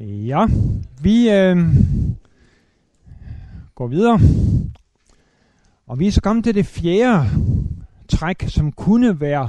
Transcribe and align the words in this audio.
Ja, 0.00 0.46
vi 1.02 1.30
øh, 1.30 1.56
går 3.74 3.86
videre. 3.86 4.20
Og 5.86 5.98
vi 5.98 6.06
er 6.06 6.12
så 6.12 6.20
kommet 6.20 6.44
til 6.44 6.54
det 6.54 6.66
fjerde 6.66 7.30
træk, 8.08 8.44
som 8.48 8.72
kunne 8.72 9.20
være 9.20 9.48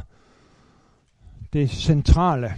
det 1.53 1.69
centrale, 1.69 2.53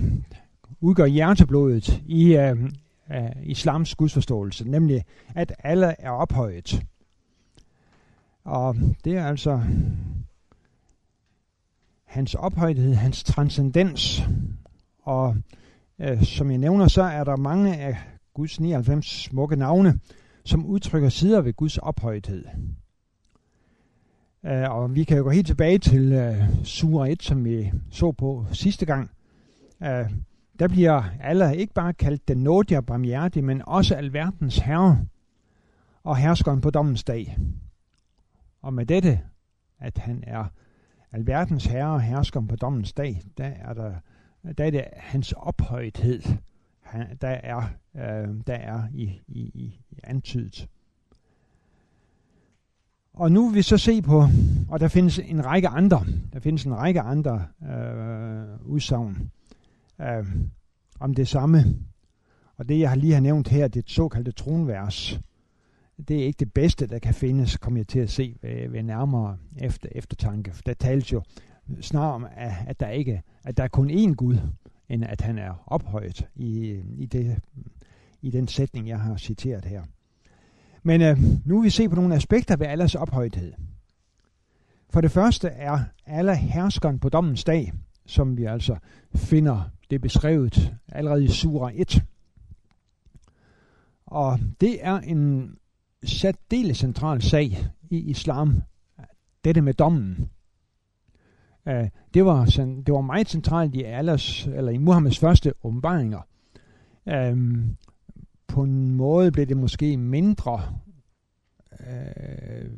udgør 0.82 1.06
hjerteblodet 1.06 2.02
i 2.06 2.36
øh, 2.36 2.64
øh, 3.12 3.32
islams 3.44 3.96
gudsforståelse, 3.96 4.70
nemlig 4.70 5.06
at 5.36 5.54
alle 5.60 5.96
er 6.00 6.12
ophøjet. 6.12 6.84
Og 8.44 8.76
det 9.04 9.18
er 9.18 9.26
altså 9.26 9.62
hans 12.06 12.36
ophøjethed, 12.36 12.94
hans 12.94 13.24
transcendens. 13.24 14.24
Og 15.04 15.36
Øh, 16.02 16.24
som 16.24 16.52
jeg 16.52 16.58
nævner, 16.58 16.88
så 16.88 17.02
er 17.02 17.24
der 17.24 17.36
mange 17.36 17.78
af 17.78 17.98
Guds 18.34 18.60
99 18.60 19.06
smukke 19.06 19.56
navne, 19.56 20.00
som 20.46 20.66
udtrykker 20.66 21.10
sider 21.10 21.42
ved 21.42 21.54
Guds 21.54 21.78
ophøjthed. 21.78 22.46
Øh, 24.46 24.72
og 24.72 24.96
vi 24.96 25.04
kan 25.04 25.18
jo 25.18 25.24
gå 25.24 25.30
helt 25.30 25.48
tilbage 25.48 25.78
til 25.78 26.14
øh, 26.14 26.36
Sura 26.64 27.08
1, 27.08 27.24
som 27.24 27.46
vi 27.46 27.72
så 27.92 28.12
på 28.12 28.46
sidste 28.52 28.86
gang. 28.86 29.12
Der 30.60 30.68
bliver 30.68 31.04
Allah 31.22 31.54
ikke 31.54 31.74
bare 31.74 31.94
kaldt 31.94 32.28
den 32.28 32.38
nådige 32.38 32.78
og 32.78 32.86
barmhjertige, 32.86 33.44
men 33.44 33.62
også 33.68 33.96
alverdens 33.96 34.58
herre 34.58 35.06
og 36.04 36.18
herskeren 36.18 36.62
på 36.62 36.70
dommens 36.70 37.04
dag. 37.04 37.38
Og 38.62 38.74
med 38.74 38.86
dette, 38.86 39.20
at 39.80 39.98
han 39.98 40.24
er 40.28 40.46
alverdens 41.12 41.66
herre 41.66 41.94
og 41.94 42.02
herskeren 42.02 42.48
på 42.48 42.56
dommens 42.56 42.94
dag, 42.94 43.22
der 43.38 43.46
er, 43.46 43.74
der, 43.74 43.94
der 44.58 44.66
er 44.66 44.72
det 44.72 44.86
hans 44.94 45.32
ophøjthed, 45.32 46.22
han, 46.82 47.18
der 47.22 47.28
er, 47.28 47.64
øh, 47.96 48.36
der 48.48 48.54
er 48.54 48.84
i, 48.94 49.22
i, 49.28 49.40
i 49.40 49.80
antydet. 50.04 50.68
Og 53.14 53.32
nu 53.32 53.48
vil 53.48 53.56
vi 53.56 53.62
så 53.62 53.78
se 53.78 54.02
på, 54.02 54.28
og 54.70 54.80
der 54.80 54.88
findes 54.88 55.20
en 55.20 55.46
række 55.46 55.68
andre, 55.68 56.06
der 56.34 56.40
findes 56.40 56.66
en 56.66 56.78
række 56.78 57.02
andre 57.02 57.46
øh, 57.64 58.66
udsagn 58.66 59.32
øh, 60.02 60.26
om 61.00 61.14
det 61.14 61.28
samme. 61.28 61.64
Og 62.58 62.70
det, 62.70 62.80
jeg 62.80 62.90
har 62.90 62.96
lige 62.96 63.14
har 63.14 63.20
nævnt 63.20 63.48
her, 63.48 63.68
det 63.68 63.90
såkaldte 63.90 64.32
tronvers, 64.32 65.20
det 66.08 66.22
er 66.22 66.26
ikke 66.26 66.40
det 66.40 66.54
bedste, 66.54 66.88
der 66.88 67.00
kan 67.00 67.14
findes, 67.14 67.58
kommer 67.58 67.80
jeg 67.80 67.88
til 67.88 68.00
at 68.00 68.10
se 68.10 68.36
ved, 68.42 68.70
ved 68.70 68.84
nærmere 68.84 69.38
efter, 69.58 69.90
eftertanke. 69.92 70.54
Der 70.66 70.74
tales 70.74 71.14
jo 71.14 71.22
snarere 71.82 72.14
om, 72.14 72.28
at, 72.36 72.54
at, 72.68 72.80
der 72.80 72.90
ikke, 72.90 73.22
at 73.44 73.58
der 73.58 73.64
er 73.64 73.68
kun 73.68 73.90
én 73.90 74.14
Gud, 74.14 74.38
end 74.90 75.04
at 75.06 75.22
han 75.22 75.38
er 75.38 75.64
ophøjet 75.68 76.28
i, 76.36 76.82
i, 76.98 77.06
det, 77.06 77.40
i 78.22 78.32
den 78.32 78.48
sætning, 78.48 78.88
jeg 78.88 79.00
har 79.00 79.18
citeret 79.18 79.66
her. 79.66 79.84
Men 80.84 81.02
øh, 81.02 81.18
nu 81.46 81.56
vil 81.56 81.66
vi 81.66 81.70
se 81.70 81.90
på 81.90 81.96
nogle 81.96 82.16
aspekter 82.16 82.56
ved 82.56 82.68
Allahs 82.68 82.96
ophøjethed. 82.96 83.54
For 84.90 85.02
det 85.02 85.12
første 85.12 85.48
er 85.48 85.80
Allah 86.06 86.38
herskeren 86.38 87.00
på 87.00 87.10
dommens 87.10 87.44
dag, 87.44 87.74
som 88.06 88.38
vi 88.38 88.46
altså 88.46 88.78
finder 89.16 89.70
det 89.90 90.02
beskrevet 90.02 90.74
allerede 90.92 91.24
i 91.24 91.28
Sura 91.28 91.72
1. 91.76 92.04
Og 94.06 94.40
det 94.62 94.86
er 94.86 95.00
en 95.00 95.56
særdeles 96.04 96.78
central 96.78 97.22
sag 97.22 97.68
i 97.90 97.98
islam, 97.98 98.62
dette 99.44 99.62
med 99.62 99.74
dommen. 99.74 100.30
Uh, 101.66 101.88
det, 102.14 102.26
var, 102.26 102.46
det 102.86 102.94
var 102.94 103.02
meget 103.02 103.30
centralt 103.30 103.76
i 103.76 103.84
Allahs, 103.84 104.46
eller 104.46 104.72
i 104.72 104.78
Muhammeds 104.78 105.20
første 105.20 105.54
åbenbaringer. 105.64 106.28
Um, 107.06 107.78
på 108.48 108.64
en 108.64 108.96
måde 108.96 109.32
blev 109.32 109.46
det 109.46 109.58
måske 109.58 109.98
mindre 109.98 110.62
øh, 111.80 112.70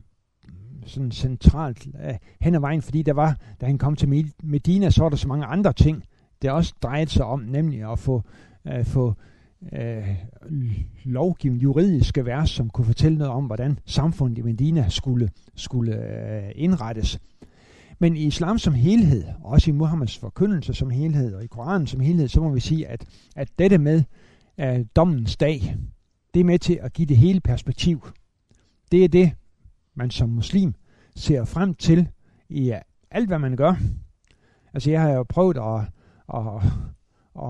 sådan 0.86 1.12
centralt 1.12 1.88
øh, 1.88 2.14
hen 2.42 2.56
ad 2.56 2.60
vejen, 2.60 2.82
fordi 2.82 3.02
der 3.02 3.14
var, 3.14 3.38
da 3.62 3.66
han 3.66 3.78
kom 3.78 3.96
til 3.96 4.32
Medina, 4.44 4.90
så 4.90 5.04
var 5.04 5.10
der 5.10 5.18
så 5.18 5.28
mange 5.28 5.46
andre 5.46 5.74
ting, 5.74 6.04
det 6.42 6.52
også 6.52 6.74
drejede 6.82 7.10
sig 7.10 7.26
om, 7.26 7.40
nemlig 7.40 7.92
at 7.92 8.00
få, 8.00 8.24
øh, 8.68 8.86
få 8.86 9.14
øh, 9.74 10.10
lovgivende 11.04 11.64
juridiske 11.64 12.26
vers, 12.26 12.50
som 12.50 12.70
kunne 12.70 12.86
fortælle 12.86 13.18
noget 13.18 13.34
om, 13.34 13.46
hvordan 13.46 13.80
samfundet 13.86 14.38
i 14.38 14.42
Medina 14.42 14.90
skulle, 14.90 15.30
skulle 15.56 15.96
øh, 15.96 16.52
indrettes. 16.56 17.20
Men 18.00 18.18
i 18.18 18.26
islam 18.26 18.58
som 18.58 18.74
helhed, 18.74 19.24
også 19.44 19.72
i 19.72 19.74
Muhammeds 19.74 20.18
forkyndelse 20.18 20.74
som 20.74 20.90
helhed, 20.90 21.36
og 21.36 21.44
i 21.44 21.48
Koranen 21.48 21.88
som 21.88 22.00
helhed, 22.00 22.28
så 22.28 22.42
må 22.42 22.50
vi 22.50 22.60
sige, 22.60 22.88
at, 22.88 23.06
at 23.36 23.50
dette 23.60 23.78
med 23.78 24.04
uh, 24.64 24.86
dommens 24.96 25.38
dag, 25.38 25.76
det 26.34 26.40
er 26.40 26.44
med 26.44 26.60
til 26.60 26.80
at 26.82 26.94
give 26.94 27.06
det 27.06 27.18
hele 27.18 27.40
perspektiv. 27.40 28.08
Det 28.92 29.04
er 29.04 29.08
det, 29.08 29.32
man 29.96 30.12
som 30.12 30.30
muslim 30.30 30.74
ser 31.16 31.46
frem 31.46 31.74
til 31.74 32.08
i 32.50 32.74
alt, 33.12 33.28
hvad 33.28 33.40
man 33.40 33.56
gør. 33.56 33.76
Altså 34.74 34.92
jeg 34.92 35.02
har 35.02 35.10
jo 35.10 35.24
prøvet 35.24 35.58
at, 35.58 35.82
at 36.34 36.72
at, 37.36 37.42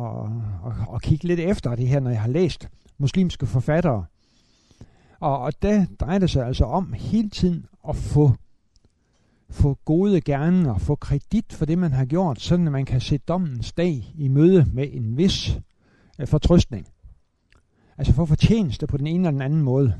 og, 0.63 0.73
og 0.87 1.01
kigge 1.01 1.27
lidt 1.27 1.39
efter 1.39 1.75
det 1.75 1.87
her, 1.87 1.99
når 1.99 2.09
jeg 2.09 2.21
har 2.21 2.29
læst 2.29 2.69
muslimske 2.97 3.45
forfattere. 3.45 4.05
Og, 5.19 5.39
og 5.39 5.61
der 5.61 5.85
drejer 5.99 6.19
det 6.19 6.29
sig 6.29 6.47
altså 6.47 6.65
om 6.65 6.93
hele 6.93 7.29
tiden 7.29 7.65
at 7.89 7.95
få, 7.95 8.31
få 9.53 9.77
gode 9.85 10.21
gerninger, 10.21 10.77
få 10.77 10.95
kredit 10.95 11.53
for 11.53 11.65
det, 11.65 11.77
man 11.77 11.91
har 11.91 12.05
gjort, 12.05 12.41
sådan 12.41 12.65
at 12.65 12.71
man 12.71 12.85
kan 12.85 13.01
se 13.01 13.17
dommens 13.17 13.73
dag 13.73 14.13
i 14.15 14.27
møde 14.27 14.65
med 14.73 14.87
en 14.91 15.17
vis 15.17 15.59
øh, 16.19 16.27
fortrøstning. 16.27 16.87
Altså 17.97 18.13
få 18.13 18.25
fortjeneste 18.25 18.87
på 18.87 18.97
den 18.97 19.07
ene 19.07 19.17
eller 19.17 19.31
den 19.31 19.41
anden 19.41 19.61
måde. 19.61 19.95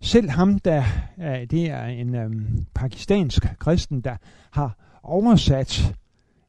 Selv 0.00 0.30
ham, 0.30 0.58
der 0.58 0.84
øh, 1.18 1.46
det 1.50 1.70
er 1.70 1.84
en 1.84 2.14
øh, 2.14 2.30
pakistansk 2.74 3.58
kristen, 3.58 4.00
der 4.00 4.16
har 4.50 4.98
oversat 5.02 5.96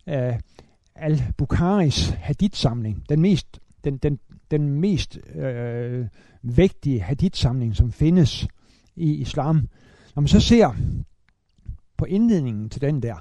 øh, 0.08 0.34
al-Bukharis 0.96 2.10
hadith-samling, 2.10 3.04
den 3.10 3.22
mest, 3.22 3.60
den, 3.84 3.98
den, 3.98 4.20
den 4.52 4.70
mest 4.70 5.20
øh, 5.36 6.08
vægtige 6.42 7.02
hadith-samling, 7.02 7.76
som 7.76 7.92
findes 7.92 8.48
i 8.96 9.14
islam. 9.14 9.56
Når 10.16 10.22
man 10.22 10.28
så 10.28 10.40
ser 10.40 10.76
på 12.04 12.08
indledningen 12.08 12.70
til 12.70 12.82
den 12.82 13.02
der, 13.02 13.16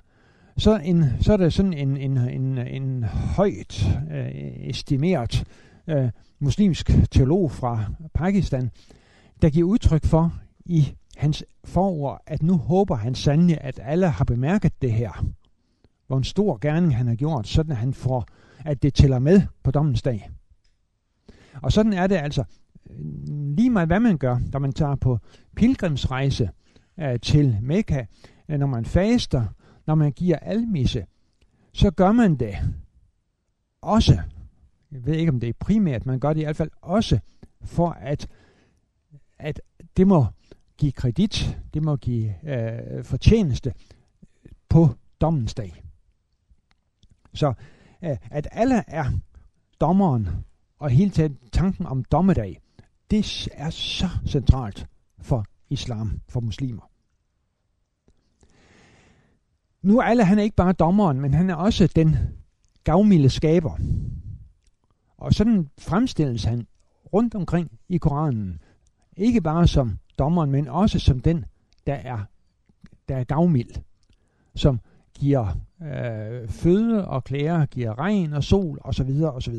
så, 0.56 0.80
en, 0.84 1.04
så 1.20 1.32
er 1.32 1.36
der 1.36 1.48
sådan 1.48 1.72
en, 1.72 1.96
en, 1.96 2.16
en, 2.16 2.58
en 2.58 3.04
højt 3.04 3.86
øh, 4.12 4.30
estimeret 4.68 5.44
øh, 5.86 6.08
muslimsk 6.38 6.90
teolog 7.10 7.50
fra 7.50 7.84
Pakistan, 8.14 8.70
der 9.42 9.50
giver 9.50 9.68
udtryk 9.68 10.04
for 10.04 10.34
i 10.64 10.94
hans 11.16 11.44
forord, 11.64 12.22
at 12.26 12.42
nu 12.42 12.56
håber 12.56 12.94
han 12.94 13.14
sandelig, 13.14 13.58
at 13.60 13.80
alle 13.82 14.08
har 14.08 14.24
bemærket 14.24 14.82
det 14.82 14.92
her 14.92 15.24
hvor 16.06 16.18
en 16.18 16.24
stor 16.24 16.58
gerning 16.60 16.96
han 16.96 17.06
har 17.06 17.14
gjort, 17.14 17.48
sådan 17.48 17.72
at 17.72 17.78
han 17.78 17.94
får, 17.94 18.26
at 18.64 18.82
det 18.82 18.94
tæller 18.94 19.18
med 19.18 19.42
på 19.62 19.70
dommens 19.70 20.02
dag. 20.02 20.30
Og 21.62 21.72
sådan 21.72 21.92
er 21.92 22.06
det 22.06 22.16
altså, 22.16 22.44
øh, 22.90 22.96
lige 23.56 23.70
meget 23.70 23.88
hvad 23.88 24.00
man 24.00 24.18
gør, 24.18 24.38
når 24.52 24.58
man 24.58 24.72
tager 24.72 24.94
på 24.94 25.18
pilgrimsrejse 25.56 26.50
øh, 27.00 27.20
til 27.20 27.58
Mekka, 27.62 28.04
når 28.48 28.66
man 28.66 28.84
faster, 28.84 29.46
når 29.86 29.94
man 29.94 30.12
giver 30.12 30.36
almisse, 30.36 31.06
så 31.72 31.90
gør 31.90 32.12
man 32.12 32.36
det 32.36 32.54
også, 33.82 34.22
jeg 34.92 35.06
ved 35.06 35.14
ikke 35.14 35.32
om 35.32 35.40
det 35.40 35.48
er 35.48 35.52
primært, 35.60 36.06
man 36.06 36.20
gør 36.20 36.32
det 36.32 36.40
i 36.40 36.44
hvert 36.44 36.56
fald 36.56 36.70
også, 36.80 37.18
for 37.64 37.90
at, 37.90 38.28
at 39.38 39.60
det 39.96 40.06
må 40.06 40.26
give 40.76 40.92
kredit, 40.92 41.58
det 41.74 41.82
må 41.82 41.96
give 41.96 42.34
øh, 42.44 43.04
fortjeneste 43.04 43.74
på 44.68 44.88
dommens 45.20 45.54
dag. 45.54 45.82
Så 47.34 47.52
øh, 48.02 48.16
at 48.30 48.48
alle 48.52 48.84
er 48.86 49.04
dommeren, 49.80 50.28
og 50.78 50.90
hele 50.90 51.10
tiden 51.10 51.38
tanken 51.52 51.86
om 51.86 52.04
dommedag, 52.04 52.60
det 53.10 53.48
er 53.52 53.70
så 53.70 54.08
centralt 54.26 54.86
for 55.18 55.44
islam, 55.70 56.20
for 56.28 56.40
muslimer. 56.40 56.91
Nu 59.82 59.98
er 59.98 60.02
alle, 60.02 60.24
han 60.24 60.38
er 60.38 60.42
ikke 60.42 60.56
bare 60.56 60.72
dommeren, 60.72 61.20
men 61.20 61.34
han 61.34 61.50
er 61.50 61.54
også 61.54 61.86
den 61.96 62.16
gavmilde 62.84 63.30
skaber. 63.30 63.78
Og 65.16 65.32
sådan 65.32 65.68
fremstilles 65.78 66.44
han 66.44 66.66
rundt 67.12 67.34
omkring 67.34 67.70
i 67.88 67.96
Koranen. 67.96 68.62
Ikke 69.16 69.40
bare 69.40 69.68
som 69.68 69.98
dommeren, 70.18 70.50
men 70.50 70.68
også 70.68 70.98
som 70.98 71.20
den, 71.20 71.44
der 71.86 71.94
er, 71.94 72.18
der 73.08 73.16
er 73.16 73.24
gavmild. 73.24 73.70
Som 74.54 74.80
giver 75.14 75.46
øh, 75.82 76.48
føde 76.48 77.08
og 77.08 77.24
klæder, 77.24 77.66
giver 77.66 77.98
regn 77.98 78.32
og 78.32 78.44
sol 78.44 78.78
osv. 78.84 79.10
osv. 79.22 79.54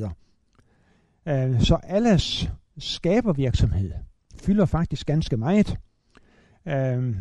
Øh, 1.25 1.61
så 1.61 1.75
alles 1.83 2.51
skabervirksomhed 2.77 3.91
fylder 4.43 4.65
faktisk 4.65 5.07
ganske 5.07 5.37
meget 5.37 5.77
øh, 6.65 7.15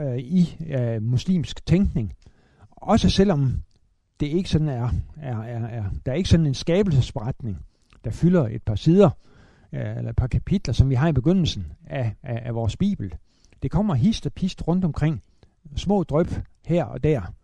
øh, 0.00 0.18
i 0.18 0.56
øh, 0.66 1.02
muslimsk 1.02 1.66
tænkning. 1.66 2.12
Også 2.70 3.10
selvom 3.10 3.62
det 4.20 4.26
ikke 4.26 4.48
sådan 4.48 4.68
er, 4.68 4.90
er, 5.16 5.38
er, 5.38 5.66
er, 5.66 5.84
der 6.06 6.12
er 6.12 6.16
ikke 6.16 6.28
sådan 6.28 6.46
en 6.46 6.54
skabelsesberetning, 6.54 7.66
der 8.04 8.10
fylder 8.10 8.48
et 8.48 8.62
par 8.62 8.74
sider 8.74 9.10
øh, 9.72 9.96
eller 9.96 10.10
et 10.10 10.16
par 10.16 10.26
kapitler, 10.26 10.74
som 10.74 10.90
vi 10.90 10.94
har 10.94 11.08
i 11.08 11.12
begyndelsen 11.12 11.66
af, 11.86 12.14
af, 12.22 12.42
af 12.44 12.54
vores 12.54 12.76
Bibel. 12.76 13.14
Det 13.62 13.70
kommer 13.70 13.94
hist 13.94 14.26
og 14.26 14.32
pist 14.32 14.68
rundt 14.68 14.84
omkring. 14.84 15.22
Små 15.76 16.02
drøb 16.02 16.26
her 16.66 16.84
og 16.84 17.02
der. 17.02 17.34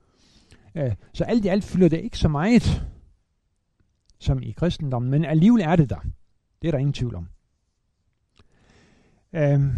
Øh, 0.75 0.94
så 1.12 1.25
alt 1.25 1.44
i 1.44 1.49
alt 1.49 1.64
fylder 1.64 1.88
det 1.88 2.00
ikke 2.00 2.19
så 2.19 2.29
meget 2.29 2.87
som 4.19 4.43
i 4.43 4.50
kristendommen, 4.50 5.11
men 5.11 5.25
alligevel 5.25 5.62
er 5.62 5.76
det 5.76 5.91
der. 5.91 5.99
Det 6.62 6.69
er 6.69 6.73
der 6.73 6.79
ingen 6.79 6.93
tvivl 6.93 7.14
om. 7.14 7.29
Øhm, 9.32 9.73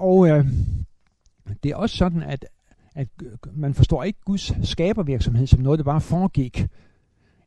og 0.00 0.28
øh, 0.28 0.46
det 1.62 1.70
er 1.70 1.76
også 1.76 1.96
sådan, 1.96 2.22
at, 2.22 2.46
at 2.94 3.08
man 3.52 3.74
forstår 3.74 4.02
ikke 4.02 4.20
Guds 4.24 4.68
skabervirksomhed 4.68 5.46
som 5.46 5.60
noget, 5.60 5.78
der 5.78 5.84
bare 5.84 6.00
foregik 6.00 6.66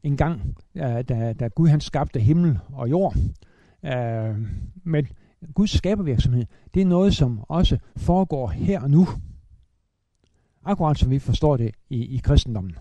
en 0.04 0.18
gang, 0.18 0.58
da, 0.76 1.34
da 1.34 1.48
Gud 1.48 1.68
han 1.68 1.82
skabte 1.82 2.20
himmel 2.20 2.60
og 2.74 2.90
jord. 2.90 3.16
Øh, 3.86 4.38
men 4.84 5.08
Guds 5.54 5.72
skabervirksomhed, 5.72 6.46
det 6.74 6.82
er 6.82 6.86
noget, 6.86 7.16
som 7.16 7.44
også 7.48 7.78
foregår 7.98 8.48
her 8.48 8.82
og 8.82 8.90
nu. 8.90 9.08
Akkurat 10.66 10.98
som 10.98 11.10
vi 11.10 11.20
forstår 11.20 11.58
det 11.58 11.72
i, 11.90 12.16
i 12.16 12.18
kristendommen. 12.18 12.76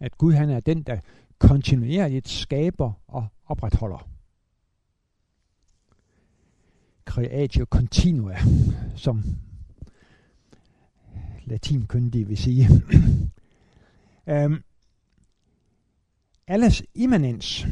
At 0.00 0.18
Gud 0.18 0.32
han 0.32 0.50
er 0.50 0.60
den, 0.60 0.82
der 0.82 0.98
kontinuerligt 1.38 2.28
skaber 2.28 2.92
og 3.08 3.26
opretholder. 3.46 4.11
Creatio 7.12 7.64
continua, 7.64 8.36
som 8.96 9.24
latinkyndige 11.44 12.26
vil 12.26 12.36
sige. 12.36 12.68
Øhm, 14.26 14.52
um, 14.52 14.62
alles 16.46 16.82
immanens, 16.94 17.66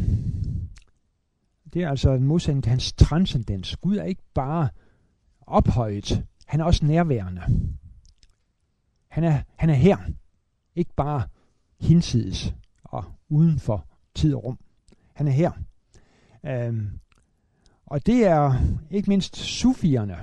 det 1.75 1.83
er 1.83 1.89
altså 1.89 2.13
en 2.13 2.25
modsætning 2.25 2.65
til 2.65 2.71
hans 2.71 2.93
transcendens. 2.93 3.77
Gud 3.77 3.97
er 3.97 4.05
ikke 4.05 4.23
bare 4.35 4.69
ophøjet, 5.41 6.25
han 6.47 6.61
er 6.61 6.65
også 6.65 6.87
nærværende. 6.87 7.43
Han 9.09 9.25
er, 9.25 9.43
han 9.57 9.71
er 9.71 9.75
her, 9.75 9.99
ikke 10.75 10.95
bare 10.97 11.23
hinsides 11.81 12.55
og 12.83 13.05
uden 13.29 13.59
for 13.59 13.87
tid 14.15 14.35
og 14.35 14.45
rum. 14.45 14.59
Han 15.15 15.29
er 15.29 15.33
her. 15.33 15.53
Um, 16.69 17.01
og 17.91 18.07
det 18.07 18.27
er 18.27 18.55
ikke 18.91 19.11
mindst 19.11 19.37
sufierne, 19.37 20.17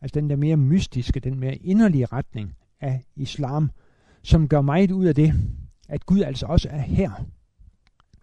altså 0.00 0.20
den 0.20 0.30
der 0.30 0.36
mere 0.36 0.56
mystiske, 0.56 1.20
den 1.20 1.40
mere 1.40 1.56
inderlige 1.56 2.06
retning 2.06 2.56
af 2.80 3.04
islam, 3.16 3.70
som 4.22 4.48
gør 4.48 4.60
meget 4.60 4.90
ud 4.90 5.04
af 5.04 5.14
det, 5.14 5.34
at 5.88 6.06
Gud 6.06 6.20
altså 6.20 6.46
også 6.46 6.68
er 6.68 6.80
her 6.80 7.10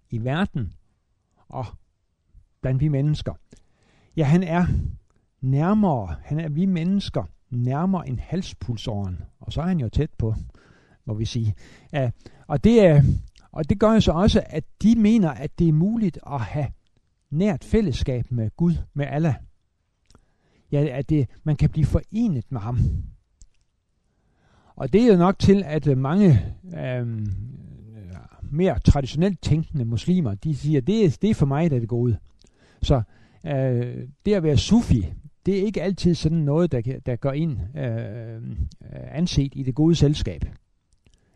i 0.09 0.23
verden 0.23 0.73
og 1.47 1.65
blandt 2.61 2.81
vi 2.81 2.87
mennesker. 2.87 3.33
Ja, 4.17 4.23
han 4.23 4.43
er 4.43 4.65
nærmere, 5.41 6.15
han 6.23 6.39
er 6.39 6.49
vi 6.49 6.65
mennesker 6.65 7.23
nærmere 7.49 8.09
en 8.09 8.19
halspulsåren, 8.19 9.17
og 9.39 9.53
så 9.53 9.61
er 9.61 9.65
han 9.65 9.79
jo 9.79 9.89
tæt 9.89 10.09
på, 10.17 10.35
må 11.05 11.13
vi 11.13 11.25
sige. 11.25 11.55
Ja, 11.93 12.11
og, 12.47 12.63
det, 12.63 12.85
er, 12.85 13.03
og 13.51 13.69
det 13.69 13.79
gør 13.79 13.93
jo 13.93 14.01
så 14.01 14.11
også, 14.11 14.43
at 14.45 14.63
de 14.81 14.95
mener, 14.95 15.29
at 15.29 15.59
det 15.59 15.67
er 15.67 15.73
muligt 15.73 16.19
at 16.31 16.41
have 16.41 16.67
nært 17.29 17.63
fællesskab 17.63 18.31
med 18.31 18.49
Gud, 18.57 18.73
med 18.93 19.05
Allah. 19.09 19.35
Ja, 20.71 20.85
at 20.91 21.09
det, 21.09 21.29
man 21.43 21.55
kan 21.55 21.69
blive 21.69 21.85
forenet 21.85 22.45
med 22.49 22.59
ham. 22.59 22.79
Og 24.75 24.93
det 24.93 25.01
er 25.03 25.07
jo 25.07 25.17
nok 25.17 25.39
til, 25.39 25.63
at 25.65 25.97
mange 25.97 26.45
øhm, 26.77 27.19
øh, 27.97 28.17
mere 28.51 28.79
traditionelt 28.79 29.41
tænkende 29.41 29.85
muslimer, 29.85 30.35
de 30.35 30.55
siger, 30.55 30.81
det 30.81 31.05
er, 31.05 31.17
det 31.21 31.29
er 31.29 31.33
for 31.33 31.45
mig, 31.45 31.69
der 31.69 31.75
er 31.75 31.79
det 31.79 31.89
gode. 31.89 32.17
Så 32.81 33.01
øh, 33.45 34.07
det 34.25 34.33
at 34.33 34.43
være 34.43 34.57
sufi, 34.57 35.13
det 35.45 35.59
er 35.59 35.65
ikke 35.65 35.81
altid 35.81 36.15
sådan 36.15 36.37
noget, 36.37 36.71
der, 36.71 36.81
der 37.05 37.15
går 37.15 37.31
ind 37.31 37.57
øh, 37.77 38.35
øh, 38.35 38.41
anset 39.11 39.53
i 39.55 39.63
det 39.63 39.75
gode 39.75 39.95
selskab. 39.95 40.45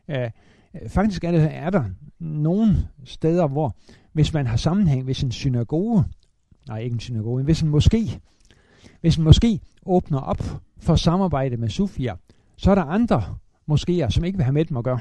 Øh, 0.07 0.23
øh 0.23 0.89
faktisk 0.89 1.23
er, 1.23 1.31
det, 1.31 1.49
er 1.51 1.69
der 1.69 1.83
nogle 2.19 2.87
steder, 3.03 3.47
hvor 3.47 3.75
hvis 4.13 4.33
man 4.33 4.47
har 4.47 4.57
sammenhæng, 4.57 5.03
hvis 5.03 5.23
en 5.23 5.31
synagoge, 5.31 6.03
nej 6.67 6.79
ikke 6.79 6.93
en 6.93 6.99
synagoge, 6.99 7.43
hvis 7.43 7.61
en 7.61 7.73
moské, 7.75 8.19
hvis 9.01 9.17
en 9.17 9.27
moské 9.27 9.57
åbner 9.85 10.19
op 10.19 10.61
for 10.77 10.95
samarbejde 10.95 11.57
med 11.57 11.69
sufier, 11.69 12.15
så 12.57 12.71
er 12.71 12.75
der 12.75 12.83
andre 12.83 13.37
moskéer, 13.71 14.09
som 14.09 14.23
ikke 14.23 14.37
vil 14.37 14.43
have 14.43 14.53
med 14.53 14.65
dem 14.65 14.77
at 14.77 14.83
gøre. 14.83 14.99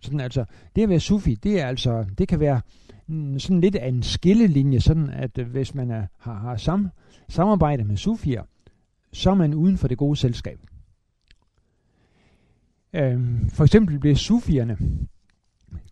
Sådan 0.00 0.20
altså, 0.20 0.44
det 0.76 0.82
at 0.82 0.88
være 0.88 1.00
sufi, 1.00 1.34
det 1.34 1.60
er 1.60 1.66
altså, 1.66 2.04
det 2.18 2.28
kan 2.28 2.40
være 2.40 2.60
mm, 3.06 3.38
sådan 3.38 3.60
lidt 3.60 3.76
af 3.76 3.88
en 3.88 4.02
skillelinje, 4.02 4.80
sådan 4.80 5.10
at 5.10 5.38
øh, 5.38 5.50
hvis 5.50 5.74
man 5.74 5.90
er, 5.90 6.06
har, 6.18 6.34
har 6.34 6.56
sam, 6.56 6.90
samarbejde 7.28 7.84
med 7.84 7.96
sufier, 7.96 8.42
så 9.12 9.30
er 9.30 9.34
man 9.34 9.54
uden 9.54 9.78
for 9.78 9.88
det 9.88 9.98
gode 9.98 10.16
selskab. 10.16 10.58
Øhm, 12.92 13.48
for 13.48 13.64
eksempel 13.64 13.98
blev 13.98 14.16
sufierne, 14.16 14.78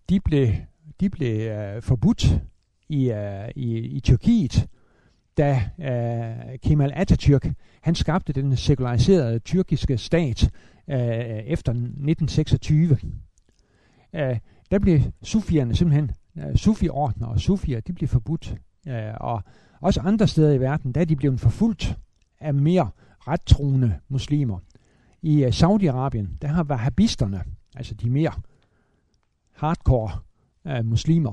de 0.08 0.20
blev, 0.20 0.49
de 1.00 1.11
blev 1.11 1.50
øh, 1.50 1.82
forbudt 1.82 2.41
i, 2.88 3.11
øh, 3.11 3.49
i, 3.56 3.79
i 3.79 4.00
Tyrkiet, 4.00 4.69
da 5.37 5.70
øh, 5.79 6.58
Kemal 6.58 6.93
Atatürk 6.93 7.52
han 7.81 7.94
skabte 7.94 8.32
den 8.32 8.56
sekulariserede 8.56 9.38
tyrkiske 9.38 9.99
stat 9.99 10.50
øh, 10.91 10.99
efter 11.47 11.73
1926. 11.73 12.99
Øh, 14.14 14.38
der 14.70 14.79
blev 14.79 15.00
sufierne 15.23 15.76
simpelthen, 15.76 16.11
øh, 16.38 16.56
sufiordner 16.56 17.26
og 17.26 17.41
sufier, 17.41 17.81
de 17.81 17.93
blev 17.93 18.08
forbudt. 18.08 18.55
Øh, 18.88 19.14
og 19.20 19.43
også 19.81 20.00
andre 20.00 20.29
steder 20.29 20.53
i 20.53 20.61
verden, 20.61 20.93
der 20.93 21.00
er 21.00 21.05
de 21.05 21.17
blevet 21.17 21.41
forfulgt 21.41 21.99
af 22.41 22.55
mere 22.55 22.91
rettroende 23.19 23.99
muslimer. 24.08 24.58
I 25.23 25.44
øh, 25.44 25.49
Saudi-Arabien, 25.49 26.38
der 26.43 26.49
har 26.49 26.64
wahhabisterne, 26.64 27.44
altså 27.76 27.94
de 27.94 28.11
mere 28.11 28.32
hardcore 29.53 30.11
uh, 30.65 30.85
muslimer, 30.85 31.33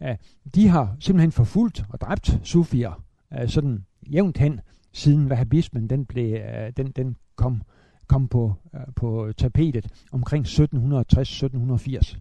uh, 0.00 0.14
de 0.54 0.68
har 0.68 0.96
simpelthen 1.00 1.32
forfulgt 1.32 1.84
og 1.88 2.00
dræbt 2.00 2.38
sufier 2.42 3.04
uh, 3.40 3.48
sådan 3.48 3.84
jævnt 4.12 4.38
hen, 4.38 4.60
siden 4.92 5.28
wahhabismen 5.28 5.90
den, 5.90 6.06
blev, 6.06 6.32
uh, 6.32 6.72
den, 6.76 6.90
den 6.90 7.16
kom, 7.36 7.62
kom 8.06 8.28
på, 8.28 8.54
uh, 8.72 8.94
på 8.96 9.32
tapetet 9.36 10.06
omkring 10.12 10.46
1760-1780. 10.46 10.50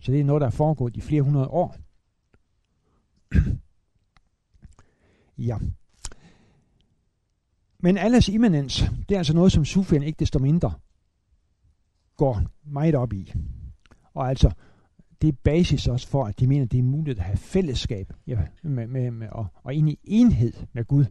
Så 0.02 0.12
det 0.12 0.20
er 0.20 0.24
noget, 0.24 0.42
der 0.42 0.48
er 0.48 0.52
foregået 0.52 0.98
i 0.98 1.02
flere 1.02 1.22
hundrede 1.22 1.48
år. 1.48 1.76
ja. 5.48 5.58
Men 7.80 7.98
alles 7.98 8.30
immanens, 8.30 8.84
det 9.10 9.16
er 9.16 9.18
altså 9.18 9.34
noget, 9.34 9.52
som 9.52 9.66
Sufien 9.66 10.04
ikke 10.04 10.20
desto 10.20 10.40
mindre 10.40 10.74
går 12.18 12.42
meget 12.64 12.96
op 12.96 13.14
i. 13.14 13.34
Og 14.14 14.30
altså, 14.30 14.52
det 15.22 15.28
er 15.28 15.38
basis 15.44 15.88
også 15.88 16.08
for, 16.08 16.26
at 16.26 16.40
de 16.40 16.48
mener, 16.48 16.66
at 16.66 16.72
det 16.72 16.78
er 16.78 16.84
muligt 16.84 17.20
at 17.20 17.26
have 17.26 17.38
fællesskab 17.38 18.14
ja, 18.28 18.38
med, 18.64 18.88
med, 18.88 19.12
med, 19.12 19.28
og, 19.32 19.48
og 19.64 19.74
ind 19.74 19.90
i 19.90 20.00
enhed 20.04 20.54
med 20.74 20.86
Gud. 20.86 21.06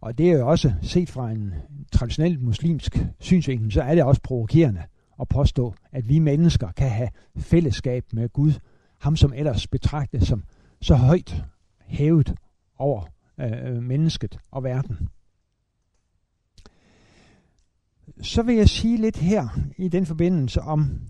Og 0.00 0.18
det 0.18 0.30
er 0.30 0.38
jo 0.38 0.48
også 0.48 0.72
set 0.82 1.10
fra 1.10 1.30
en 1.30 1.54
traditionel 1.92 2.40
muslimsk 2.40 2.98
synsvinkel, 3.18 3.72
så 3.72 3.82
er 3.82 3.94
det 3.94 4.04
også 4.04 4.22
provokerende 4.22 4.82
at 5.20 5.28
påstå, 5.28 5.74
at 5.92 6.08
vi 6.08 6.18
mennesker 6.18 6.72
kan 6.72 6.90
have 6.90 7.08
fællesskab 7.36 8.04
med 8.12 8.28
Gud, 8.28 8.52
ham 8.98 9.16
som 9.16 9.32
ellers 9.32 9.66
betragtes 9.66 10.28
som 10.28 10.44
så 10.80 10.94
højt 10.94 11.44
hævet 11.86 12.34
over 12.78 13.02
øh, 13.40 13.52
øh 13.64 13.82
mennesket 13.82 14.38
og 14.50 14.64
verden 14.64 15.08
så 18.22 18.42
vil 18.42 18.54
jeg 18.54 18.68
sige 18.68 18.96
lidt 18.96 19.16
her 19.16 19.48
i 19.76 19.88
den 19.88 20.06
forbindelse 20.06 20.60
om 20.60 21.00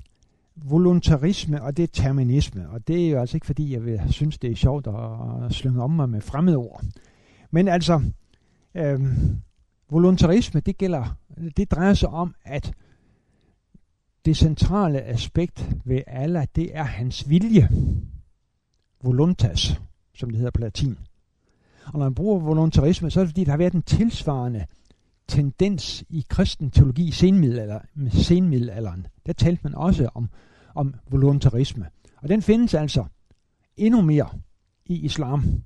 voluntarisme 0.65 1.63
og 1.63 1.77
det 1.77 1.91
terminisme. 1.93 2.69
Og 2.69 2.89
det 2.89 3.07
er 3.07 3.11
jo 3.11 3.21
altså 3.21 3.37
ikke 3.37 3.47
fordi, 3.47 3.73
jeg 3.73 3.85
vil 3.85 4.01
synes, 4.11 4.39
det 4.39 4.53
er 4.53 4.57
sjovt 4.57 4.87
at 4.87 5.53
slynge 5.53 5.83
om 5.83 5.91
mig 5.91 6.09
med 6.09 6.21
fremmede 6.21 6.57
ord. 6.57 6.85
Men 7.51 7.69
altså, 7.69 8.03
øh, 8.75 9.01
voluntarisme, 9.91 10.61
det, 10.61 10.79
gælder, 10.79 11.17
det 11.57 11.71
drejer 11.71 11.95
sig 11.95 12.09
om, 12.09 12.35
at 12.45 12.73
det 14.25 14.37
centrale 14.37 15.03
aspekt 15.03 15.77
ved 15.85 16.03
Allah, 16.07 16.47
det 16.57 16.77
er 16.77 16.83
hans 16.83 17.31
vilje. 17.31 17.69
Voluntas, 19.03 19.81
som 20.15 20.31
det 20.31 20.39
hedder 20.39 20.51
på 20.51 20.61
latin. 20.61 20.99
Og 21.87 21.99
når 21.99 22.07
man 22.07 22.15
bruger 22.15 22.39
voluntarisme, 22.39 23.11
så 23.11 23.21
er 23.21 23.25
det 23.25 23.31
fordi, 23.31 23.45
der 23.45 23.51
har 23.51 23.59
været 23.59 23.73
en 23.73 23.83
tilsvarende 23.83 24.67
tendens 25.29 26.05
i 26.09 26.27
kristen 26.29 26.71
teologi 26.71 27.09
i 27.09 27.11
senmiddelalder, 27.11 27.81
senmiddelalderen. 28.11 29.07
Der 29.27 29.33
talte 29.33 29.61
man 29.65 29.75
også 29.75 30.09
om, 30.15 30.29
om 30.75 30.95
voluntarisme. 31.11 31.87
Og 32.17 32.29
den 32.29 32.43
findes 32.43 32.75
altså 32.75 33.05
endnu 33.77 34.01
mere 34.01 34.29
i 34.87 34.95
islam. 34.95 35.63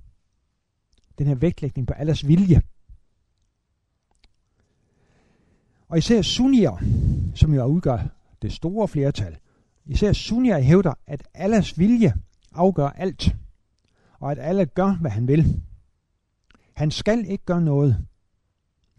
Den 1.19 1.26
her 1.26 1.35
vægtlægning 1.35 1.87
på 1.87 1.95
alles 1.95 2.28
vilje. 2.28 2.62
Og 5.88 5.99
især 5.99 6.23
sunnier, 6.23 6.85
som 7.35 7.54
jo 7.54 7.64
udgør 7.64 7.99
det 8.42 8.52
store 8.52 8.88
flertal, 8.88 9.38
især 9.87 10.12
sunnier 10.12 10.59
hævder, 10.59 10.95
at 11.07 11.23
alles 11.35 11.78
vilje 11.78 12.14
afgør 12.52 12.88
alt, 12.88 13.37
og 14.19 14.33
at 14.33 14.38
alle 14.38 14.66
gør, 14.66 14.99
hvad 15.00 15.11
han 15.11 15.28
vil. 15.28 15.62
Han 16.75 16.90
skal 16.90 17.26
ikke 17.26 17.45
gøre 17.45 17.61
noget. 17.61 18.07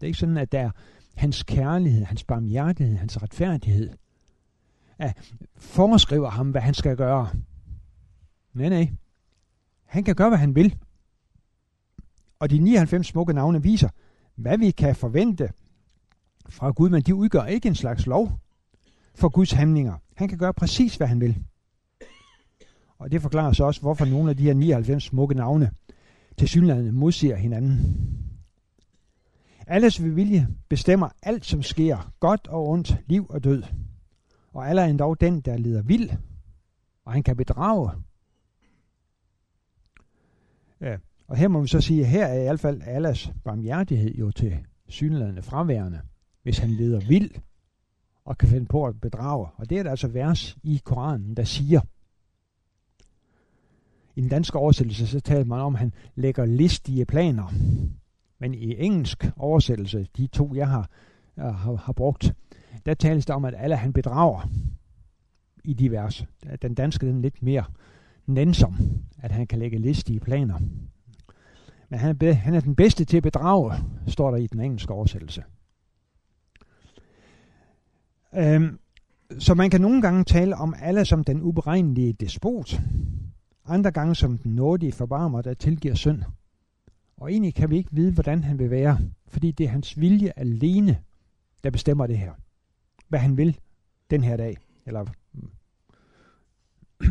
Det 0.04 0.08
er 0.08 0.10
ikke 0.10 0.18
sådan, 0.18 0.36
at 0.36 0.52
der 0.52 0.60
er 0.60 0.70
hans 1.14 1.42
kærlighed, 1.42 2.04
hans 2.04 2.24
barmhjertighed, 2.24 2.96
hans 2.96 3.22
retfærdighed, 3.22 3.90
at 4.98 5.32
foreskriver 5.56 6.30
ham, 6.30 6.50
hvad 6.50 6.60
han 6.60 6.74
skal 6.74 6.96
gøre. 6.96 7.28
Nej, 8.54 8.68
nej. 8.68 8.92
Han 9.84 10.04
kan 10.04 10.14
gøre, 10.14 10.28
hvad 10.28 10.38
han 10.38 10.54
vil. 10.54 10.76
Og 12.38 12.50
de 12.50 12.58
99 12.58 13.06
smukke 13.06 13.32
navne 13.32 13.62
viser, 13.62 13.88
hvad 14.34 14.58
vi 14.58 14.70
kan 14.70 14.96
forvente 14.96 15.50
fra 16.48 16.70
Gud, 16.70 16.90
men 16.90 17.02
de 17.02 17.14
udgør 17.14 17.44
ikke 17.44 17.68
en 17.68 17.74
slags 17.74 18.06
lov 18.06 18.40
for 19.14 19.28
Guds 19.28 19.52
handlinger. 19.52 19.94
Han 20.14 20.28
kan 20.28 20.38
gøre 20.38 20.54
præcis, 20.54 20.96
hvad 20.96 21.06
han 21.06 21.20
vil. 21.20 21.38
Og 22.98 23.10
det 23.12 23.22
forklarer 23.22 23.52
så 23.52 23.64
også, 23.64 23.80
hvorfor 23.80 24.04
nogle 24.04 24.30
af 24.30 24.36
de 24.36 24.42
her 24.42 24.54
99 24.54 25.04
smukke 25.04 25.34
navne 25.34 25.70
til 26.38 26.48
synligheden 26.48 26.94
modsiger 26.94 27.36
hinanden. 27.36 28.23
Alles 29.66 30.02
vilje 30.02 30.48
bestemmer 30.68 31.08
alt, 31.22 31.44
som 31.44 31.62
sker, 31.62 32.12
godt 32.20 32.48
og 32.48 32.68
ondt, 32.68 32.96
liv 33.06 33.26
og 33.28 33.44
død. 33.44 33.62
Og 34.52 34.68
alle 34.68 34.82
er 34.82 34.86
endda 34.86 35.04
den, 35.20 35.40
der 35.40 35.56
lider 35.56 35.82
vild, 35.82 36.10
og 37.04 37.12
han 37.12 37.22
kan 37.22 37.36
bedrage. 37.36 37.90
Ja, 40.80 40.96
og 41.28 41.36
her 41.36 41.48
må 41.48 41.60
vi 41.60 41.68
så 41.68 41.80
sige, 41.80 42.00
at 42.00 42.06
her 42.06 42.26
er 42.26 42.40
i 42.40 42.44
hvert 42.44 42.60
fald 42.60 42.82
Allahs 42.86 43.32
barmhjertighed 43.44 44.14
jo 44.14 44.30
til 44.30 44.66
synlædende 44.88 45.42
fraværende, 45.42 46.00
hvis 46.42 46.58
han 46.58 46.70
leder 46.70 47.00
vild 47.08 47.30
og 48.24 48.38
kan 48.38 48.48
finde 48.48 48.66
på 48.66 48.86
at 48.86 49.00
bedrage. 49.00 49.48
Og 49.56 49.70
det 49.70 49.78
er 49.78 49.82
der 49.82 49.90
altså 49.90 50.08
vers 50.08 50.56
i 50.62 50.80
Koranen, 50.84 51.36
der 51.36 51.44
siger. 51.44 51.80
I 54.16 54.20
den 54.20 54.28
danske 54.28 54.58
oversættelse, 54.58 55.06
så 55.06 55.20
taler 55.20 55.44
man 55.44 55.60
om, 55.60 55.74
at 55.74 55.80
han 55.80 55.92
lægger 56.14 56.44
listige 56.44 57.04
planer. 57.06 57.52
Men 58.44 58.54
i 58.54 58.76
engelsk 58.78 59.30
oversættelse, 59.36 60.06
de 60.16 60.26
to 60.26 60.54
jeg 60.54 60.68
har, 60.68 60.90
øh, 61.38 61.44
har, 61.44 61.74
har 61.74 61.92
brugt, 61.92 62.34
der 62.86 62.94
tales 62.94 63.26
der 63.26 63.34
om, 63.34 63.44
at 63.44 63.54
alle 63.56 63.76
han 63.76 63.92
bedrager 63.92 64.48
i 65.64 65.74
de 65.74 65.90
vers. 65.90 66.24
Den 66.62 66.74
danske 66.74 67.06
den 67.06 67.16
er 67.16 67.20
lidt 67.20 67.42
mere 67.42 67.64
nænsom, 68.26 68.76
at 69.18 69.30
han 69.30 69.46
kan 69.46 69.58
lægge 69.58 69.78
listige 69.78 70.20
planer. 70.20 70.58
Men 71.88 71.98
han 71.98 72.16
er, 72.20 72.32
han 72.32 72.54
er 72.54 72.60
den 72.60 72.76
bedste 72.76 73.04
til 73.04 73.16
at 73.16 73.22
bedrage, 73.22 73.72
står 74.06 74.30
der 74.30 74.38
i 74.38 74.46
den 74.46 74.60
engelske 74.60 74.92
oversættelse. 74.92 75.42
Øhm, 78.34 78.78
så 79.38 79.54
man 79.54 79.70
kan 79.70 79.80
nogle 79.80 80.02
gange 80.02 80.24
tale 80.24 80.56
om 80.56 80.74
alle 80.80 81.04
som 81.04 81.24
den 81.24 81.42
uberegnelige 81.42 82.12
despot, 82.12 82.80
andre 83.66 83.90
gange 83.90 84.14
som 84.14 84.38
den 84.38 84.54
nådige 84.54 84.92
forbarmer, 84.92 85.42
der 85.42 85.54
tilgiver 85.54 85.94
synd. 85.94 86.22
Og 87.16 87.32
egentlig 87.32 87.54
kan 87.54 87.70
vi 87.70 87.76
ikke 87.76 87.92
vide, 87.92 88.12
hvordan 88.12 88.44
han 88.44 88.58
vil 88.58 88.70
være, 88.70 88.98
fordi 89.28 89.50
det 89.50 89.64
er 89.64 89.70
hans 89.70 90.00
vilje 90.00 90.32
alene, 90.36 90.98
der 91.64 91.70
bestemmer 91.70 92.06
det 92.06 92.18
her. 92.18 92.32
Hvad 93.08 93.18
han 93.18 93.36
vil 93.36 93.58
den 94.10 94.24
her 94.24 94.36
dag. 94.36 94.56
Eller 94.86 95.04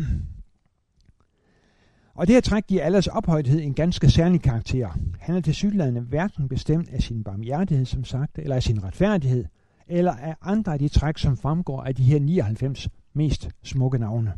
og 2.14 2.26
det 2.26 2.34
her 2.34 2.40
træk 2.40 2.66
giver 2.66 2.82
alles 2.82 3.06
ophøjthed 3.06 3.60
en 3.60 3.74
ganske 3.74 4.10
særlig 4.10 4.42
karakter. 4.42 4.98
Han 5.20 5.36
er 5.36 5.40
til 5.40 5.54
sydlandene 5.54 6.00
hverken 6.00 6.48
bestemt 6.48 6.88
af 6.88 7.02
sin 7.02 7.24
barmhjertighed, 7.24 7.84
som 7.84 8.04
sagt, 8.04 8.38
eller 8.38 8.56
af 8.56 8.62
sin 8.62 8.84
retfærdighed, 8.84 9.44
eller 9.86 10.12
af 10.12 10.36
andre 10.40 10.72
af 10.72 10.78
de 10.78 10.88
træk, 10.88 11.18
som 11.18 11.36
fremgår 11.36 11.82
af 11.82 11.94
de 11.94 12.02
her 12.02 12.18
99 12.20 12.88
mest 13.12 13.48
smukke 13.62 13.98
navne. 13.98 14.32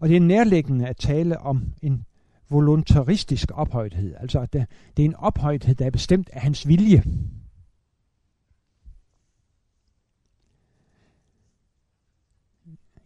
Og 0.00 0.08
det 0.08 0.16
er 0.16 0.20
nærliggende 0.20 0.86
at 0.86 0.96
tale 0.96 1.38
om 1.38 1.72
en 1.82 2.04
voluntaristisk 2.52 3.50
ophøjthed, 3.54 4.14
altså 4.18 4.40
at 4.40 4.52
det, 4.52 4.66
det 4.96 5.02
er 5.02 5.08
en 5.08 5.14
ophøjthed, 5.14 5.74
der 5.74 5.86
er 5.86 5.90
bestemt 5.90 6.30
af 6.32 6.40
hans 6.40 6.68
vilje. 6.68 7.02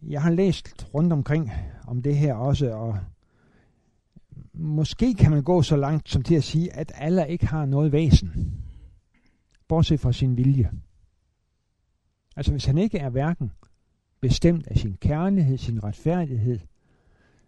Jeg 0.01 0.21
har 0.21 0.31
læst 0.31 0.87
rundt 0.93 1.13
omkring 1.13 1.51
om 1.87 2.01
det 2.01 2.17
her 2.17 2.33
også, 2.33 2.73
og 2.73 2.99
måske 4.53 5.13
kan 5.13 5.31
man 5.31 5.43
gå 5.43 5.61
så 5.61 5.75
langt 5.75 6.09
som 6.09 6.23
til 6.23 6.35
at 6.35 6.43
sige, 6.43 6.73
at 6.73 6.91
alle 6.95 7.29
ikke 7.29 7.45
har 7.45 7.65
noget 7.65 7.91
væsen, 7.91 8.61
bortset 9.67 9.99
fra 9.99 10.11
sin 10.11 10.37
vilje. 10.37 10.71
Altså 12.35 12.51
hvis 12.51 12.65
han 12.65 12.77
ikke 12.77 12.97
er 12.97 13.09
hverken 13.09 13.51
bestemt 14.21 14.67
af 14.67 14.77
sin 14.77 14.97
kærlighed, 14.97 15.57
sin 15.57 15.83
retfærdighed, 15.83 16.59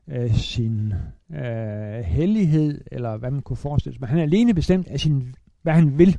øh, 0.09 0.35
sin 0.35 0.93
øh, 1.31 1.99
hellighed, 1.99 2.81
eller 2.91 3.17
hvad 3.17 3.31
man 3.31 3.41
kunne 3.41 3.57
forestille 3.57 3.93
sig, 3.93 4.01
men 4.01 4.09
han 4.09 4.19
er 4.19 4.23
alene 4.23 4.53
bestemt 4.53 4.87
af 4.87 4.99
sin, 4.99 5.35
hvad 5.61 5.73
han 5.73 5.97
vil, 5.97 6.17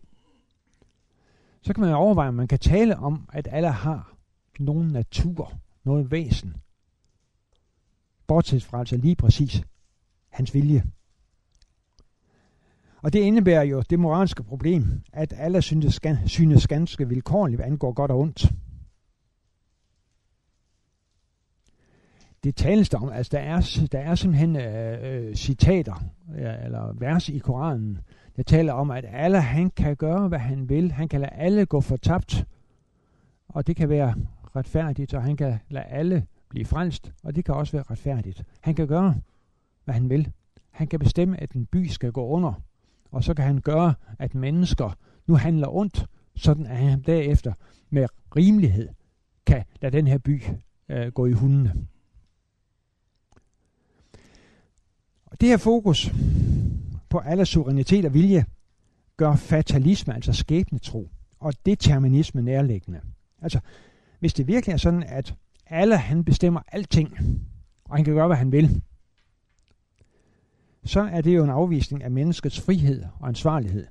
så 1.62 1.74
kan 1.74 1.84
man 1.84 1.94
overveje, 1.94 2.28
om 2.28 2.34
man 2.34 2.48
kan 2.48 2.58
tale 2.58 2.96
om, 2.96 3.28
at 3.32 3.48
alle 3.50 3.70
har 3.70 4.16
nogen 4.58 4.88
natur, 4.88 5.52
noget 5.84 6.10
væsen, 6.10 6.56
bortset 8.26 8.64
fra 8.64 8.78
altså 8.78 8.96
lige 8.96 9.16
præcis 9.16 9.62
hans 10.28 10.54
vilje. 10.54 10.84
Og 13.02 13.12
det 13.12 13.18
indebærer 13.20 13.62
jo 13.62 13.82
det 13.90 13.98
moralske 13.98 14.42
problem, 14.42 15.02
at 15.12 15.34
alle 15.36 15.62
synes, 15.62 16.00
synes 16.26 16.66
ganske 16.66 17.08
vilkårligt, 17.08 17.58
hvad 17.58 17.66
angår 17.66 17.92
godt 17.92 18.10
og 18.10 18.18
ondt. 18.18 18.52
Det 22.44 22.56
tales 22.56 22.88
der 22.88 22.98
om, 22.98 23.08
altså 23.08 23.30
der 23.32 23.38
er, 23.38 23.86
der 23.92 23.98
er 23.98 24.14
simpelthen 24.14 24.56
øh, 24.56 24.98
øh, 25.02 25.34
citater, 25.34 26.04
ja, 26.38 26.64
eller 26.64 26.92
vers 26.98 27.28
i 27.28 27.38
Koranen, 27.38 27.98
der 28.36 28.42
taler 28.42 28.72
om, 28.72 28.90
at 28.90 29.04
alle 29.12 29.40
han 29.40 29.70
kan 29.70 29.96
gøre, 29.96 30.28
hvad 30.28 30.38
han 30.38 30.68
vil. 30.68 30.92
Han 30.92 31.08
kan 31.08 31.20
lade 31.20 31.32
alle 31.32 31.66
gå 31.66 31.80
fortabt, 31.80 32.46
og 33.48 33.66
det 33.66 33.76
kan 33.76 33.88
være 33.88 34.14
retfærdigt, 34.56 35.14
og 35.14 35.22
han 35.22 35.36
kan 35.36 35.58
lade 35.68 35.84
alle 35.84 36.26
blive 36.48 36.64
frelst, 36.64 37.12
og 37.22 37.36
det 37.36 37.44
kan 37.44 37.54
også 37.54 37.72
være 37.72 37.84
retfærdigt. 37.90 38.44
Han 38.60 38.74
kan 38.74 38.86
gøre, 38.86 39.14
hvad 39.84 39.94
han 39.94 40.10
vil. 40.10 40.32
Han 40.70 40.86
kan 40.86 40.98
bestemme, 40.98 41.40
at 41.42 41.52
en 41.52 41.66
by 41.66 41.86
skal 41.86 42.12
gå 42.12 42.26
under, 42.26 42.62
og 43.10 43.24
så 43.24 43.34
kan 43.34 43.44
han 43.44 43.60
gøre, 43.60 43.94
at 44.18 44.34
mennesker 44.34 44.96
nu 45.26 45.34
handler 45.34 45.68
ondt, 45.68 46.06
sådan 46.36 46.66
at 46.66 46.76
han 46.76 47.02
derefter 47.02 47.52
med 47.90 48.06
rimelighed 48.36 48.88
kan 49.46 49.64
lade 49.80 49.96
den 49.96 50.06
her 50.06 50.18
by 50.18 50.42
øh, 50.88 51.12
gå 51.12 51.26
i 51.26 51.32
hundene. 51.32 51.86
Og 55.30 55.40
det 55.40 55.48
her 55.48 55.56
fokus 55.56 56.12
på 57.08 57.18
alle 57.18 57.46
suverænitet 57.46 58.04
og 58.04 58.14
vilje 58.14 58.44
gør 59.16 59.36
fatalisme, 59.36 60.14
altså 60.14 60.32
skæbnetro, 60.32 61.08
og 61.40 61.54
determinisme 61.66 62.42
nærliggende. 62.42 63.00
Altså, 63.42 63.60
hvis 64.18 64.34
det 64.34 64.46
virkelig 64.46 64.72
er 64.72 64.76
sådan, 64.76 65.02
at 65.02 65.34
alle 65.66 65.96
han 65.96 66.24
bestemmer 66.24 66.60
alting, 66.72 67.18
og 67.84 67.96
han 67.96 68.04
kan 68.04 68.14
gøre, 68.14 68.26
hvad 68.26 68.36
han 68.36 68.52
vil, 68.52 68.82
så 70.84 71.00
er 71.00 71.20
det 71.20 71.36
jo 71.36 71.44
en 71.44 71.50
afvisning 71.50 72.02
af 72.02 72.10
menneskets 72.10 72.60
frihed 72.60 73.04
og 73.20 73.28
ansvarlighed. 73.28 73.86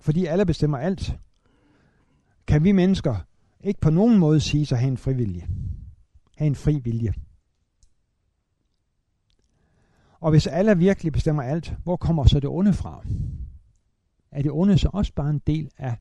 Fordi 0.00 0.26
alle 0.26 0.46
bestemmer 0.46 0.78
alt, 0.78 1.18
kan 2.46 2.64
vi 2.64 2.72
mennesker 2.72 3.16
ikke 3.60 3.80
på 3.80 3.90
nogen 3.90 4.18
måde 4.18 4.40
sige 4.40 4.66
sig 4.66 4.78
have 4.78 4.88
en 4.88 4.96
frivillige. 4.96 5.46
Have 6.36 6.46
en 6.46 6.54
fri 6.54 6.78
vilje. 6.84 7.14
Og 10.20 10.30
hvis 10.30 10.46
alle 10.46 10.78
virkelig 10.78 11.12
bestemmer 11.12 11.42
alt, 11.42 11.74
hvor 11.84 11.96
kommer 11.96 12.24
så 12.24 12.40
det 12.40 12.48
onde 12.48 12.72
fra? 12.72 13.04
Er 14.30 14.42
det 14.42 14.50
onde 14.50 14.78
så 14.78 14.90
også 14.92 15.12
bare 15.14 15.30
en 15.30 15.42
del 15.46 15.70
af 15.78 15.96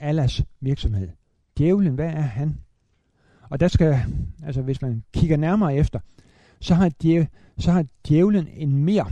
Allahs 0.00 0.42
virksomhed? 0.60 1.08
Djævlen, 1.58 1.94
hvad 1.94 2.06
er 2.06 2.20
han? 2.20 2.60
Og 3.50 3.60
der 3.60 3.68
skal, 3.68 3.98
altså 4.42 4.62
hvis 4.62 4.82
man 4.82 5.04
kigger 5.12 5.36
nærmere 5.36 5.76
efter, 5.76 6.00
så 6.60 6.74
har, 6.74 6.92
djæv, 7.02 7.24
så 7.58 7.72
har 7.72 7.84
djævlen 8.08 8.48
en 8.48 8.84
mere 8.84 9.06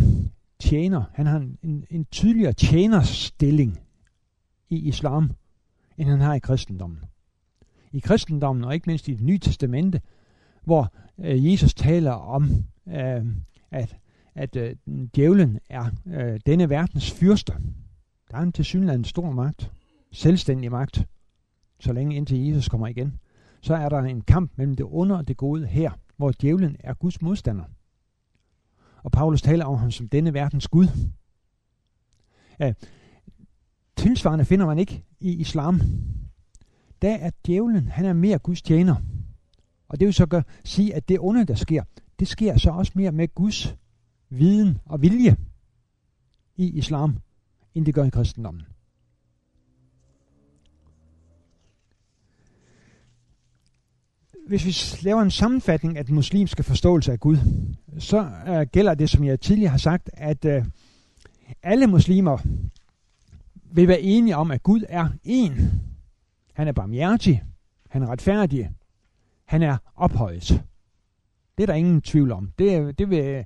tjener, 0.58 1.04
han 1.14 1.26
har 1.26 1.36
en, 1.36 1.58
en, 1.62 1.84
en 1.90 2.04
tydeligere 2.04 2.52
tjenerstilling 2.52 3.78
i 4.70 4.88
islam, 4.88 5.30
end 5.98 6.08
han 6.08 6.20
har 6.20 6.34
i 6.34 6.38
kristendommen. 6.38 6.98
I 7.92 7.98
kristendommen, 7.98 8.64
og 8.64 8.75
ikke 8.75 8.86
mindst 8.86 9.08
i 9.08 9.14
det 9.14 9.22
nye 9.22 9.38
testamente, 9.38 10.00
hvor 10.64 10.92
øh, 11.18 11.52
Jesus 11.52 11.75
taler 11.75 12.12
om, 12.12 12.64
øh, 12.88 13.26
at, 13.70 13.96
at 14.36 14.56
øh, 14.56 14.76
djævlen 15.16 15.58
er 15.70 15.90
øh, 16.06 16.40
denne 16.46 16.70
verdens 16.70 17.12
fyrste. 17.12 17.52
Der 18.30 18.36
er 18.36 18.42
en 18.42 18.52
tilsyneladende 18.52 19.08
stor 19.08 19.30
magt, 19.30 19.72
selvstændig 20.12 20.70
magt, 20.70 21.06
så 21.80 21.92
længe 21.92 22.16
indtil 22.16 22.46
Jesus 22.46 22.68
kommer 22.68 22.86
igen. 22.86 23.18
Så 23.60 23.74
er 23.74 23.88
der 23.88 23.98
en 23.98 24.20
kamp 24.20 24.52
mellem 24.56 24.74
det 24.74 24.86
onde 24.88 25.16
og 25.16 25.28
det 25.28 25.36
gode 25.36 25.66
her 25.66 25.90
hvor 26.16 26.32
djævlen 26.40 26.76
er 26.80 26.94
Guds 26.94 27.22
modstander. 27.22 27.64
Og 29.02 29.12
Paulus 29.12 29.42
taler 29.42 29.64
om 29.64 29.76
ham 29.76 29.90
som 29.90 30.08
denne 30.08 30.34
verdens 30.34 30.68
Gud. 30.68 30.86
Ja, 32.58 32.72
tilsvarende 33.96 34.44
finder 34.44 34.66
man 34.66 34.78
ikke 34.78 35.04
i 35.20 35.32
islam. 35.32 35.80
Der 37.02 37.14
er 37.14 37.30
djævlen, 37.46 37.88
han 37.88 38.04
er 38.04 38.12
mere 38.12 38.38
Guds 38.38 38.62
tjener. 38.62 38.96
Og 39.88 40.00
det 40.00 40.06
vil 40.06 40.14
så 40.14 40.26
gøre, 40.26 40.42
sige, 40.64 40.94
at 40.94 41.08
det 41.08 41.20
onde, 41.20 41.44
der 41.44 41.54
sker, 41.54 41.84
det 42.18 42.28
sker 42.28 42.56
så 42.56 42.70
også 42.70 42.92
mere 42.94 43.12
med 43.12 43.34
Guds 43.34 43.76
viden 44.30 44.78
og 44.85 45.02
vilje. 45.02 45.37
i 46.59 46.78
islam, 46.78 47.18
end 47.75 47.87
det 47.87 47.95
gør 47.95 48.04
i 48.04 48.11
kristendommen. 48.11 48.62
Hvis 54.47 54.66
vi 54.66 55.02
laver 55.02 55.23
en 55.23 55.30
sammenfatning 55.30 55.99
af 55.99 56.06
den 56.06 56.14
muslimske 56.14 56.62
forståelse 56.62 57.12
af 57.12 57.21
Gud, 57.21 57.37
så 57.99 58.30
uh, 58.49 58.62
gælder 58.73 58.95
det, 58.95 59.11
som 59.11 59.25
jeg 59.25 59.40
tidligere 59.40 59.71
har 59.71 59.78
sagt, 59.78 60.11
at 60.12 60.45
uh, 60.45 60.66
alle 61.62 61.87
muslimer 61.87 62.38
vil 63.54 63.88
være 63.88 64.00
enige 64.00 64.37
om, 64.37 64.50
at 64.50 64.62
Gud 64.62 64.85
er 64.88 65.09
en. 65.25 65.83
Han 66.52 66.68
er 66.68 66.73
barmhjertig, 66.73 67.42
han 67.88 68.02
er 68.02 68.06
retfærdig, 68.06 68.71
han 69.45 69.62
er 69.62 69.76
ophøjet. 69.97 70.64
Det 71.59 71.62
er 71.62 71.66
der 71.66 71.75
ingen 71.75 72.02
tvivl 72.02 72.33
om. 72.33 72.52
Det, 72.59 72.99
det 72.99 73.11
vil 73.11 73.45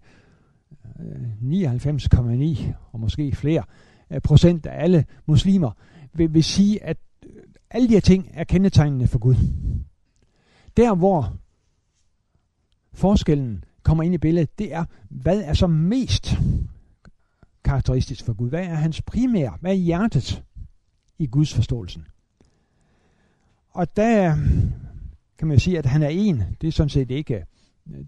Øh, 1.00 1.30
99,9 1.42 2.72
og 2.92 3.00
måske 3.00 3.32
flere 3.34 3.62
øh, 4.10 4.20
procent 4.20 4.66
af 4.66 4.82
alle 4.82 5.04
muslimer 5.26 5.70
vil, 6.12 6.34
vil 6.34 6.44
sige, 6.44 6.84
at 6.84 6.96
øh, 7.26 7.42
alle 7.70 7.88
de 7.88 7.92
her 7.92 8.00
ting 8.00 8.30
er 8.32 8.44
kendetegnende 8.44 9.06
for 9.06 9.18
Gud. 9.18 9.34
Der 10.76 10.94
hvor 10.94 11.36
forskellen 12.92 13.64
kommer 13.82 14.04
ind 14.04 14.14
i 14.14 14.18
billedet, 14.18 14.58
det 14.58 14.74
er, 14.74 14.84
hvad 15.08 15.40
er 15.40 15.54
så 15.54 15.66
mest 15.66 16.38
karakteristisk 17.64 18.24
for 18.24 18.32
Gud? 18.32 18.48
Hvad 18.48 18.64
er 18.64 18.74
hans 18.74 19.02
primære? 19.02 19.56
Hvad 19.60 19.70
er 19.70 19.76
hjertet 19.76 20.44
i 21.18 21.26
Guds 21.26 21.54
forståelsen? 21.54 22.06
Og 23.70 23.96
der 23.96 24.36
kan 25.38 25.48
man 25.48 25.56
jo 25.56 25.60
sige, 25.60 25.78
at 25.78 25.86
han 25.86 26.02
er 26.02 26.08
en. 26.08 26.42
Det 26.60 26.68
er 26.68 26.72
sådan 26.72 26.88
set 26.88 27.10
ikke, 27.10 27.44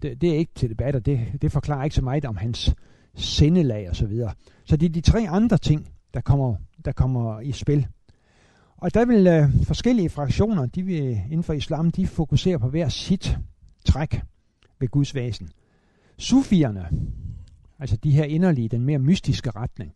det, 0.01 0.21
det 0.21 0.29
er 0.29 0.37
ikke 0.37 0.51
til 0.55 0.69
debat, 0.69 0.95
og 0.95 1.05
det, 1.05 1.19
det 1.41 1.51
forklarer 1.51 1.83
ikke 1.83 1.95
så 1.95 2.01
meget 2.01 2.25
om 2.25 2.37
hans 2.37 2.75
sindelag 3.15 3.89
og 3.89 3.95
så 3.95 4.07
videre. 4.07 4.33
Så 4.65 4.77
det 4.77 4.85
er 4.85 4.89
de 4.89 5.01
tre 5.01 5.29
andre 5.29 5.57
ting, 5.57 5.89
der 6.13 6.21
kommer, 6.21 6.55
der 6.85 6.91
kommer 6.91 7.39
i 7.39 7.51
spil. 7.51 7.87
Og 8.77 8.93
der 8.93 9.05
vil 9.05 9.27
øh, 9.27 9.65
forskellige 9.65 10.09
fraktioner, 10.09 10.65
de 10.65 10.83
vil, 10.83 11.21
inden 11.25 11.43
for 11.43 11.53
islam, 11.53 11.91
de 11.91 12.07
fokuserer 12.07 12.57
på 12.57 12.69
hver 12.69 12.89
sit 12.89 13.37
træk 13.85 14.21
ved 14.79 14.87
Guds 14.87 15.15
væsen. 15.15 15.49
Sufierne, 16.17 16.89
altså 17.79 17.97
de 17.97 18.11
her 18.11 18.23
inderlige, 18.23 18.69
den 18.69 18.85
mere 18.85 18.99
mystiske 18.99 19.49
retning, 19.49 19.93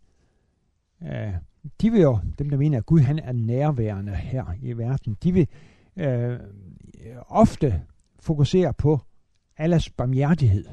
øh, 1.03 1.33
de 1.81 1.91
vil 1.91 2.01
jo, 2.01 2.19
dem 2.39 2.49
der 2.49 2.57
mener, 2.57 2.77
at 2.77 2.85
Gud 2.85 2.99
han 2.99 3.19
er 3.19 3.31
nærværende 3.31 4.15
her 4.15 4.45
i 4.61 4.73
verden, 4.73 5.17
de 5.23 5.31
vil 5.31 5.47
øh, 5.97 6.39
ofte 7.27 7.81
fokusere 8.19 8.73
på 8.73 8.99
Allahs 9.57 9.89
barmhjertighed. 9.89 10.65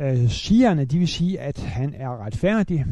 Øh, 0.00 0.28
Shierne, 0.28 0.84
de 0.84 0.98
vil 0.98 1.08
sige, 1.08 1.40
at 1.40 1.58
han 1.58 1.94
er 1.94 2.24
retfærdig, 2.24 2.84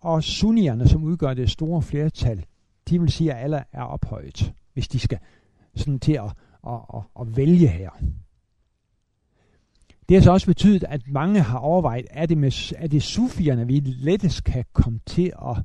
og 0.00 0.24
sunnierne, 0.24 0.88
som 0.88 1.04
udgør 1.04 1.34
det 1.34 1.50
store 1.50 1.82
flertal, 1.82 2.44
de 2.88 3.00
vil 3.00 3.10
sige, 3.10 3.32
at 3.32 3.44
Allah 3.44 3.62
er 3.72 3.82
ophøjet, 3.82 4.52
hvis 4.72 4.88
de 4.88 4.98
skal 4.98 5.18
sådan 5.74 6.00
til 6.00 6.12
at, 6.12 6.32
at, 6.66 6.80
at, 6.94 7.02
at 7.20 7.36
vælge 7.36 7.68
her. 7.68 7.90
Det 10.08 10.16
har 10.16 10.22
så 10.22 10.32
også 10.32 10.46
betydet, 10.46 10.84
at 10.84 11.08
mange 11.08 11.40
har 11.40 11.58
overvejet, 11.58 12.06
er 12.10 12.26
det, 12.26 12.38
med, 12.38 12.72
er 12.76 12.86
det 12.86 13.02
sufierne, 13.02 13.66
vi 13.66 13.80
lettest 13.80 14.44
kan 14.44 14.64
komme 14.72 15.00
til 15.06 15.32
at 15.50 15.56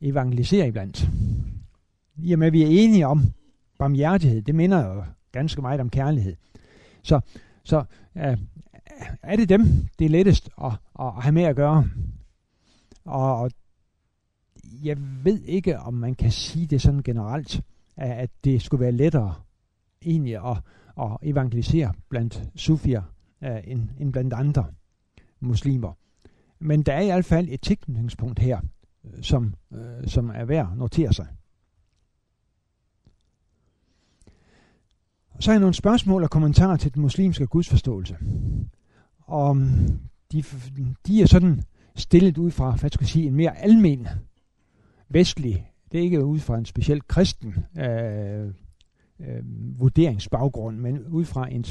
evangelisere 0.00 0.68
iblandt. 0.68 1.10
I 2.16 2.32
og 2.32 2.38
med, 2.38 2.46
at 2.46 2.52
vi 2.52 2.62
er 2.62 2.84
enige 2.84 3.06
om 3.06 3.22
barmhjertighed, 3.78 4.42
det 4.42 4.54
minder 4.54 4.86
jo 4.86 5.04
ganske 5.32 5.62
meget 5.62 5.80
om 5.80 5.90
kærlighed. 5.90 6.36
Så, 7.02 7.20
så 7.64 7.84
øh, 8.16 8.38
er 9.22 9.36
det 9.36 9.48
dem, 9.48 9.62
det 9.98 10.04
er 10.04 10.08
lettest 10.08 10.50
at, 10.64 10.72
at 11.00 11.12
have 11.22 11.32
med 11.32 11.42
at 11.42 11.56
gøre. 11.56 11.88
Og 13.04 13.50
jeg 14.82 14.96
ved 15.24 15.42
ikke, 15.42 15.78
om 15.78 15.94
man 15.94 16.14
kan 16.14 16.30
sige 16.30 16.66
det 16.66 16.82
sådan 16.82 17.02
generelt, 17.02 17.62
at 17.96 18.30
det 18.44 18.62
skulle 18.62 18.80
være 18.80 18.92
lettere 18.92 19.34
egentlig 20.02 20.36
at, 20.36 20.56
at 21.00 21.16
evangelisere 21.22 21.94
blandt 22.08 22.42
sufier 22.56 23.02
øh, 23.44 23.58
end, 23.64 23.88
end 23.98 24.12
blandt 24.12 24.32
andre 24.32 24.64
muslimer. 25.40 25.92
Men 26.58 26.82
der 26.82 26.92
er 26.92 27.00
i 27.00 27.06
hvert 27.06 27.24
fald 27.24 27.48
et 27.50 27.60
tilknytningspunkt 27.60 28.38
her, 28.38 28.60
øh, 29.04 29.22
som, 29.22 29.54
øh, 29.72 30.06
som 30.06 30.30
er 30.34 30.44
værd 30.44 30.68
at 30.72 30.78
notere 30.78 31.12
sig. 31.12 31.26
Så 35.40 35.50
er 35.50 35.54
jeg 35.54 35.60
nogle 35.60 35.74
spørgsmål 35.74 36.22
og 36.22 36.30
kommentarer 36.30 36.76
til 36.76 36.94
den 36.94 37.02
muslimske 37.02 37.46
gudsforståelse. 37.46 38.16
Og 39.20 39.56
mm, 39.56 39.98
de, 40.32 40.44
de 41.06 41.22
er 41.22 41.26
sådan 41.26 41.62
stillet 41.94 42.38
ud 42.38 42.50
fra, 42.50 42.76
hvad 42.76 42.90
skal 42.90 43.02
jeg 43.02 43.08
sige, 43.08 43.26
en 43.26 43.34
mere 43.34 43.58
almen 43.58 44.06
vestlig, 45.08 45.70
det 45.92 45.98
er 45.98 46.04
ikke 46.04 46.24
ud 46.24 46.38
fra 46.38 46.58
en 46.58 46.64
speciel 46.64 47.02
kristen 47.02 47.54
øh, 47.78 48.46
øh, 49.20 49.42
vurderingsbaggrund, 49.80 50.76
men 50.76 51.06
ud 51.06 51.24
fra 51.24 51.48
en, 51.52 51.64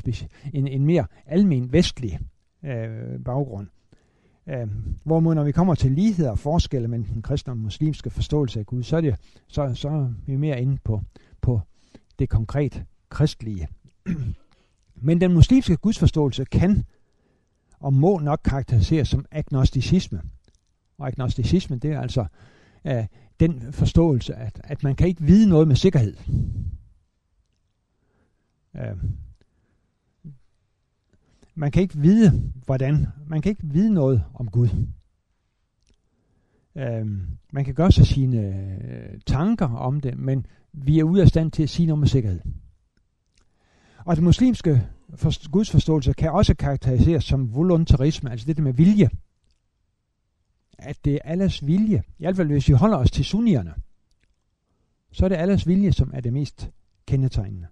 en, 0.53 0.67
en 0.67 0.85
mere 0.85 1.05
almen 1.25 1.73
vestlig 1.73 2.19
øh, 2.63 3.19
baggrund. 3.25 3.67
Øh, 4.47 4.67
hvorimod 5.03 5.35
når 5.35 5.43
vi 5.43 5.51
kommer 5.51 5.75
til 5.75 5.91
ligheder 5.91 6.31
og 6.31 6.39
forskelle 6.39 6.87
mellem 6.87 7.05
den 7.05 7.21
kristne 7.21 7.53
og 7.53 7.57
muslimske 7.57 8.09
forståelse 8.09 8.59
af 8.59 8.65
Gud, 8.65 8.83
så 8.83 8.97
er, 8.97 9.01
det, 9.01 9.15
så, 9.47 9.71
så 9.73 9.89
er 9.89 10.13
vi 10.25 10.35
mere 10.35 10.61
inde 10.61 10.77
på, 10.83 11.01
på 11.41 11.61
det 12.19 12.29
konkret 12.29 12.83
kristlige. 13.09 13.67
Men 14.95 15.21
den 15.21 15.33
muslimske 15.33 15.77
gudsforståelse 15.77 16.45
kan 16.45 16.85
og 17.79 17.93
må 17.93 18.19
nok 18.19 18.41
karakteriseres 18.43 19.07
som 19.07 19.25
agnosticisme. 19.31 20.21
Og 20.97 21.07
agnosticisme, 21.07 21.77
det 21.77 21.91
er 21.91 22.01
altså 22.01 22.25
øh, 22.85 23.05
den 23.39 23.73
forståelse, 23.73 24.35
at, 24.35 24.61
at 24.63 24.83
man 24.83 24.95
kan 24.95 25.07
ikke 25.07 25.23
vide 25.23 25.49
noget 25.49 25.67
med 25.67 25.75
sikkerhed. 25.75 26.15
Øh, 28.75 28.97
man 31.55 31.71
kan 31.71 31.81
ikke 31.81 31.97
vide, 31.97 32.51
hvordan. 32.65 33.07
Man 33.27 33.41
kan 33.41 33.49
ikke 33.49 33.67
vide 33.67 33.93
noget 33.93 34.23
om 34.33 34.51
Gud. 34.51 34.69
Øh, 36.75 37.07
man 37.51 37.65
kan 37.65 37.73
gøre 37.73 37.91
sig 37.91 38.07
sine 38.07 38.37
øh, 38.37 39.19
tanker 39.25 39.67
om 39.67 40.01
det, 40.01 40.17
men 40.17 40.45
vi 40.73 40.99
er 40.99 41.03
ude 41.03 41.21
af 41.21 41.27
stand 41.27 41.51
til 41.51 41.63
at 41.63 41.69
sige 41.69 41.85
noget 41.85 41.99
med 41.99 42.07
sikkerhed. 42.07 42.41
Og 44.05 44.15
den 44.15 44.23
muslimske 44.23 44.87
for, 45.15 45.49
gudsforståelse 45.51 46.13
kan 46.13 46.31
også 46.31 46.53
karakteriseres 46.53 47.23
som 47.23 47.55
voluntarisme, 47.55 48.31
altså 48.31 48.45
det 48.47 48.57
der 48.57 48.63
med 48.63 48.73
vilje. 48.73 49.09
At 50.77 51.05
det 51.05 51.13
er 51.13 51.19
alles 51.23 51.65
vilje. 51.65 52.03
I 52.19 52.23
hvert 52.23 52.35
fald 52.35 52.47
hvis 52.47 52.67
vi 52.67 52.73
holder 52.73 52.97
os 52.97 53.11
til 53.11 53.25
sunnierne, 53.25 53.73
så 55.11 55.25
er 55.25 55.29
det 55.29 55.35
alles 55.35 55.67
vilje, 55.67 55.91
som 55.91 56.11
er 56.13 56.21
det 56.21 56.33
mest 56.33 56.69
kendetegnende. 57.07 57.67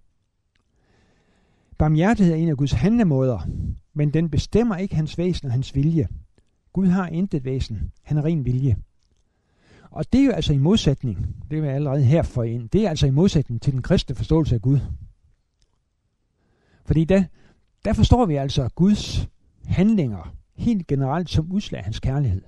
Barmhjertighed 1.78 2.34
er 2.34 2.38
en 2.38 2.48
af 2.48 2.56
Guds 2.56 2.72
handlemåder, 2.72 3.48
men 3.94 4.14
den 4.14 4.30
bestemmer 4.30 4.76
ikke 4.76 4.96
hans 4.96 5.18
væsen 5.18 5.46
og 5.46 5.52
hans 5.52 5.74
vilje. 5.74 6.08
Gud 6.72 6.86
har 6.86 7.06
intet 7.06 7.44
væsen. 7.44 7.92
Han 8.02 8.18
er 8.18 8.24
ren 8.24 8.44
vilje. 8.44 8.76
Og 9.90 10.12
det 10.12 10.20
er 10.20 10.24
jo 10.24 10.30
altså 10.30 10.52
i 10.52 10.58
modsætning, 10.58 11.18
det 11.50 11.58
vil 11.58 11.66
jeg 11.66 11.74
allerede 11.74 12.02
her 12.02 12.22
få 12.22 12.42
ind, 12.42 12.68
det 12.68 12.84
er 12.84 12.90
altså 12.90 13.06
i 13.06 13.10
modsætning 13.10 13.62
til 13.62 13.72
den 13.72 13.82
kristne 13.82 14.14
forståelse 14.14 14.54
af 14.54 14.62
Gud. 14.62 14.78
Fordi 16.88 17.04
der, 17.04 17.24
der 17.84 17.92
forstår 17.92 18.26
vi 18.26 18.36
altså 18.36 18.68
Guds 18.74 19.28
handlinger 19.64 20.36
helt 20.54 20.86
generelt 20.86 21.30
som 21.30 21.52
udslag 21.52 21.78
af 21.78 21.84
hans 21.84 22.00
kærlighed. 22.00 22.42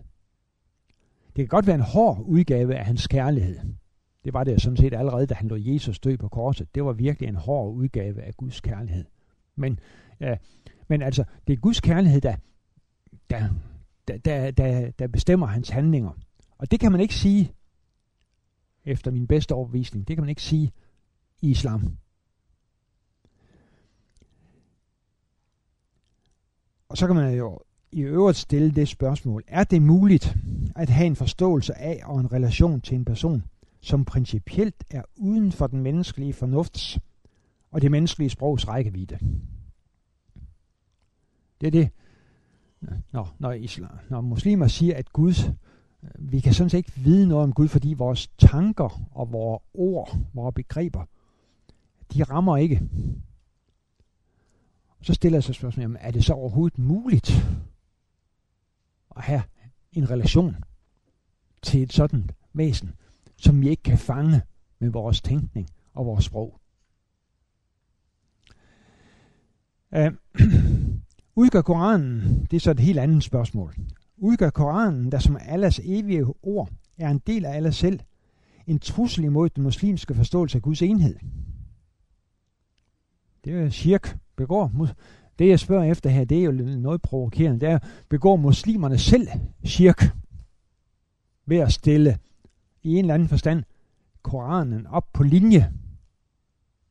Det 1.27 1.37
kan 1.37 1.47
godt 1.47 1.67
være 1.67 1.75
en 1.75 1.81
hård 1.81 2.23
udgave 2.27 2.75
af 2.75 2.85
hans 2.85 3.07
kærlighed. 3.07 3.59
Det 4.25 4.35
var 4.35 4.45
det 4.45 4.63
sådan 4.63 4.77
set 4.77 4.95
allerede, 4.95 5.27
da 5.27 5.35
han 5.35 5.49
lå 5.49 5.57
Jesus 5.57 5.99
dø 5.99 6.17
på 6.17 6.29
korset. 6.29 6.75
Det 6.75 6.85
var 6.85 6.93
virkelig 6.93 7.29
en 7.29 7.37
hård 7.37 7.75
udgave 7.75 8.23
af 8.23 8.35
Guds 8.35 8.61
kærlighed. 8.61 9.05
Men, 9.57 9.79
øh, 10.21 10.37
men 10.89 11.03
altså, 11.03 11.25
det 11.47 11.53
er 11.53 11.57
Guds 11.57 11.81
kærlighed, 11.81 12.21
der, 12.21 12.37
der, 13.31 13.49
der, 14.09 14.17
der, 14.19 14.51
der, 14.51 14.91
der 14.91 15.07
bestemmer 15.07 15.47
hans 15.47 15.69
handlinger. 15.69 16.11
Og 16.59 16.71
det 16.71 16.81
kan 16.81 16.93
man 16.93 17.01
ikke 17.01 17.15
sige, 17.15 17.53
efter 18.85 19.11
min 19.11 19.27
bedste 19.27 19.53
overbevisning, 19.53 20.09
det 20.09 20.17
kan 20.17 20.23
man 20.23 20.31
ikke 20.31 20.43
sige 20.43 20.73
i 21.43 21.51
islam. 21.51 21.97
Og 26.91 26.97
så 26.97 27.07
kan 27.07 27.17
man 27.17 27.35
jo 27.35 27.59
i 27.93 28.01
øvrigt 28.01 28.39
stille 28.39 28.71
det 28.71 28.89
spørgsmål, 28.89 29.45
er 29.47 29.65
det 29.65 29.83
muligt 29.83 30.37
at 30.77 30.89
have 30.89 31.07
en 31.07 31.17
forståelse 31.17 31.79
af 31.79 32.01
og 32.05 32.21
en 32.21 32.33
relation 32.33 32.81
til 32.81 32.95
en 32.95 33.05
person, 33.05 33.43
som 33.81 34.05
principielt 34.05 34.85
er 34.91 35.03
uden 35.17 35.53
for 35.53 35.67
den 35.67 35.83
menneskelige 35.83 36.33
fornufts 36.33 36.99
og 37.71 37.83
det 37.83 37.91
menneskelige 37.91 38.31
sprogs 38.31 38.69
rækkevidde? 38.69 39.19
Det 41.61 41.67
er 41.67 41.71
det, 41.71 41.91
når, 43.13 43.35
når, 43.39 43.53
islam, 43.53 43.91
når 44.09 44.21
muslimer 44.21 44.67
siger, 44.67 44.97
at 44.97 45.13
Gud, 45.13 45.53
øh, 46.03 46.11
vi 46.19 46.41
kan 46.41 46.55
sådan 46.55 46.71
set 46.71 46.79
ikke 46.79 46.93
vide 46.97 47.29
noget 47.29 47.45
om 47.45 47.53
Gud, 47.53 47.69
fordi 47.69 47.95
vores 47.95 48.29
tanker 48.29 49.03
og 49.11 49.33
vores 49.33 49.63
ord, 49.75 50.17
vores 50.35 50.55
begreber, 50.55 51.05
de 52.15 52.23
rammer 52.23 52.57
ikke 52.57 52.83
så 55.03 55.15
stiller 55.15 55.37
jeg 55.37 55.45
sig 55.45 55.55
spørgsmålet, 55.55 55.83
jamen, 55.85 55.99
er 56.01 56.11
det 56.11 56.25
så 56.25 56.33
overhovedet 56.33 56.79
muligt 56.79 57.31
at 59.17 59.23
have 59.23 59.43
en 59.93 60.11
relation 60.11 60.57
til 61.63 61.83
et 61.83 61.93
sådan 61.93 62.31
væsen, 62.53 62.95
som 63.37 63.61
vi 63.61 63.69
ikke 63.69 63.83
kan 63.83 63.99
fange 63.99 64.43
med 64.79 64.89
vores 64.89 65.21
tænkning 65.21 65.69
og 65.95 66.07
vores 66.07 66.25
sprog. 66.25 66.61
Uh, 69.97 70.13
udgør 71.43 71.63
Koranen, 71.63 72.47
det 72.51 72.57
er 72.57 72.61
så 72.61 72.71
et 72.71 72.81
helt 72.81 72.99
andet 72.99 73.23
spørgsmål, 73.23 73.75
udgør 74.17 74.51
Koranen, 74.51 75.13
der 75.13 75.19
som 75.19 75.39
Allahs 75.41 75.81
evige 75.85 76.27
ord 76.43 76.71
er 76.99 77.11
en 77.11 77.19
del 77.19 77.45
af 77.45 77.57
Allah 77.57 77.73
selv, 77.73 78.01
en 78.67 78.79
trussel 78.79 79.25
imod 79.25 79.51
den 79.51 79.63
muslimske 79.63 80.15
forståelse 80.15 80.59
af 80.59 80.63
Guds 80.63 80.83
enhed? 80.83 81.17
Det 83.45 83.53
er 83.53 83.71
shirk. 83.71 84.19
Begår, 84.41 84.89
det 85.39 85.49
jeg 85.49 85.61
spørger 85.61 85.91
efter 85.91 86.11
her, 86.11 86.25
det 86.25 86.39
er 86.39 86.43
jo 86.43 86.53
noget 86.53 87.03
provokerende. 87.03 87.61
Det 87.61 87.69
er, 87.69 87.79
begår 88.09 88.37
muslimerne 88.37 88.99
selv 88.99 89.29
shirk 89.65 90.03
ved 91.47 91.57
at 91.57 91.73
stille 91.73 92.19
i 92.83 92.93
en 92.93 92.99
eller 92.99 93.15
anden 93.15 93.29
forstand 93.29 93.65
Koranen 94.23 94.87
op 94.87 95.13
på 95.13 95.23
linje 95.23 95.73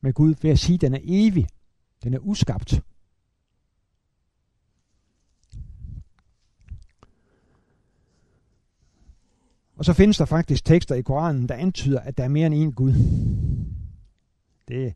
med 0.00 0.12
Gud 0.12 0.34
ved 0.42 0.50
at 0.50 0.58
sige, 0.58 0.74
at 0.74 0.80
den 0.80 0.94
er 0.94 0.98
evig, 1.02 1.46
den 2.04 2.14
er 2.14 2.18
uskabt. 2.18 2.82
Og 9.76 9.84
så 9.84 9.92
findes 9.92 10.18
der 10.18 10.24
faktisk 10.24 10.64
tekster 10.64 10.94
i 10.94 11.02
Koranen, 11.02 11.48
der 11.48 11.54
antyder, 11.54 12.00
at 12.00 12.18
der 12.18 12.24
er 12.24 12.28
mere 12.28 12.46
end 12.46 12.54
én 12.54 12.74
Gud. 12.74 12.92
Det, 14.68 14.94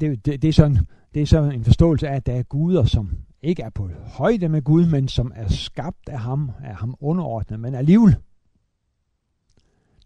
det, 0.00 0.24
det, 0.26 0.42
det, 0.42 0.48
er 0.48 0.52
sådan, 0.52 0.78
det 1.14 1.22
er 1.22 1.26
så 1.26 1.42
en 1.42 1.64
forståelse 1.64 2.08
af, 2.08 2.16
at 2.16 2.26
der 2.26 2.32
er 2.32 2.42
guder, 2.42 2.84
som 2.84 3.10
ikke 3.42 3.62
er 3.62 3.70
på 3.70 3.90
højde 4.04 4.48
med 4.48 4.62
Gud, 4.62 4.86
men 4.86 5.08
som 5.08 5.32
er 5.34 5.48
skabt 5.48 6.08
af 6.08 6.18
ham, 6.20 6.50
er 6.64 6.74
ham 6.74 6.94
underordnet, 7.00 7.60
men 7.60 7.74
alligevel. 7.74 8.16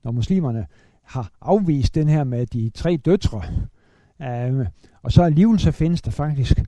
Når 0.05 0.11
muslimerne 0.11 0.67
har 1.03 1.33
afvist 1.41 1.95
den 1.95 2.09
her 2.09 2.25
med 2.25 2.47
de 2.47 2.71
tre 2.75 2.97
døtre, 2.97 3.43
øh, 4.23 4.67
og 5.03 5.13
så 5.13 5.23
alligevel 5.23 5.59
så 5.59 5.71
findes 5.71 6.03
der 6.03 6.11
faktisk 6.11 6.61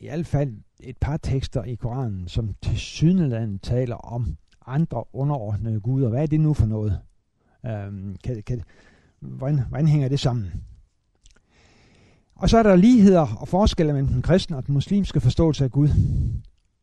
i 0.00 0.06
hvert 0.06 0.26
fald 0.26 0.56
et 0.80 0.96
par 1.00 1.16
tekster 1.16 1.64
i 1.64 1.74
Koranen, 1.74 2.28
som 2.28 2.54
til 2.62 2.78
sydenlandet 2.78 3.62
taler 3.62 3.96
om 3.96 4.36
andre 4.66 5.04
underordnede 5.12 5.80
guder. 5.80 6.08
Hvad 6.08 6.22
er 6.22 6.26
det 6.26 6.40
nu 6.40 6.54
for 6.54 6.66
noget? 6.66 7.00
Øh, 7.66 8.16
kan, 8.24 8.42
kan, 8.46 8.62
hvordan, 9.20 9.60
hvordan 9.68 9.86
hænger 9.86 10.08
det 10.08 10.20
sammen? 10.20 10.52
Og 12.34 12.50
så 12.50 12.58
er 12.58 12.62
der 12.62 12.76
ligheder 12.76 13.36
og 13.36 13.48
forskelle 13.48 13.92
mellem 13.92 14.08
den 14.08 14.22
kristne 14.22 14.56
og 14.56 14.66
den 14.66 14.74
muslimske 14.74 15.20
forståelse 15.20 15.64
af 15.64 15.70
Gud. 15.70 15.88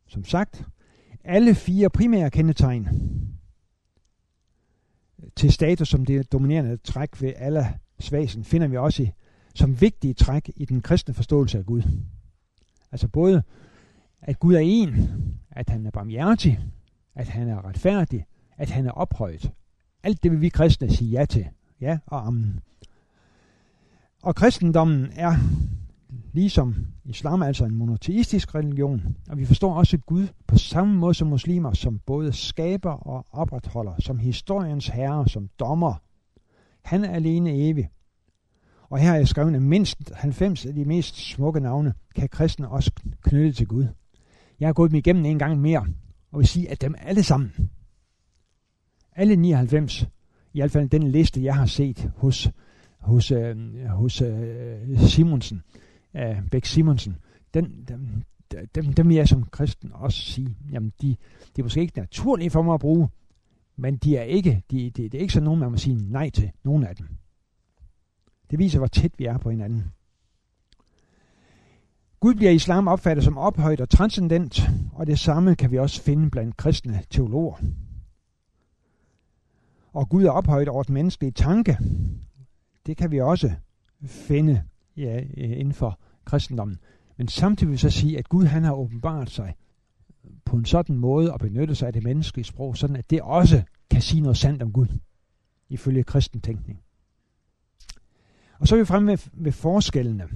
Som 0.08 0.26
sagt, 0.26 0.66
alle 1.24 1.56
fire 1.56 1.90
primære 1.90 2.32
kendetegn 2.32 2.88
til 5.36 5.52
status 5.52 5.90
som 5.90 6.06
det 6.06 6.32
dominerende 6.32 6.78
træk 6.78 7.22
ved 7.22 7.34
alle 7.36 7.68
svasen, 8.00 8.44
finder 8.44 8.68
vi 8.68 8.78
også 8.78 9.04
i, 9.04 9.12
som 9.56 9.82
vigtige 9.82 10.14
træk 10.14 10.52
i 10.56 10.66
den 10.66 10.82
kristne 10.82 11.14
forståelse 11.14 11.58
af 11.58 11.66
Gud. 11.66 11.82
Altså 12.92 13.08
både, 13.08 13.44
at 14.22 14.40
Gud 14.40 14.54
er 14.54 14.60
en, 14.60 15.10
at 15.52 15.70
han 15.70 15.86
er 15.86 15.92
barmhjertig, 15.92 16.60
at 17.16 17.28
han 17.28 17.48
er 17.48 17.66
retfærdig, 17.66 18.26
at 18.58 18.70
han 18.70 18.86
er 18.86 18.92
ophøjet. 18.92 19.52
Alt 20.04 20.24
det 20.24 20.32
vil 20.32 20.42
vi 20.42 20.50
kristne 20.50 20.96
sige 20.96 21.12
ja 21.12 21.26
til. 21.26 21.48
Ja 21.82 21.98
og 22.06 22.28
amen. 22.28 22.60
Og 24.24 24.36
kristendommen 24.36 25.12
er 25.16 25.36
ligesom 26.34 26.76
islam 27.06 27.42
altså 27.42 27.66
en 27.66 27.76
monoteistisk 27.76 28.56
religion, 28.56 29.18
og 29.30 29.38
vi 29.38 29.46
forstår 29.46 29.74
også 29.74 29.98
Gud 29.98 30.28
på 30.48 30.58
samme 30.58 30.96
måde 30.96 31.14
som 31.14 31.28
muslimer, 31.28 31.74
som 31.74 32.00
både 32.00 32.34
skaber 32.34 32.92
og 32.92 33.26
opretholder, 33.32 33.94
som 34.00 34.20
historiens 34.20 34.88
herre, 34.88 35.30
som 35.30 35.50
dommer. 35.60 35.94
Han 36.82 37.04
er 37.04 37.10
alene 37.10 37.70
evig. 37.70 37.90
Og 38.90 39.00
her 39.00 39.12
er 39.12 39.16
jeg 39.16 39.28
skrevet, 39.28 39.56
at 39.56 39.62
mindst 39.62 40.12
90 40.16 40.66
af 40.66 40.74
de 40.74 40.86
mest 40.86 41.16
smukke 41.16 41.60
navne 41.60 41.94
kan 42.16 42.30
kristne 42.30 42.70
også 42.70 42.92
knytte 43.22 43.52
til 43.52 43.68
Gud. 43.68 43.88
Jeg 44.60 44.68
har 44.68 44.74
gået 44.74 44.92
dem 44.92 44.98
igennem 44.98 45.26
en 45.26 45.40
gang 45.40 45.62
mere, 45.62 45.86
og 46.32 46.40
vil 46.40 46.48
sige, 46.48 46.72
at 46.72 46.82
dem 46.82 46.96
alle 47.02 47.24
sammen, 47.24 47.54
alle 49.16 49.36
99, 49.36 50.02
i 50.54 50.60
hvert 50.60 50.72
fald 50.72 50.90
den 50.90 51.04
liste, 51.04 51.44
jeg 51.44 51.56
har 51.56 51.66
set 51.66 52.12
hos 52.18 52.52
hos, 53.02 53.32
øh, 53.32 53.86
hos 53.86 54.22
øh, 54.22 55.00
Simonsen, 55.00 55.64
øh, 56.16 56.50
Bæk 56.52 56.66
Simonsen, 56.66 57.16
den, 57.54 57.86
dem, 57.88 58.24
dem, 58.76 58.94
dem 58.94 59.10
vil 59.10 59.16
jeg 59.16 59.28
som 59.28 59.44
kristen 59.44 59.92
også 59.94 60.22
sige, 60.22 60.56
jamen 60.72 60.94
de, 61.02 61.08
de 61.56 61.62
er 61.62 61.64
måske 61.64 61.82
ikke 61.82 62.00
naturlige 62.00 62.50
for 62.50 62.62
mig 62.62 62.74
at 62.74 62.80
bruge, 62.80 63.10
men 63.76 63.98
de 63.98 64.18
er 64.18 64.24
ikke, 64.24 64.64
de, 64.72 64.90
de, 64.90 65.04
det 65.04 65.14
er 65.14 65.22
ikke 65.22 65.34
sådan 65.34 65.46
nogen, 65.46 65.60
man 65.60 65.72
må 65.72 65.78
sige 65.78 66.12
nej 66.12 66.30
til, 66.30 66.52
nogen 66.64 66.84
af 66.84 66.96
dem. 66.96 67.08
Det 68.52 68.60
viser, 68.60 68.78
hvor 68.78 68.88
tæt 68.88 69.12
vi 69.18 69.26
er 69.26 69.38
på 69.38 69.50
hinanden. 69.50 69.84
Gud 72.20 72.36
bliver 72.36 72.52
i 72.52 72.56
islam 72.56 72.88
opfattet 72.88 73.26
som 73.26 73.38
ophøjt 73.38 73.82
og 73.82 73.90
transcendent, 73.90 74.70
og 74.94 75.08
det 75.08 75.20
samme 75.20 75.56
kan 75.56 75.72
vi 75.72 75.78
også 75.78 76.02
finde 76.02 76.30
blandt 76.30 76.58
kristne 76.58 77.04
teologer. 77.10 77.56
Og 79.94 80.10
Gud 80.10 80.24
er 80.24 80.32
ophøjt 80.32 80.68
over 80.68 80.84
den 80.84 80.94
menneskelige 80.94 81.32
tanke, 81.32 81.78
det 82.86 82.98
kan 82.98 83.12
vi 83.12 83.20
også 83.20 83.52
finde 84.06 84.64
ja, 84.98 85.22
øh, 85.38 85.52
inden 85.60 85.74
for 85.74 86.00
kristendommen. 86.26 86.80
Men 87.18 87.28
samtidig 87.28 87.70
vil 87.70 87.74
jeg 87.74 87.80
så 87.80 87.90
sige, 87.90 88.18
at 88.18 88.30
Gud 88.30 88.46
han 88.46 88.64
har 88.64 88.74
åbenbart 88.74 89.30
sig 89.30 89.56
på 90.46 90.56
en 90.56 90.66
sådan 90.66 90.96
måde 90.96 91.34
at 91.34 91.40
benytte 91.40 91.76
sig 91.76 91.88
af 91.88 91.94
det 91.94 92.04
menneskelige 92.04 92.46
sprog, 92.46 92.78
sådan 92.78 92.96
at 92.96 93.10
det 93.10 93.22
også 93.22 93.64
kan 93.90 94.02
sige 94.02 94.22
noget 94.22 94.38
sandt 94.38 94.64
om 94.64 94.72
Gud, 94.72 94.88
ifølge 95.70 96.04
kristen 96.04 96.42
tænkning. 96.42 96.82
Og 98.60 98.68
så 98.68 98.76
er 98.76 98.80
vi 98.80 98.86
fremme 98.86 99.12
ved, 99.12 99.18
ved 99.34 99.52
forskellene. 99.52 100.30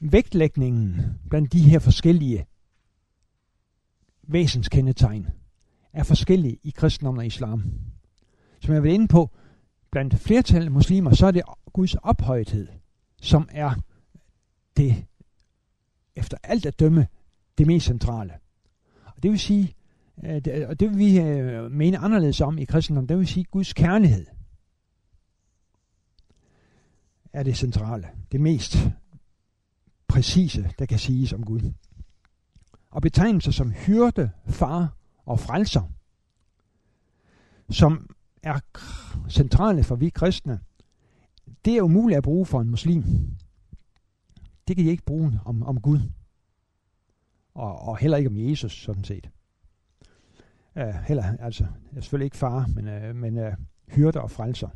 Vægtlægningen 0.00 1.00
blandt 1.30 1.52
de 1.52 1.60
her 1.60 1.78
forskellige 1.78 2.46
væsenskendetegn 4.22 5.26
er 5.92 6.02
forskellige 6.02 6.58
i 6.62 6.70
kristendom 6.70 7.18
og 7.18 7.26
islam. 7.26 7.62
Som 8.60 8.74
jeg 8.74 8.82
var 8.82 8.88
inde 8.88 9.08
på, 9.08 9.30
blandt 9.90 10.14
flertallet 10.14 10.72
muslimer, 10.72 11.14
så 11.14 11.26
er 11.26 11.30
det 11.30 11.42
Guds 11.72 11.94
ophøjethed, 11.94 12.68
som 13.20 13.48
er 13.52 13.74
det, 14.76 15.04
efter 16.16 16.36
alt 16.42 16.66
at 16.66 16.80
dømme, 16.80 17.06
det 17.58 17.66
mest 17.66 17.86
centrale. 17.86 18.32
Og 19.04 19.22
det 19.22 19.30
vil 19.30 19.38
sige, 19.38 19.74
øh, 20.24 20.68
og 20.68 20.80
det 20.80 20.90
vil 20.90 20.98
vi 20.98 21.20
øh, 21.20 21.70
mene 21.70 21.98
anderledes 21.98 22.40
om 22.40 22.58
i 22.58 22.64
kristendom, 22.64 23.06
det 23.06 23.18
vil 23.18 23.26
sige 23.26 23.44
Guds 23.44 23.72
kærlighed 23.72 24.26
er 27.32 27.42
det 27.42 27.56
centrale, 27.56 28.08
det 28.32 28.40
mest 28.40 28.76
præcise, 30.08 30.70
der 30.78 30.86
kan 30.86 30.98
siges 30.98 31.32
om 31.32 31.44
Gud. 31.44 31.72
Og 32.90 33.02
betegnelser 33.02 33.50
som 33.52 33.70
hyrde, 33.70 34.30
far 34.46 34.96
og 35.24 35.40
frelser, 35.40 35.82
som 37.70 38.10
er 38.42 38.60
centrale 39.28 39.84
for 39.84 39.94
vi 39.94 40.08
kristne, 40.08 40.60
det 41.64 41.76
er 41.76 41.82
umuligt 41.82 42.16
at 42.16 42.22
bruge 42.22 42.46
for 42.46 42.60
en 42.60 42.70
muslim. 42.70 43.04
Det 44.68 44.76
kan 44.76 44.84
de 44.84 44.90
ikke 44.90 45.04
bruge 45.04 45.40
om, 45.44 45.62
om 45.62 45.80
Gud. 45.80 46.00
Og, 47.54 47.78
og 47.78 47.98
heller 47.98 48.16
ikke 48.16 48.30
om 48.30 48.36
Jesus, 48.36 48.82
sådan 48.82 49.04
set. 49.04 49.30
Uh, 50.76 50.94
heller, 50.94 51.36
altså, 51.38 51.64
jeg 51.64 51.96
er 51.96 52.00
selvfølgelig 52.00 52.24
ikke 52.24 52.36
far, 52.36 52.66
men, 52.66 52.88
uh, 52.88 53.16
men 53.16 53.38
uh, 53.38 53.52
hyrder 53.88 54.20
og 54.20 54.30
frelser. 54.30 54.68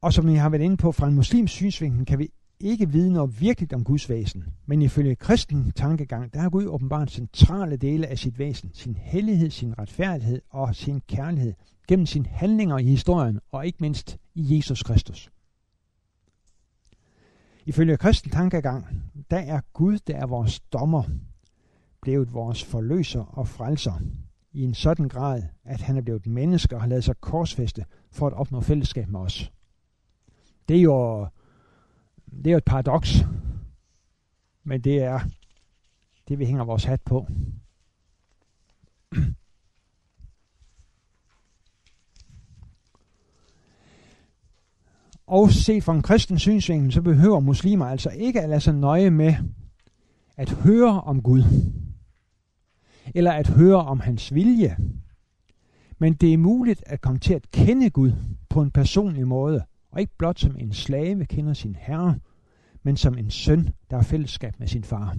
Og 0.00 0.12
som 0.12 0.28
jeg 0.28 0.42
har 0.42 0.48
været 0.48 0.62
inde 0.62 0.76
på, 0.76 0.92
fra 0.92 1.08
en 1.08 1.14
muslims 1.14 1.50
synsvinkel, 1.50 2.06
kan 2.06 2.18
vi 2.18 2.30
ikke 2.62 2.90
vidner 2.90 3.14
noget 3.14 3.40
virkelig 3.40 3.74
om 3.74 3.84
Guds 3.84 4.08
væsen, 4.08 4.44
men 4.66 4.82
ifølge 4.82 5.16
kristen 5.16 5.72
tankegang, 5.72 6.34
der 6.34 6.40
har 6.40 6.50
Gud 6.50 6.66
åbenbart 6.66 7.10
centrale 7.10 7.76
dele 7.76 8.06
af 8.06 8.18
sit 8.18 8.38
væsen, 8.38 8.70
sin 8.74 8.96
hellighed, 8.96 9.50
sin 9.50 9.78
retfærdighed 9.78 10.40
og 10.50 10.74
sin 10.74 11.00
kærlighed, 11.00 11.54
gennem 11.88 12.06
sine 12.06 12.26
handlinger 12.26 12.78
i 12.78 12.84
historien, 12.84 13.40
og 13.52 13.66
ikke 13.66 13.78
mindst 13.80 14.18
i 14.34 14.56
Jesus 14.56 14.82
Kristus. 14.82 15.30
Ifølge 17.66 17.96
kristen 17.96 18.30
tankegang, 18.30 18.86
der 19.30 19.38
er 19.38 19.60
Gud, 19.72 19.98
der 20.06 20.16
er 20.16 20.26
vores 20.26 20.60
dommer, 20.60 21.02
blevet 22.02 22.34
vores 22.34 22.64
forløser 22.64 23.20
og 23.20 23.48
frelser 23.48 24.00
i 24.52 24.62
en 24.62 24.74
sådan 24.74 25.08
grad, 25.08 25.42
at 25.64 25.80
han 25.80 25.96
er 25.96 26.02
blevet 26.02 26.26
menneske 26.26 26.74
og 26.74 26.80
har 26.80 26.88
lavet 26.88 27.04
sig 27.04 27.16
korsfeste 27.20 27.84
for 28.10 28.26
at 28.26 28.32
opnå 28.32 28.60
fællesskab 28.60 29.08
med 29.08 29.20
os. 29.20 29.52
Det 30.68 30.76
er 30.76 30.82
jo 30.82 31.26
det 32.38 32.46
er 32.46 32.50
jo 32.50 32.56
et 32.56 32.64
paradoks, 32.64 33.24
men 34.64 34.80
det 34.80 35.02
er 35.02 35.20
det, 36.28 36.38
vi 36.38 36.44
hænger 36.44 36.64
vores 36.64 36.84
hat 36.84 37.00
på. 37.00 37.26
Og 45.26 45.50
set 45.50 45.84
fra 45.84 45.94
en 45.94 46.02
kristen 46.02 46.38
synsvinkel, 46.38 46.92
så 46.92 47.02
behøver 47.02 47.40
muslimer 47.40 47.86
altså 47.86 48.10
ikke 48.10 48.40
at 48.40 48.48
lade 48.48 48.60
sig 48.60 48.74
nøje 48.74 49.10
med 49.10 49.34
at 50.36 50.50
høre 50.50 51.00
om 51.00 51.22
Gud. 51.22 51.42
eller 53.14 53.32
at 53.32 53.48
høre 53.48 53.76
om 53.76 54.00
hans 54.00 54.34
vilje. 54.34 54.76
Men 55.98 56.14
det 56.14 56.32
er 56.32 56.38
muligt 56.38 56.82
at 56.86 57.00
komme 57.00 57.18
til 57.18 57.34
at 57.34 57.50
kende 57.50 57.90
Gud 57.90 58.12
på 58.48 58.62
en 58.62 58.70
personlig 58.70 59.26
måde, 59.26 59.64
og 59.92 60.00
ikke 60.00 60.16
blot 60.18 60.38
som 60.38 60.56
en 60.58 60.72
slave 60.72 61.24
kender 61.24 61.52
sin 61.52 61.74
herre, 61.74 62.18
men 62.82 62.96
som 62.96 63.18
en 63.18 63.30
søn, 63.30 63.68
der 63.90 63.96
har 63.96 64.02
fællesskab 64.02 64.58
med 64.58 64.66
sin 64.66 64.84
far. 64.84 65.16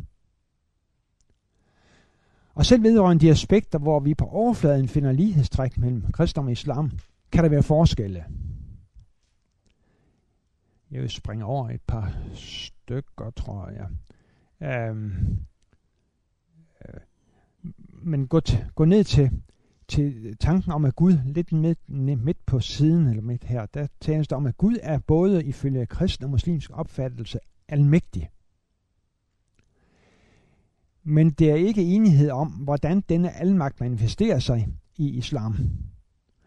Og 2.55 2.65
selv 2.65 2.83
vedrørende 2.83 3.25
de 3.25 3.31
aspekter, 3.31 3.79
hvor 3.79 3.99
vi 3.99 4.13
på 4.13 4.25
overfladen 4.25 4.87
finder 4.87 5.11
lighedstræk 5.11 5.77
mellem 5.77 6.11
kristendom 6.11 6.45
og 6.45 6.51
islam, 6.51 6.91
kan 7.31 7.43
der 7.43 7.49
være 7.49 7.63
forskelle. 7.63 8.25
Jeg 10.91 11.01
vil 11.01 11.09
springe 11.09 11.45
over 11.45 11.69
et 11.69 11.81
par 11.87 12.17
stykker, 12.33 13.29
tror 13.29 13.69
jeg. 13.69 13.89
Øhm, 14.61 15.37
øh, 16.85 16.99
men 17.89 18.27
gå, 18.27 18.41
gå 18.75 18.85
ned 18.85 19.03
til, 19.03 19.31
til 19.93 20.37
tanken 20.37 20.71
om, 20.71 20.85
at 20.85 20.95
Gud 20.95 21.17
lidt 21.25 21.51
midt, 21.51 21.89
midt 22.23 22.45
på 22.45 22.59
siden, 22.59 23.07
eller 23.07 23.21
midt 23.21 23.43
her, 23.43 23.65
der 23.65 23.87
tales 24.01 24.27
der 24.27 24.35
om, 24.35 24.45
at 24.45 24.57
Gud 24.57 24.77
er 24.81 24.99
både 24.99 25.45
ifølge 25.45 25.85
kristen 25.85 26.23
og 26.23 26.29
muslimsk 26.29 26.69
opfattelse 26.73 27.39
almægtig. 27.67 28.29
Men 31.03 31.29
det 31.29 31.51
er 31.51 31.55
ikke 31.55 31.83
enighed 31.83 32.29
om, 32.29 32.47
hvordan 32.47 33.01
denne 33.09 33.31
almagt 33.31 33.79
manifesterer 33.79 34.39
sig 34.39 34.67
i 34.97 35.09
islam. 35.09 35.55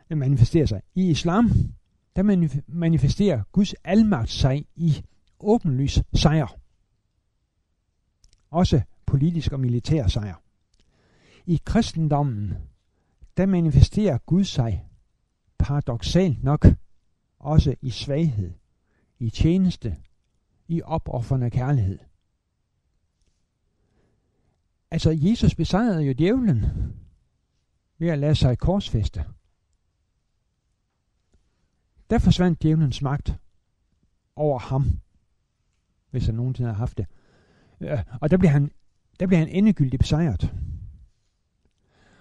Den 0.08 0.18
manifesterer 0.18 0.66
sig. 0.66 0.82
I 0.94 1.10
islam, 1.10 1.50
der 2.16 2.48
manifesterer 2.66 3.42
Guds 3.52 3.74
almagt 3.84 4.30
sig 4.30 4.66
i 4.76 5.04
åbenlys 5.40 6.02
sejr. 6.14 6.58
Også 8.50 8.80
politisk 9.06 9.52
og 9.52 9.60
militær 9.60 10.06
sejr. 10.06 10.34
I 11.46 11.60
kristendommen, 11.64 12.54
der 13.36 13.46
manifesterer 13.46 14.18
Gud 14.18 14.44
sig 14.44 14.88
paradoxalt 15.58 16.44
nok 16.44 16.66
også 17.38 17.74
i 17.82 17.90
svaghed, 17.90 18.52
i 19.18 19.30
tjeneste, 19.30 19.96
i 20.68 20.82
opoffrende 20.82 21.50
kærlighed. 21.50 21.98
Altså, 24.90 25.10
Jesus 25.10 25.54
besejrede 25.54 26.02
jo 26.02 26.12
djævlen 26.12 26.64
ved 27.98 28.08
at 28.08 28.18
lade 28.18 28.34
sig 28.34 28.58
korsfeste. 28.58 29.24
Der 32.10 32.18
forsvandt 32.18 32.62
djævelens 32.62 33.02
magt 33.02 33.34
over 34.36 34.58
ham, 34.58 34.84
hvis 36.10 36.26
han 36.26 36.34
nogensinde 36.34 36.70
har 36.70 36.76
haft 36.76 36.98
det. 36.98 37.06
Øh, 37.80 37.98
og 38.20 38.30
der 38.30 38.36
bliver 38.36 38.50
han, 38.50 38.70
der 39.20 39.26
bliver 39.26 39.38
han 39.38 39.48
endegyldigt 39.48 40.00
besejret. 40.00 40.55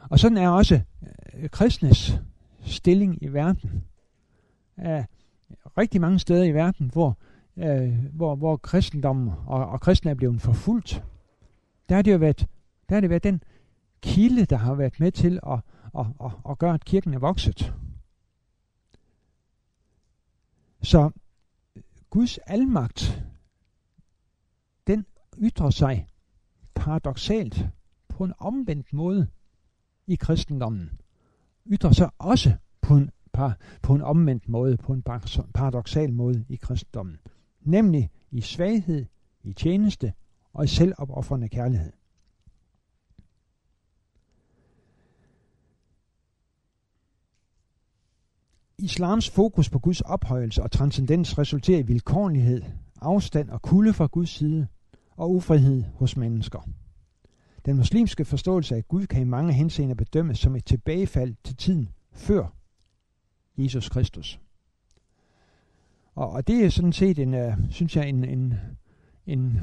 Og 0.10 0.20
sådan 0.20 0.38
er 0.38 0.50
også 0.50 0.82
øh, 1.34 1.50
kristnes 1.50 2.20
stilling 2.62 3.24
i 3.24 3.28
verden. 3.28 3.84
Uh, 4.78 5.04
rigtig 5.78 6.02
mange 6.02 6.20
steder 6.20 6.44
i 6.44 6.52
verden, 6.52 6.91
hvor, 6.94 7.18
øh, 7.58 8.06
hvor, 8.13 8.36
hvor 8.36 8.58
kristendommen 8.58 9.34
og, 9.46 9.65
og 9.65 9.82
kristne 9.82 10.12
er 10.12 10.15
blevet 10.15 10.41
forfulgt, 10.41 11.04
der 11.89 11.96
har 11.96 12.02
det 12.02 12.12
jo 12.12 12.18
været, 12.18 12.48
der 12.89 12.96
har 12.96 13.02
det 13.02 13.10
været 13.10 13.24
den 13.24 13.44
kilde, 14.02 14.46
der 14.46 14.58
har 14.58 14.74
været 14.74 15.00
med 15.00 15.12
til 15.12 15.39
at, 15.48 15.60
at, 16.00 16.06
at, 16.24 16.32
at 16.50 16.58
gøre, 16.58 16.74
at 16.74 16.86
kirken 16.86 17.13
er 17.13 17.20
vokset. 17.20 17.74
Så 20.82 21.12
øh, 21.76 21.84
Guds 22.10 22.38
almagt, 22.38 23.24
den 24.88 25.06
ytrer 25.38 25.70
sig 25.70 26.08
paradoxalt 26.76 27.68
på 28.10 28.24
en 28.24 28.34
omvendt 28.38 28.94
måde 28.94 29.28
i 30.08 30.15
kristendommen. 30.15 30.91
Ytrer 31.65 31.91
sig 31.91 32.10
også 32.18 32.54
på 32.82 32.96
en, 32.96 33.12
på 33.82 33.96
en 33.96 34.02
omvendt 34.02 34.50
måde, 34.50 34.78
på 34.78 34.94
en 34.94 35.04
paradoxal 35.54 36.13
måde 36.13 36.46
i 36.50 36.56
kristendommen. 36.56 37.18
Nemlig 37.62 38.10
i 38.32 38.41
svaghed, 38.41 39.06
i 39.44 39.54
tjeneste 39.54 40.13
og 40.54 40.63
i 40.63 40.68
selvopoffrende 40.68 41.50
kærlighed. 41.50 41.91
Islams 48.78 49.30
fokus 49.30 49.70
på 49.70 49.80
Guds 49.80 50.02
ophøjelse 50.02 50.63
og 50.63 50.72
transcendens 50.72 51.38
resulterer 51.38 51.80
i 51.80 51.82
vilkårlighed, 51.82 52.62
afstand 53.02 53.50
og 53.50 53.62
kulde 53.62 53.94
fra 53.94 54.06
Guds 54.06 54.30
side 54.30 54.68
og 55.18 55.32
ufrihed 55.32 55.84
hos 55.96 56.18
mennesker. 56.18 56.70
Den 57.65 57.78
muslimske 57.78 58.25
forståelse 58.25 58.75
af 58.75 58.88
Gud 58.88 59.06
kan 59.08 59.21
i 59.21 59.25
mange 59.25 59.54
henseender 59.54 59.95
bedømmes 59.95 60.39
som 60.39 60.56
et 60.56 60.65
tilbagefald 60.65 61.36
til 61.43 61.56
tiden 61.56 61.89
før 62.12 62.47
Jesus 63.58 63.89
Kristus. 63.89 64.39
Og, 66.15 66.30
og 66.30 66.47
det 66.47 66.65
er 66.65 66.69
sådan 66.69 66.93
set 66.93 67.19
en, 67.19 67.34
uh, 67.34 67.54
synes 67.69 67.95
jeg, 67.95 68.10
en, 68.10 68.23
en, 68.23 68.54
en, 69.28 69.62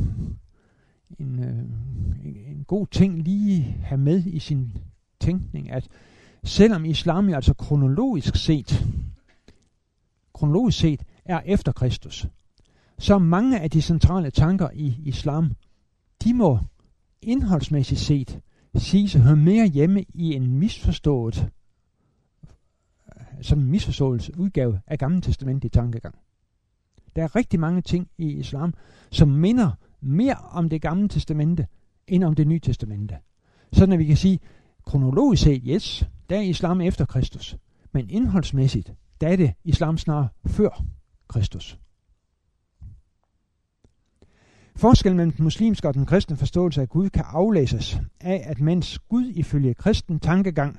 en, 1.19 1.39
uh, 1.39 1.47
en, 2.27 2.37
en 2.47 2.65
god 2.67 2.87
ting 2.87 3.23
lige 3.23 3.63
have 3.63 3.99
med 3.99 4.25
i 4.27 4.39
sin 4.39 4.73
tænkning, 5.21 5.71
at 5.71 5.89
selvom 6.45 6.85
islam 6.85 7.29
jo 7.29 7.35
altså 7.35 7.55
kronologisk 7.55 8.37
set, 8.37 8.87
kronologisk 10.35 10.79
set 10.79 11.03
er 11.25 11.41
efter 11.45 11.73
Kristus, 11.73 12.27
så 12.99 13.19
mange 13.19 13.61
af 13.61 13.71
de 13.71 13.83
centrale 13.83 14.31
tanker 14.31 14.69
i 14.75 14.97
islam, 15.05 15.53
de 16.25 16.35
må 16.35 16.59
indholdsmæssigt 17.23 18.01
set 18.01 18.41
siges 18.75 19.15
at 19.15 19.21
høre 19.21 19.37
mere 19.37 19.67
hjemme 19.67 20.05
i 20.15 20.35
en 20.35 20.47
misforstået, 20.59 21.51
som 23.41 23.59
en 23.59 23.71
misforståelse 23.71 24.39
udgave 24.39 24.81
af 24.87 24.99
Gamle 24.99 25.21
testamentlig 25.21 25.69
i 25.69 25.69
tankegang. 25.69 26.15
Der 27.17 27.23
er 27.23 27.37
rigtig 27.37 27.61
mange 27.61 27.83
ting 27.83 28.09
i 28.19 28.27
islam, 28.27 28.75
som 29.11 29.29
minder 29.29 29.71
mere 30.01 30.37
om 30.51 30.69
det 30.69 30.83
gamle 30.83 31.09
testamente, 31.09 31.67
end 32.07 32.25
om 32.25 32.35
det 32.35 32.47
nye 32.47 32.61
testamente. 32.61 33.17
Sådan 33.73 33.93
at 33.93 33.99
vi 33.99 34.05
kan 34.05 34.17
sige, 34.17 34.41
kronologisk 34.87 35.43
set, 35.43 35.63
yes, 35.67 36.07
der 36.31 36.37
er 36.37 36.41
islam 36.41 36.81
efter 36.81 37.05
Kristus. 37.05 37.57
Men 37.93 38.11
indholdsmæssigt, 38.11 38.95
der 39.21 39.29
er 39.29 39.37
det 39.37 39.53
islam 39.65 39.99
snarere 39.99 40.29
før 40.47 40.85
Kristus. 41.29 41.79
Forskellen 44.77 45.17
mellem 45.17 45.33
den 45.33 45.43
muslimske 45.43 45.89
og 45.89 45.95
den 45.95 46.07
kristne 46.07 46.37
forståelse 46.37 46.81
af 46.81 46.89
Gud 46.89 47.11
kan 47.11 47.25
aflæses 47.27 48.01
af, 48.21 48.43
at 48.47 48.61
mens 48.61 48.99
Gud 48.99 49.33
ifølge 49.35 49.75
kristen 49.75 50.21
tankegang 50.21 50.79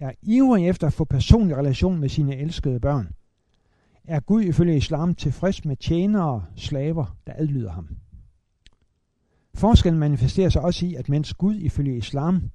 er 0.00 0.12
ivrig 0.22 0.68
efter 0.68 0.86
at 0.86 0.92
få 0.92 1.04
personlig 1.04 1.56
relation 1.56 2.00
med 2.00 2.08
sine 2.08 2.36
elskede 2.36 2.80
børn, 2.80 3.08
er 4.04 4.20
Gud 4.20 4.42
ifølge 4.42 4.76
islam 4.76 5.14
tilfreds 5.14 5.64
med 5.64 5.76
tjenere 5.76 6.30
og 6.30 6.42
slaver, 6.56 7.16
der 7.26 7.32
adlyder 7.36 7.72
ham. 7.72 7.88
Forskellen 9.54 10.00
manifesterer 10.00 10.48
sig 10.48 10.62
også 10.62 10.86
i, 10.86 10.94
at 10.94 11.08
mens 11.08 11.34
Gud 11.34 11.54
ifølge 11.54 11.96
islam 11.96 12.50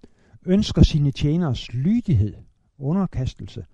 ønsker 0.45 0.83
sine 0.83 1.11
tjeneres 1.11 1.73
lydighed, 1.73 2.33
underkastelse, 2.77 3.65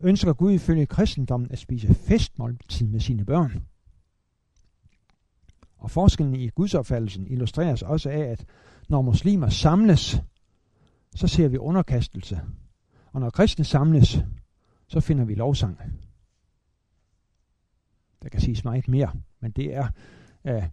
ønsker 0.00 0.32
Gud 0.32 0.52
ifølge 0.52 0.86
kristendommen 0.86 1.50
at 1.52 1.58
spise 1.58 1.94
festmåltid 1.94 2.86
med 2.86 3.00
sine 3.00 3.24
børn. 3.24 3.62
Og 5.80 5.90
forskellen 5.90 6.34
i 6.34 6.48
gudsopfattelsen 6.48 7.26
illustreres 7.26 7.82
også 7.82 8.10
af, 8.10 8.18
at 8.18 8.44
når 8.88 9.02
muslimer 9.02 9.48
samles, 9.48 10.22
så 11.14 11.26
ser 11.26 11.48
vi 11.48 11.58
underkastelse. 11.58 12.40
Og 13.12 13.20
når 13.20 13.30
kristne 13.30 13.64
samles, 13.64 14.18
så 14.88 15.00
finder 15.00 15.24
vi 15.24 15.34
lovsang. 15.34 15.78
Der 18.22 18.28
kan 18.28 18.40
siges 18.40 18.64
meget 18.64 18.88
mere, 18.88 19.12
men 19.40 19.50
det 19.50 19.74
er, 19.74 19.88
uh, 20.44 20.64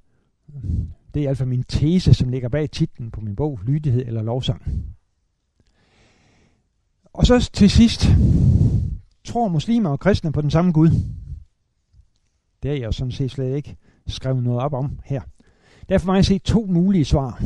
det 1.13 1.19
er 1.19 1.21
i 1.21 1.25
hvert 1.25 1.37
fald 1.37 1.49
min 1.49 1.63
tese, 1.63 2.13
som 2.13 2.29
ligger 2.29 2.49
bag 2.49 2.71
titlen 2.71 3.11
på 3.11 3.21
min 3.21 3.35
bog, 3.35 3.59
Lydighed 3.63 4.05
eller 4.05 4.21
lovsang. 4.21 4.95
Og 7.13 7.25
så 7.25 7.49
til 7.53 7.69
sidst, 7.69 8.07
tror 9.23 9.47
muslimer 9.47 9.89
og 9.89 9.99
kristne 9.99 10.31
på 10.31 10.41
den 10.41 10.51
samme 10.51 10.71
Gud? 10.71 10.89
Det 12.63 12.71
er 12.71 12.75
jeg 12.75 12.93
sådan 12.93 13.11
set 13.11 13.31
slet 13.31 13.55
ikke 13.55 13.77
skrevet 14.07 14.43
noget 14.43 14.61
op 14.61 14.73
om 14.73 14.99
her. 15.05 15.21
Derfor 15.89 16.07
må 16.07 16.13
jeg 16.13 16.25
se 16.25 16.39
to 16.39 16.65
mulige 16.65 17.05
svar. 17.05 17.43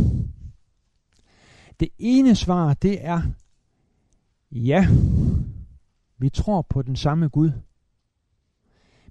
Det 1.80 1.89
ene 1.97 2.36
svar, 2.36 2.74
det 2.74 3.06
er, 3.06 3.21
ja, 4.52 4.88
vi 6.17 6.30
tror 6.30 6.62
på 6.62 6.82
den 6.82 6.95
samme 6.95 7.28
Gud, 7.28 7.52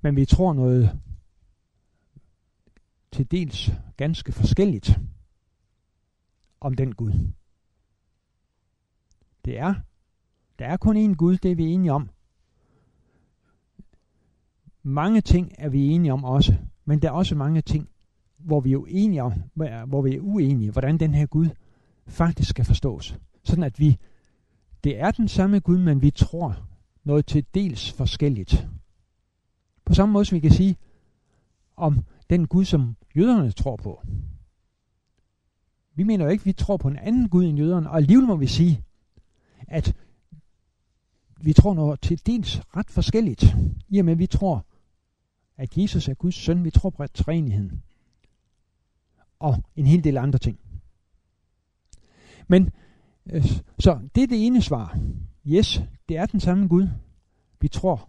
men 0.01 0.17
vi 0.17 0.25
tror 0.25 0.53
noget 0.53 1.01
til 3.13 3.31
dels 3.31 3.71
ganske 3.97 4.33
forskelligt 4.33 4.99
om 6.61 6.75
den 6.75 6.95
Gud. 6.95 7.13
Det 9.45 9.59
er 9.59 9.75
der 10.61 10.67
er 10.67 10.77
kun 10.77 10.97
én 10.97 11.15
Gud, 11.15 11.37
det 11.37 11.51
er 11.51 11.55
vi 11.55 11.67
enige 11.67 11.93
om. 11.93 12.11
Mange 14.83 15.21
ting 15.21 15.53
er 15.59 15.69
vi 15.69 15.87
enige 15.87 16.13
om 16.13 16.25
også, 16.25 16.57
men 16.91 17.03
der 17.03 17.09
er 17.09 17.13
også 17.13 17.35
mange 17.35 17.61
ting, 17.61 17.89
hvor 18.39 18.61
vi 18.61 18.73
er 18.73 18.77
uenige 18.77 19.23
om, 19.23 19.33
hvor 19.87 20.03
vi 20.03 20.17
er 20.17 20.21
uenige, 20.21 20.71
hvordan 20.71 20.99
den 20.99 21.15
her 21.15 21.27
Gud 21.27 21.49
faktisk 22.07 22.51
skal 22.51 22.65
forstås. 22.65 23.19
Sådan 23.45 23.65
at 23.65 23.81
vi, 23.81 23.99
det 24.85 25.01
er 25.01 25.11
den 25.11 25.29
samme 25.29 25.61
Gud, 25.61 25.79
men 25.79 26.03
vi 26.03 26.11
tror 26.11 26.67
noget 27.05 27.27
til 27.27 27.47
dels 27.55 27.93
forskelligt. 27.93 28.69
På 29.85 29.95
samme 29.95 30.13
måde 30.13 30.25
som 30.25 30.37
vi 30.37 30.41
kan 30.41 30.51
sige 30.51 30.77
om 31.77 32.05
den 32.31 32.47
Gud, 32.47 32.65
som 32.65 32.97
jøderne 33.17 33.51
tror 33.51 33.77
på. 33.77 34.03
Vi 35.95 36.03
mener 36.03 36.25
jo 36.25 36.31
ikke, 36.31 36.43
at 36.43 36.47
vi 36.47 36.53
tror 36.53 36.77
på 36.77 36.89
en 36.89 36.97
anden 36.97 37.29
Gud 37.29 37.45
end 37.45 37.59
jøderne, 37.59 37.91
og 37.91 37.97
alligevel 37.97 38.27
må 38.27 38.37
vi 38.37 38.47
sige, 38.47 38.83
at 39.69 39.97
vi 41.41 41.53
tror 41.53 41.75
noget 41.75 42.01
til 42.01 42.27
dels 42.27 42.61
ret 42.77 42.91
forskelligt, 42.91 43.57
i 43.89 43.99
og 43.99 44.05
med 44.05 44.13
at 44.13 44.19
vi 44.19 44.27
tror, 44.27 44.65
at 45.61 45.77
Jesus 45.77 46.09
er 46.09 46.15
Guds 46.15 46.35
søn. 46.35 46.65
Vi 46.65 46.71
tror 46.71 46.91
på 46.91 47.07
træenigheden. 47.07 47.83
Og 49.39 49.65
en 49.77 49.87
hel 49.87 50.05
del 50.05 50.19
andre 50.19 50.39
ting. 50.39 50.59
Men, 52.49 52.71
øh, 53.31 53.45
så 53.79 54.01
det 54.15 54.23
er 54.23 54.27
det 54.27 54.47
ene 54.47 54.63
svar. 54.63 54.99
Yes, 55.47 55.83
det 56.09 56.17
er 56.17 56.27
den 56.27 56.41
samme 56.41 56.69
Gud. 56.69 56.89
Vi 57.61 57.69
tror 57.69 58.09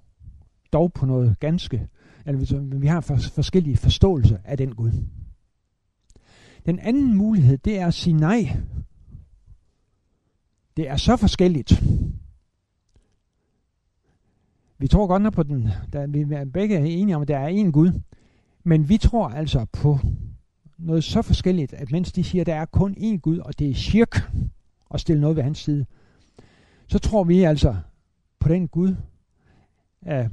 dog 0.74 0.94
på 0.94 1.06
noget 1.06 1.40
ganske, 1.40 1.88
altså 2.26 2.60
vi 2.60 2.88
har 2.88 3.02
forskellige 3.36 3.78
forståelser 3.78 4.38
af 4.44 4.58
den 4.58 4.76
Gud. 4.76 4.92
Den 6.66 6.80
anden 6.80 7.18
mulighed, 7.18 7.58
det 7.58 7.80
er 7.80 7.88
at 7.88 7.94
sige 7.94 8.14
nej. 8.14 8.58
Det 10.78 10.90
er 10.90 10.98
så 10.98 11.18
forskelligt. 11.18 11.84
Vi 14.82 14.88
tror 14.88 15.08
godt 15.08 15.22
nok 15.22 15.34
på 15.34 15.44
den, 15.44 15.70
der, 15.94 16.08
vi 16.08 16.34
er 16.34 16.46
begge 16.46 16.90
enige 16.90 17.16
om, 17.16 17.22
at 17.22 17.28
der 17.28 17.38
er 17.38 17.48
en 17.48 17.72
Gud, 17.72 18.02
men 18.64 18.90
vi 18.90 18.98
tror 18.98 19.28
altså 19.28 19.66
på 19.66 20.00
noget 20.78 21.04
så 21.04 21.22
forskelligt, 21.22 21.74
at 21.74 21.92
mens 21.92 22.12
de 22.12 22.24
siger, 22.24 22.42
at 22.42 22.46
der 22.46 22.56
er 22.56 22.66
kun 22.66 22.96
én 22.98 23.18
Gud, 23.18 23.38
og 23.38 23.60
det 23.60 23.70
er 23.70 23.74
shirk 23.74 24.32
at 24.94 25.00
stille 25.00 25.22
noget 25.22 25.36
ved 25.36 25.44
hans 25.44 25.58
side, 25.58 25.86
så 26.88 27.00
tror 27.00 27.24
vi 27.24 27.44
altså 27.44 27.76
på 28.40 28.50
den 28.50 28.68
Gud, 28.68 28.96
øh, 30.08 30.30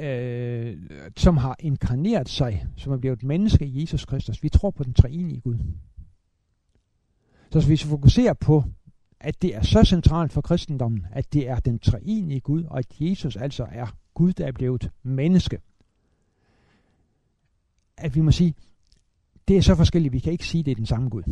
øh, 0.00 0.78
som 1.16 1.36
har 1.36 1.56
inkarneret 1.58 2.28
sig, 2.28 2.66
som 2.76 2.92
er 2.92 2.96
blevet 2.96 3.16
et 3.16 3.22
menneske 3.22 3.66
i 3.66 3.80
Jesus 3.80 4.04
Kristus. 4.04 4.42
Vi 4.42 4.48
tror 4.48 4.70
på 4.70 4.84
den 4.84 4.94
treenige 4.94 5.40
Gud. 5.40 5.58
Så 7.50 7.66
hvis 7.66 7.84
vi 7.84 7.90
fokuserer 7.90 8.32
på, 8.34 8.64
at 9.22 9.42
det 9.42 9.56
er 9.56 9.62
så 9.62 9.84
centralt 9.84 10.32
for 10.32 10.40
kristendommen, 10.40 11.06
at 11.12 11.32
det 11.32 11.48
er 11.48 11.56
den 11.56 11.78
treenige 11.78 12.40
Gud, 12.40 12.64
og 12.64 12.78
at 12.78 12.86
Jesus 13.00 13.36
altså 13.36 13.66
er 13.72 13.86
Gud, 14.14 14.32
der 14.32 14.46
er 14.46 14.52
blevet 14.52 14.90
menneske, 15.02 15.58
at 17.96 18.14
vi 18.14 18.20
må 18.20 18.30
sige, 18.30 18.54
det 19.48 19.56
er 19.56 19.60
så 19.60 19.74
forskelligt, 19.74 20.12
vi 20.12 20.18
kan 20.18 20.32
ikke 20.32 20.46
sige, 20.46 20.60
at 20.60 20.66
det 20.66 20.72
er 20.72 20.76
den 20.76 20.86
samme 20.86 21.08
Gud. 21.08 21.22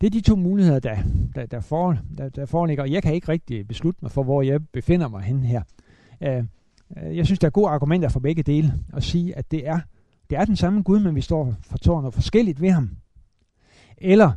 Det 0.00 0.06
er 0.06 0.10
de 0.10 0.20
to 0.20 0.36
muligheder, 0.36 0.80
der, 0.80 1.02
der, 1.34 1.46
der, 1.46 1.60
for, 1.60 1.98
der, 2.18 2.28
der 2.28 2.46
foreligger, 2.46 2.82
og 2.82 2.90
jeg 2.90 3.02
kan 3.02 3.14
ikke 3.14 3.28
rigtig 3.28 3.68
beslutte 3.68 3.98
mig 4.02 4.10
for, 4.10 4.22
hvor 4.22 4.42
jeg 4.42 4.66
befinder 4.72 5.08
mig 5.08 5.22
hen 5.22 5.44
her. 5.44 5.62
Uh, 6.20 6.46
jeg 7.16 7.26
synes, 7.26 7.38
der 7.38 7.46
er 7.46 7.50
gode 7.50 7.68
argumenter 7.68 8.08
for 8.08 8.20
begge 8.20 8.42
dele 8.42 8.84
at 8.92 9.02
sige, 9.02 9.38
at 9.38 9.50
det 9.50 9.68
er, 9.68 9.80
det 10.30 10.38
er 10.38 10.44
den 10.44 10.56
samme 10.56 10.82
Gud, 10.82 11.00
men 11.00 11.14
vi 11.14 11.20
står 11.20 11.54
for 11.60 11.78
tårnet 11.78 12.14
forskelligt 12.14 12.60
ved 12.60 12.70
ham. 12.70 12.90
Eller 13.98 14.32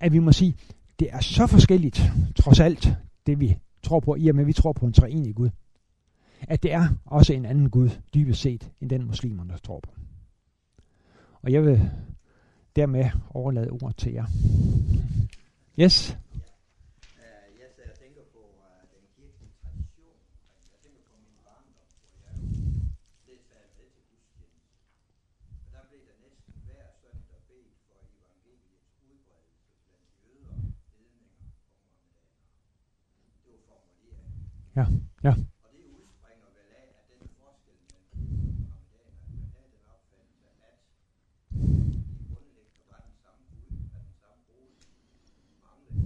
at 0.00 0.12
vi 0.12 0.18
må 0.18 0.32
sige, 0.32 0.54
det 1.00 1.08
er 1.12 1.20
så 1.20 1.46
forskelligt, 1.46 2.02
trods 2.36 2.60
alt, 2.60 2.88
det 3.26 3.40
vi 3.40 3.58
tror 3.82 4.00
på, 4.00 4.14
i 4.14 4.28
og 4.28 4.34
med 4.34 4.42
at 4.42 4.46
vi 4.46 4.52
tror 4.52 4.72
på 4.72 4.86
en 4.86 4.92
treenig 4.92 5.34
Gud, 5.34 5.50
at 6.40 6.62
det 6.62 6.72
er 6.72 6.88
også 7.04 7.32
en 7.32 7.44
anden 7.44 7.70
Gud, 7.70 7.90
dybest 8.14 8.40
set, 8.40 8.70
end 8.80 8.90
den 8.90 9.06
muslimerne 9.06 9.58
tror 9.64 9.80
på. 9.80 9.90
Og 11.42 11.52
jeg 11.52 11.64
vil 11.64 11.90
dermed 12.76 13.10
overlade 13.30 13.70
ordet 13.70 13.96
til 13.96 14.12
jer. 14.12 14.26
Yes? 15.80 16.18
Ja, 34.76 34.86
ja. 35.24 35.30
Og 35.64 35.70
det 35.74 35.82
udspringer 35.96 36.48
vel 36.56 36.68
af, 36.80 36.86
at 37.00 37.06
den 37.20 37.28
forskel 37.40 37.74
mellem 37.88 38.08
amerikanerne 38.76 39.46
havde 39.54 39.68
den 39.74 39.82
opfattelse, 39.94 40.48
at 40.68 40.78
de 41.90 41.98
grundlæggende 42.30 42.84
var 42.90 43.00
den 43.08 43.16
samme 43.24 43.42
Gud, 43.50 43.64
at 43.96 44.02
den 44.08 44.16
samme 44.22 44.40
brud, 44.48 44.68
manglede 45.64 46.00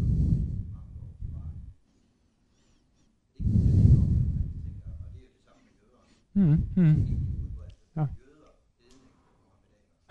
mange 0.77 0.97
år 1.05 1.13
tilbage. 1.21 1.59
Ikke 3.39 3.83
den 3.83 3.99
opfattelse, 4.05 4.89
og 5.03 5.09
det 5.15 5.23
er 5.27 5.33
det 5.35 5.43
samme 5.47 5.63
med 5.67 5.75
jøderne. 5.83 6.15
Mm, 6.41 6.59
mm. 6.81 6.95
Ja. 7.99 8.05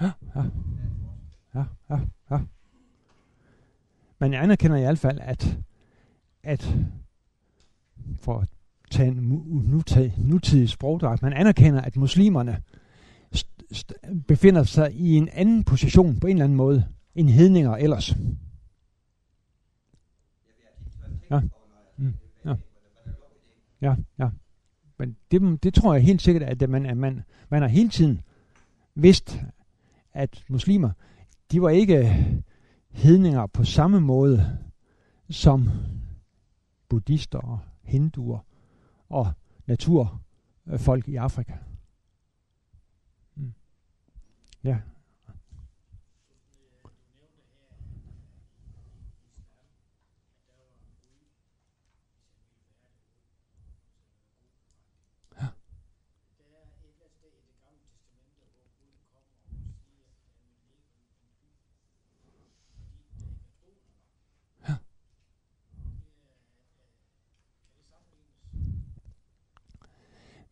Ja, 0.02 0.12
ja. 0.36 0.44
Ja, 1.56 1.64
ja, 1.90 2.00
ja. 2.32 2.40
Men 4.20 4.34
jeg 4.34 4.44
anerkender 4.44 4.78
i 4.78 4.82
hvert 4.82 5.00
fald, 5.00 5.20
at, 5.22 5.58
at 6.44 6.62
for 8.18 8.40
at 8.40 8.50
tage 8.92 9.08
en 9.08 9.44
nutid, 9.64 10.12
nutidig 10.18 10.70
sprogdragt. 10.70 11.22
Man 11.22 11.34
anerkender, 11.34 11.82
at 11.82 11.98
muslimerne 11.98 12.62
befinder 14.28 14.64
sig 14.64 14.94
i 14.94 15.16
en 15.16 15.30
anden 15.34 15.64
position 15.64 16.20
på 16.20 16.28
en 16.28 16.36
eller 16.36 16.44
anden 16.44 16.58
måde 16.58 16.86
end 17.16 17.30
hedninger 17.30 17.76
ellers. 17.76 18.16
Ja. 21.32 21.42
Mm. 21.98 22.14
Ja. 22.46 22.56
Ja, 23.82 23.96
ja. 24.20 24.30
Men 24.98 25.16
det, 25.32 25.64
det 25.64 25.74
tror 25.74 25.94
jeg 25.94 26.04
helt 26.04 26.22
sikkert, 26.22 26.44
at 26.44 26.70
man, 26.70 26.86
at 26.86 26.98
man, 26.98 27.22
man 27.50 27.62
har 27.62 27.70
hele 27.70 27.90
tiden 27.90 28.22
vidst, 28.96 29.40
at 30.14 30.44
muslimer, 30.50 30.92
de 31.52 31.62
var 31.62 31.70
ikke 31.70 32.26
hedninger 32.90 33.48
på 33.48 33.64
samme 33.64 34.00
måde 34.00 34.58
som 35.30 35.70
buddhister 36.90 37.40
og 37.40 37.60
hinduer 37.90 38.40
og 39.10 39.34
naturfolk 39.68 41.08
i 41.08 41.16
Afrika. 41.16 41.58
Mm. 43.36 43.54
Ja. 44.64 44.80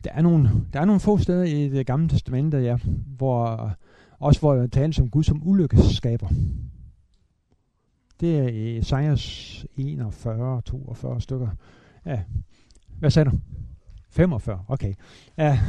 Der 0.03 0.11
er 0.11 0.21
nogle, 0.21 0.49
der 0.73 0.81
er 0.81 0.85
nogle 0.85 0.99
få 0.99 1.17
steder 1.17 1.43
i 1.43 1.69
det 1.69 1.85
gamle 1.85 2.09
testamente, 2.09 2.57
ja, 2.57 2.77
hvor 3.17 3.71
også 4.19 4.39
hvor 4.39 4.53
der 4.53 4.67
tales 4.67 4.99
om 4.99 5.09
Gud 5.09 5.23
som 5.23 5.47
ulykkesskaber. 5.47 6.27
Det 8.19 8.39
er 8.39 8.47
i 8.47 8.77
Esajas 8.77 9.65
41, 9.77 10.61
42 10.61 11.21
stykker. 11.21 11.49
Ja. 12.05 12.23
Hvad 12.99 13.11
sagde 13.11 13.29
du? 13.29 13.39
45, 14.09 14.63
okay. 14.67 14.93
Ja. 15.37 15.59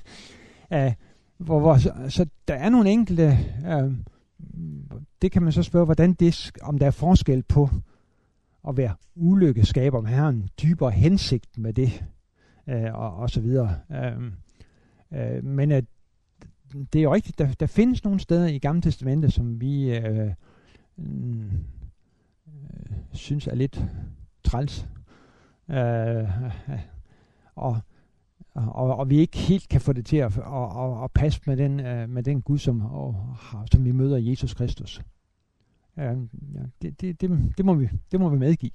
ja. 0.70 0.94
Hvor, 1.38 1.60
hvor, 1.60 1.76
så, 1.76 1.92
så 2.08 2.26
der 2.48 2.54
er 2.54 2.68
nogle 2.68 2.90
enkelte, 2.90 3.38
øh, 3.66 3.92
det 5.22 5.32
kan 5.32 5.42
man 5.42 5.52
så 5.52 5.62
spørge, 5.62 5.84
hvordan 5.84 6.12
det, 6.12 6.50
om 6.62 6.78
der 6.78 6.86
er 6.86 6.90
forskel 6.90 7.42
på 7.42 7.68
at 8.68 8.76
være 8.76 8.94
ulykkeskaber, 9.14 9.98
om 9.98 10.06
Herren, 10.06 10.48
dybere 10.62 10.90
hensigt 10.90 11.58
med 11.58 11.72
det, 11.72 12.04
øh, 12.66 12.94
og, 12.94 13.16
og 13.16 13.30
så 13.30 13.40
videre. 13.40 13.76
Øh, 13.90 14.32
øh, 15.12 15.44
men 15.44 15.72
at 15.72 15.84
det 16.92 16.98
er 16.98 17.02
jo 17.02 17.14
rigtigt, 17.14 17.38
der, 17.38 17.52
der 17.52 17.66
findes 17.66 18.04
nogle 18.04 18.20
steder 18.20 18.46
i 18.46 18.58
Gamle 18.58 18.82
Testamentet, 18.82 19.32
som 19.32 19.60
vi 19.60 19.96
øh, 19.96 20.30
øh, 20.98 21.52
synes 23.12 23.46
er 23.46 23.54
lidt 23.54 23.84
træls. 24.44 24.88
Øh, 25.70 26.28
og, 27.54 27.80
og, 28.54 28.96
og 28.96 29.10
vi 29.10 29.18
ikke 29.18 29.38
helt 29.38 29.68
kan 29.68 29.80
få 29.80 29.92
det 29.92 30.06
til 30.06 30.16
at 30.16 30.38
og, 30.38 30.68
og, 30.68 31.00
og 31.00 31.12
passe 31.12 31.40
med 31.46 31.56
den, 31.56 31.80
øh, 31.80 32.08
med 32.08 32.22
den 32.22 32.42
Gud, 32.42 32.58
som, 32.58 32.80
og, 32.80 33.36
som 33.72 33.84
vi 33.84 33.92
møder 33.92 34.16
i 34.16 34.30
Jesus 34.30 34.54
Kristus. 34.54 35.02
Øh, 35.98 36.04
ja, 36.04 36.12
det, 36.82 37.00
det, 37.00 37.20
det, 37.20 37.52
det, 37.56 37.64
må 37.64 37.74
vi, 37.74 37.88
det 38.12 38.20
må 38.20 38.28
vi 38.28 38.38
medgive. 38.38 38.70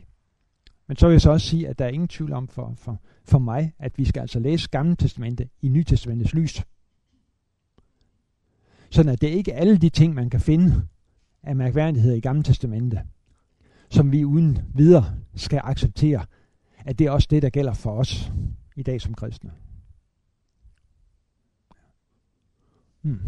Men 0.87 0.97
så 0.97 1.07
vil 1.07 1.13
jeg 1.13 1.21
så 1.21 1.31
også 1.31 1.47
sige, 1.47 1.67
at 1.67 1.79
der 1.79 1.85
er 1.85 1.89
ingen 1.89 2.07
tvivl 2.07 2.33
om 2.33 2.47
for, 2.47 2.73
for, 2.77 3.01
for 3.23 3.39
mig, 3.39 3.73
at 3.79 3.97
vi 3.97 4.05
skal 4.05 4.21
altså 4.21 4.39
læse 4.39 4.69
Gamle 4.69 4.95
Testamente 4.95 5.49
i 5.61 5.67
Nye 5.67 5.83
Testamentets 5.83 6.33
lys. 6.33 6.63
Sådan 8.89 9.11
at 9.11 9.21
det 9.21 9.29
er 9.29 9.33
ikke 9.33 9.53
alle 9.53 9.77
de 9.77 9.89
ting, 9.89 10.13
man 10.13 10.29
kan 10.29 10.39
finde 10.39 10.87
af 11.43 11.55
mærkværdigheder 11.55 12.15
i 12.15 12.19
Gamle 12.19 12.43
Testamente, 12.43 13.01
som 13.89 14.11
vi 14.11 14.25
uden 14.25 14.59
videre 14.73 15.15
skal 15.35 15.61
acceptere, 15.63 16.25
at 16.85 16.99
det 16.99 17.07
er 17.07 17.11
også 17.11 17.27
det, 17.31 17.41
der 17.41 17.49
gælder 17.49 17.73
for 17.73 17.91
os 17.91 18.31
i 18.75 18.83
dag 18.83 19.01
som 19.01 19.13
kristne. 19.13 19.51
Hmm. 23.01 23.19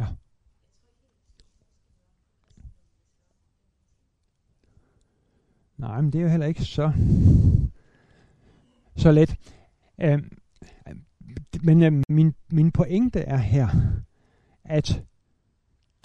Ja. 0.00 0.06
Nej, 5.84 6.00
men 6.00 6.12
det 6.12 6.18
er 6.18 6.22
jo 6.22 6.28
heller 6.28 6.46
ikke 6.46 6.64
så, 6.64 6.92
så 8.96 9.12
let. 9.12 9.36
Øh, 10.00 10.22
men 11.62 11.82
øh, 11.82 12.02
min, 12.08 12.34
min 12.50 12.72
pointe 12.72 13.20
er 13.20 13.36
her, 13.36 13.68
at 14.64 15.02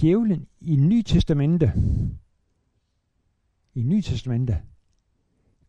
djævlen 0.01 0.47
i 0.61 0.75
Ny 0.75 1.01
Testamente 1.01 1.73
i 3.75 3.83
Ny 3.83 4.01
Testamente 4.01 4.57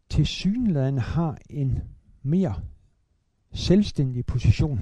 til 0.08 0.26
synligheden 0.26 0.98
har 0.98 1.38
en 1.50 1.78
mere 2.22 2.54
selvstændig 3.52 4.26
position. 4.26 4.80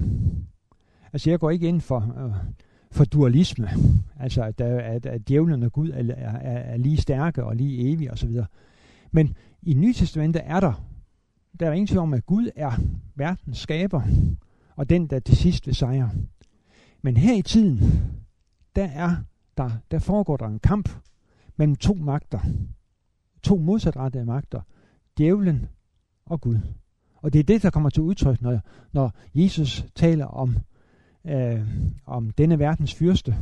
Altså 1.13 1.29
jeg 1.29 1.39
går 1.39 1.49
ikke 1.49 1.67
ind 1.67 1.81
for, 1.81 2.25
øh, 2.25 2.33
for 2.91 3.05
dualisme, 3.05 3.69
altså 4.19 4.43
at, 4.43 4.61
øh, 4.61 4.95
at, 4.95 5.05
at 5.05 5.27
djævlen 5.27 5.63
og 5.63 5.71
Gud 5.71 5.89
er, 5.89 6.13
er, 6.15 6.57
er 6.57 6.77
lige 6.77 6.97
stærke 6.97 7.43
og 7.43 7.55
lige 7.55 7.93
evige 7.93 8.11
osv. 8.11 8.39
Men 9.11 9.35
i 9.61 9.73
Nye 9.73 9.93
Testamentet 9.93 10.41
er 10.45 10.59
der, 10.59 10.85
der 11.59 11.67
er 11.67 11.73
ingen 11.73 11.97
om, 11.97 12.13
at 12.13 12.25
Gud 12.25 12.49
er 12.55 12.71
verdens 13.15 13.57
skaber, 13.57 14.01
og 14.75 14.89
den, 14.89 15.07
der 15.07 15.19
til 15.19 15.37
sidst 15.37 15.67
vil 15.67 15.75
sejre. 15.75 16.11
Men 17.01 17.17
her 17.17 17.37
i 17.37 17.41
tiden, 17.41 17.79
der, 18.75 18.85
er 18.85 19.15
der, 19.57 19.69
der 19.91 19.99
foregår 19.99 20.37
der 20.37 20.47
en 20.47 20.59
kamp 20.59 20.89
mellem 21.57 21.75
to 21.75 21.93
magter 21.93 22.39
to 23.43 23.57
modsatrettede 23.57 24.25
magter, 24.25 24.61
djævlen 25.17 25.67
og 26.25 26.41
Gud. 26.41 26.59
Og 27.15 27.33
det 27.33 27.39
er 27.39 27.43
det, 27.43 27.63
der 27.63 27.69
kommer 27.69 27.89
til 27.89 28.03
udtryk, 28.03 28.41
når, 28.41 28.59
når 28.91 29.13
Jesus 29.35 29.85
taler 29.95 30.25
om, 30.25 30.57
øh, 31.25 31.67
om 32.05 32.29
denne 32.29 32.59
verdens 32.59 32.95
fyrste. 32.95 33.35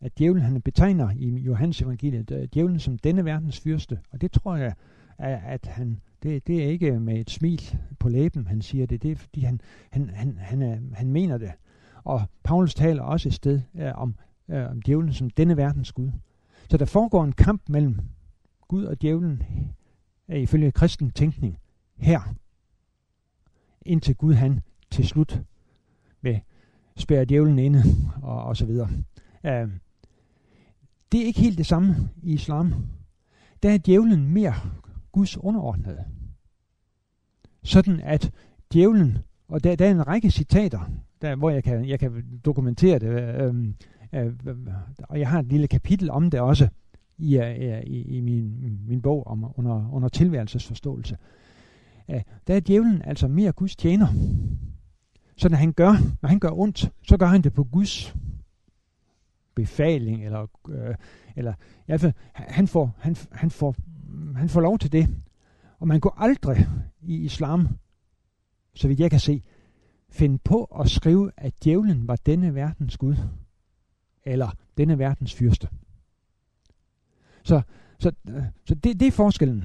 At 0.00 0.18
djævlen, 0.18 0.42
han 0.42 0.62
betegner 0.62 1.10
i 1.16 1.28
Johannes 1.28 1.82
evangeliet, 1.82 2.30
øh, 2.30 2.48
djævlen 2.54 2.80
som 2.80 2.98
denne 2.98 3.24
verdens 3.24 3.60
fyrste. 3.60 3.98
Og 4.10 4.20
det 4.20 4.32
tror 4.32 4.56
jeg, 4.56 4.74
at 5.18 5.66
han, 5.66 6.00
det, 6.22 6.46
det 6.46 6.64
er 6.64 6.68
ikke 6.68 7.00
med 7.00 7.20
et 7.20 7.30
smil 7.30 7.78
på 7.98 8.08
læben, 8.08 8.46
han 8.46 8.62
siger 8.62 8.86
det. 8.86 9.02
Det 9.02 9.12
er, 9.12 9.16
fordi 9.16 9.40
han, 9.40 9.60
han, 9.90 10.10
han, 10.10 10.38
han, 10.38 10.62
er, 10.62 10.78
han 10.92 11.12
mener 11.12 11.38
det. 11.38 11.52
Og 12.04 12.22
Paulus 12.42 12.74
taler 12.74 13.02
også 13.02 13.28
et 13.28 13.34
sted 13.34 13.60
øh, 13.74 13.92
om, 13.94 14.14
øh, 14.48 14.70
om 14.70 14.82
djævlen 14.82 15.12
som 15.12 15.30
denne 15.30 15.56
verdens 15.56 15.92
Gud. 15.92 16.10
Så 16.70 16.76
der 16.76 16.84
foregår 16.84 17.24
en 17.24 17.32
kamp 17.32 17.62
mellem 17.68 17.98
Gud 18.68 18.84
og 18.84 19.02
djævlen 19.02 19.42
øh, 20.28 20.40
ifølge 20.40 20.72
kristen 20.72 21.10
tænkning 21.10 21.58
her, 21.96 22.34
indtil 23.82 24.14
Gud 24.14 24.34
han 24.34 24.60
til 24.90 25.08
slut 25.08 25.42
vil 26.22 26.40
spærre 26.96 27.24
djævlen 27.24 27.58
inde 27.58 27.82
og, 28.22 28.44
og 28.44 28.56
så 28.56 28.66
videre. 28.66 28.88
Øh, 29.44 29.68
det 31.12 31.20
er 31.20 31.24
ikke 31.24 31.40
helt 31.40 31.58
det 31.58 31.66
samme 31.66 31.96
i 32.22 32.32
islam. 32.32 32.74
Der 33.62 33.70
er 33.70 33.78
djævlen 33.78 34.28
mere 34.28 34.54
Guds 35.12 35.36
underordnede. 35.36 36.04
Sådan 37.62 38.00
at 38.00 38.30
djævlen, 38.72 39.18
og 39.48 39.64
der, 39.64 39.76
der 39.76 39.86
er 39.86 39.90
en 39.90 40.06
række 40.06 40.30
citater, 40.30 40.90
der, 41.22 41.36
hvor 41.36 41.50
jeg 41.50 41.64
kan, 41.64 41.88
jeg 41.88 42.00
kan 42.00 42.24
dokumentere 42.44 42.98
det, 42.98 43.42
øhm, 43.42 43.74
øh, 44.14 44.26
øh, 44.26 44.56
og 45.02 45.20
jeg 45.20 45.28
har 45.28 45.38
et 45.38 45.46
lille 45.46 45.66
kapitel 45.66 46.10
om 46.10 46.30
det 46.30 46.40
også, 46.40 46.64
øh, 46.64 46.70
i, 47.18 47.38
i, 47.86 48.16
i 48.16 48.20
min, 48.20 48.78
min 48.86 49.02
bog 49.02 49.26
om 49.26 49.52
under, 49.56 49.90
under 49.92 50.08
tilværelsesforståelse. 50.08 51.16
Øh, 52.10 52.22
der 52.46 52.54
er 52.54 52.60
djævlen 52.60 53.02
altså 53.02 53.28
mere 53.28 53.52
Guds 53.52 53.76
tjener. 53.76 54.08
Så 55.36 55.48
når 55.48 55.56
han 55.56 55.72
gør, 55.72 55.92
når 56.22 56.28
han 56.28 56.38
gør 56.38 56.50
ondt, 56.50 56.90
så 57.02 57.16
gør 57.16 57.26
han 57.26 57.42
det 57.42 57.52
på 57.52 57.64
Guds 57.64 58.14
befaling, 59.58 60.24
eller, 60.24 60.46
øh, 60.68 60.94
eller 61.36 61.52
i 61.52 61.86
hvert 61.86 62.00
fald, 62.00 62.12
han 62.32 62.68
får, 62.68 62.94
han, 62.98 63.16
han, 63.32 63.50
får, 63.50 63.74
han 64.36 64.48
får 64.48 64.60
lov 64.60 64.78
til 64.78 64.92
det. 64.92 65.08
Og 65.78 65.88
man 65.88 66.00
går 66.00 66.14
aldrig 66.16 66.66
i 67.00 67.16
islam, 67.16 67.68
så 68.74 68.88
vidt 68.88 69.00
jeg 69.00 69.10
kan 69.10 69.20
se, 69.20 69.42
finde 70.10 70.38
på 70.38 70.64
at 70.64 70.90
skrive, 70.90 71.30
at 71.36 71.64
djævlen 71.64 72.08
var 72.08 72.16
denne 72.16 72.54
verdens 72.54 72.96
Gud, 72.96 73.16
eller 74.24 74.50
denne 74.76 74.98
verdens 74.98 75.34
fyrste. 75.34 75.68
Så, 77.42 77.62
så, 77.98 78.12
øh, 78.28 78.42
så 78.64 78.74
det, 78.74 79.00
det 79.00 79.08
er 79.08 79.12
forskellen. 79.12 79.64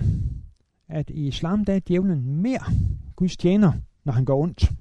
At 0.88 1.10
i 1.10 1.28
islam, 1.28 1.66
der 1.66 1.74
er 1.74 1.80
djævlen 1.80 2.42
mere 2.42 2.64
Guds 3.16 3.38
tjener, 3.38 3.74
når 4.04 4.14
han 4.14 4.26
går 4.26 4.42
ondt. 4.42 4.72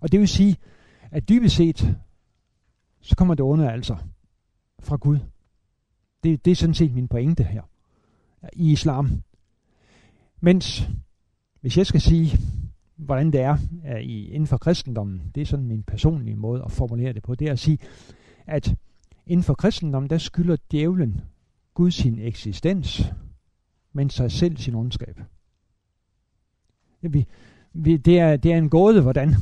Og 0.00 0.12
det 0.12 0.20
vil 0.20 0.28
sige, 0.28 0.56
at 1.10 1.28
dybest 1.28 1.56
set, 1.56 1.96
så 3.00 3.16
kommer 3.16 3.34
det 3.34 3.44
onde 3.44 3.70
altså 3.70 3.96
fra 4.82 4.96
Gud. 4.96 5.18
Det, 6.24 6.44
det 6.44 6.50
er 6.50 6.56
sådan 6.56 6.74
set 6.74 6.94
min 6.94 7.08
pointe 7.08 7.44
her. 7.44 7.62
I 8.52 8.72
islam. 8.72 9.22
Mens, 10.40 10.88
hvis 11.60 11.76
jeg 11.76 11.86
skal 11.86 12.00
sige, 12.00 12.38
hvordan 12.96 13.30
det 13.30 13.40
er 13.40 13.56
i, 13.98 14.28
inden 14.28 14.46
for 14.46 14.56
kristendommen, 14.56 15.22
det 15.34 15.40
er 15.40 15.46
sådan 15.46 15.66
min 15.66 15.82
personlige 15.82 16.36
måde 16.36 16.62
at 16.64 16.72
formulere 16.72 17.12
det 17.12 17.22
på, 17.22 17.34
det 17.34 17.48
er 17.48 17.52
at 17.52 17.58
sige, 17.58 17.78
at 18.46 18.74
inden 19.26 19.44
for 19.44 19.54
kristendommen, 19.54 20.10
der 20.10 20.18
skylder 20.18 20.56
djævlen 20.70 21.20
Gud 21.74 21.90
sin 21.90 22.18
eksistens, 22.18 23.02
men 23.92 24.10
sig 24.10 24.32
selv 24.32 24.56
sin 24.56 24.74
ondskab. 24.74 25.20
Vi, 27.00 27.26
vi, 27.72 27.96
det, 27.96 28.18
er, 28.18 28.36
det 28.36 28.52
er 28.52 28.58
en 28.58 28.70
gåde, 28.70 29.02
hvordan 29.02 29.34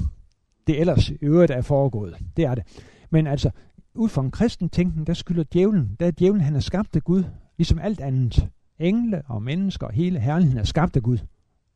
det 0.67 0.81
ellers 0.81 1.13
øvrigt 1.23 1.51
er 1.51 1.63
foregået. 1.63 2.17
Det 2.37 2.45
er 2.45 2.55
det. 2.55 2.65
Men 3.11 3.27
altså, 3.27 3.51
ud 3.95 4.09
fra 4.09 4.23
en 4.23 4.31
kristen 4.31 4.69
tænkning, 4.69 5.07
der 5.07 5.15
skylder 5.15 5.45
djævlen, 5.53 5.97
der 6.01 6.07
er 6.07 6.11
djævlen, 6.11 6.41
han 6.41 6.57
er 6.57 6.61
skabt 6.61 6.97
af 6.97 7.05
Gud, 7.05 7.25
ligesom 7.57 7.79
alt 7.79 8.01
andet. 8.01 8.51
Engle 8.79 9.23
og 9.27 9.43
mennesker 9.43 9.87
og 9.87 9.93
hele 9.93 10.21
herligheden 10.21 10.59
er 10.59 10.65
skabt 10.65 10.97
af 10.97 11.03
Gud. 11.03 11.19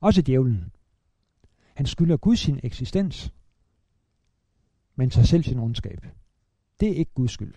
Også 0.01 0.23
djævlen. 0.23 0.73
Han 1.75 1.87
skylder 1.87 2.17
Gud 2.17 2.37
sin 2.37 2.61
eksistens, 2.63 3.33
men 4.97 5.11
sig 5.11 5.29
selv 5.29 5.43
sin 5.43 5.59
ondskab. 5.59 6.07
Det 6.81 6.89
er 6.89 6.95
ikke 6.95 7.15
Guds 7.15 7.33
skyld. 7.33 7.55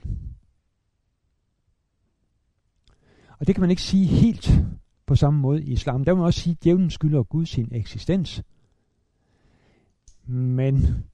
Og 3.39 3.47
det 3.47 3.55
kan 3.55 3.62
man 3.62 3.70
ikke 3.70 3.82
sige 3.82 4.05
helt 4.05 4.51
på 5.05 5.16
samme 5.16 5.39
måde 5.39 5.64
i 5.64 5.72
islam. 5.72 6.05
Der 6.05 6.14
må 6.14 6.18
man 6.18 6.26
også 6.26 6.39
sige, 6.39 6.51
at 6.51 6.64
djævlen 6.64 6.89
skylder 6.89 7.24
Gud 7.24 7.45
sin 7.45 7.68
eksistens. 7.72 8.43
Men 10.26 11.05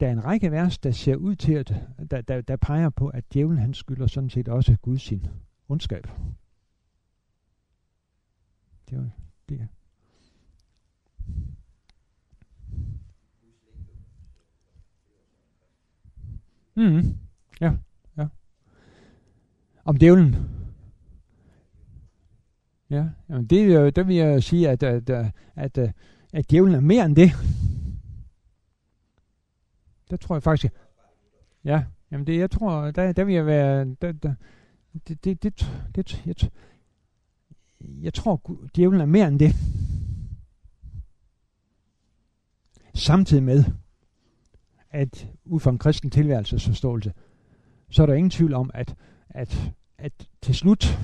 der 0.00 0.08
er 0.08 0.12
en 0.12 0.24
række 0.24 0.50
vers, 0.50 0.78
der 0.78 0.90
ser 0.90 1.16
ud 1.16 1.36
til, 1.36 1.52
at 1.52 1.74
der, 2.10 2.20
der, 2.20 2.40
der 2.40 2.56
peger 2.56 2.90
på, 2.90 3.08
at 3.08 3.24
djævlen 3.34 3.58
han 3.58 3.74
skylder 3.74 4.06
sådan 4.06 4.30
set 4.30 4.48
også 4.48 4.76
Gud 4.82 4.98
sin 4.98 5.26
ondskab. 5.68 6.06
Det 8.90 8.98
er 8.98 9.10
det. 9.48 9.68
Mm, 16.74 17.16
ja, 17.60 17.72
ja. 18.16 18.26
Om 19.84 19.96
djævlen 19.96 20.36
Ja, 22.90 23.08
jamen 23.28 23.46
det, 23.46 23.96
der 23.96 24.02
vil 24.02 24.16
jeg 24.16 24.42
sige, 24.42 24.68
at, 24.68 24.82
at, 24.82 25.10
at, 25.10 25.32
at, 25.56 25.92
at 26.32 26.50
djævlen 26.50 26.74
er 26.74 26.80
mere 26.80 27.04
end 27.04 27.16
det. 27.16 27.30
Der 30.10 30.16
tror 30.16 30.34
jeg 30.34 30.42
faktisk, 30.42 30.72
ja, 31.64 31.84
jamen 32.10 32.26
det, 32.26 32.38
jeg 32.38 32.50
tror, 32.50 32.90
der, 32.90 33.12
der 33.12 33.24
vil 33.24 33.34
jeg 33.34 33.46
være, 33.46 33.84
der, 33.84 34.12
der, 34.12 34.34
det, 35.08 35.24
det, 35.24 35.42
det, 35.42 35.72
det 35.94 36.26
jeg, 36.26 36.34
jeg 37.80 38.14
tror, 38.14 38.40
djævlen 38.76 39.00
er 39.00 39.06
mere 39.06 39.28
end 39.28 39.38
det. 39.38 39.54
Samtidig 42.94 43.42
med, 43.42 43.64
at 44.90 45.28
ud 45.44 45.60
fra 45.60 45.70
en 45.70 45.78
kristen 45.78 46.10
tilværelsesforståelse, 46.10 47.12
så 47.90 48.02
er 48.02 48.06
der 48.06 48.14
ingen 48.14 48.30
tvivl 48.30 48.54
om, 48.54 48.70
at, 48.74 48.94
at, 49.28 49.72
at 49.98 50.28
til 50.42 50.54
slut, 50.54 50.98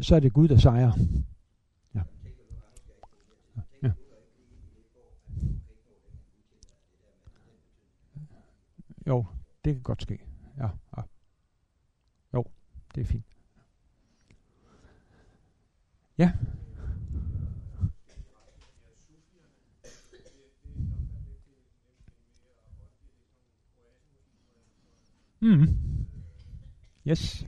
så 0.00 0.16
er 0.16 0.20
det 0.20 0.32
Gud, 0.32 0.48
der 0.48 0.56
sejrer. 0.56 0.92
Jo, 9.08 9.26
det 9.64 9.74
kan 9.74 9.82
godt 9.82 10.02
ske. 10.02 10.18
Ja, 10.58 10.68
ja. 10.96 11.02
Jo, 12.34 12.44
det 12.94 13.00
er 13.00 13.04
fint. 13.04 13.24
Ja. 16.18 16.32
Mm. 25.40 25.76
Yes. 27.08 27.46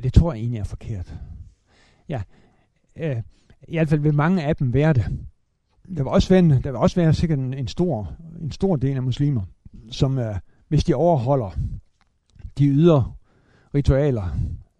Det 0.00 0.12
tror 0.12 0.32
jeg 0.32 0.40
egentlig 0.40 0.60
er 0.60 0.64
forkert. 0.64 1.14
Ja, 2.08 2.22
øh, 2.96 3.16
i 3.68 3.76
hvert 3.76 3.88
fald 3.88 4.00
vil 4.00 4.14
mange 4.14 4.42
af 4.42 4.56
dem 4.56 4.74
være 4.74 4.92
det. 4.92 5.04
Der 5.96 6.02
vil 6.02 6.06
også 6.06 6.28
være, 6.28 6.38
en, 6.38 6.50
der 6.50 6.70
vil 6.70 6.76
også 6.76 7.00
være 7.00 7.14
sikkert 7.14 7.38
en, 7.38 7.54
en, 7.54 7.68
stor, 7.68 8.12
en 8.42 8.50
stor 8.50 8.76
del 8.76 8.96
af 8.96 9.02
muslimer, 9.02 9.42
som 9.90 10.18
øh, 10.18 10.34
hvis 10.68 10.84
de 10.84 10.94
overholder 10.94 11.50
de 12.58 12.66
ydre 12.66 13.12
ritualer, 13.74 14.24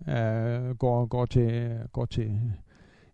øh, 0.08 0.76
går, 0.76 1.06
går 1.06 1.26
til, 1.26 1.78
går 1.92 2.04
til 2.04 2.40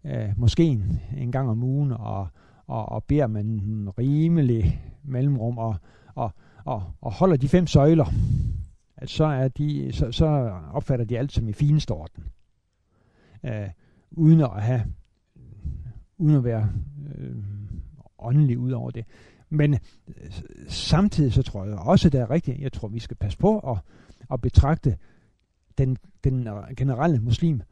øh, 0.05 0.29
moskeen 0.37 1.01
en 1.17 1.33
gang 1.33 1.51
om 1.51 1.63
ugen 1.63 1.93
og, 1.93 2.29
og, 2.67 2.89
og 2.89 3.05
beder 3.05 3.27
man 3.27 3.47
en 3.47 3.89
rimelig 3.99 4.83
mellemrum 5.05 5.59
og, 5.59 5.77
og, 6.15 6.31
og, 6.65 6.83
og 7.01 7.13
holder 7.13 7.37
de 7.37 7.49
fem 7.49 7.67
søjler, 7.67 8.07
at 8.97 9.11
så, 9.11 9.25
er 9.25 9.49
de, 9.49 9.93
så, 9.93 10.13
så 10.13 10.27
opfatter 10.73 11.05
de 11.05 11.19
alt 11.19 11.33
som 11.33 11.49
i 11.49 11.53
fineste 11.53 11.91
orden. 11.91 12.25
Øh, 13.45 13.69
uden 14.11 14.41
at 14.41 14.63
have 14.63 14.83
uden 16.19 16.37
at 16.37 16.45
være 16.45 16.71
øh, 17.15 17.37
åndelig 18.19 18.59
ud 18.59 18.71
over 18.73 18.91
det. 18.91 19.05
Men 19.51 19.75
øh, 19.75 20.31
samtidig 20.69 21.33
så 21.33 21.43
tror 21.43 21.65
jeg 21.65 21.75
også, 21.75 22.11
det 22.11 22.21
er 22.21 22.31
rigtigt. 22.31 22.61
Jeg 22.61 22.73
tror, 22.73 22.89
vi 22.89 22.99
skal 22.99 23.17
passe 23.17 23.39
på 23.39 23.59
at, 23.59 23.79
at 24.33 24.41
betragte 24.41 24.97
den, 25.79 25.97
den 26.25 26.49
generelle 26.77 27.21
muslim 27.21 27.63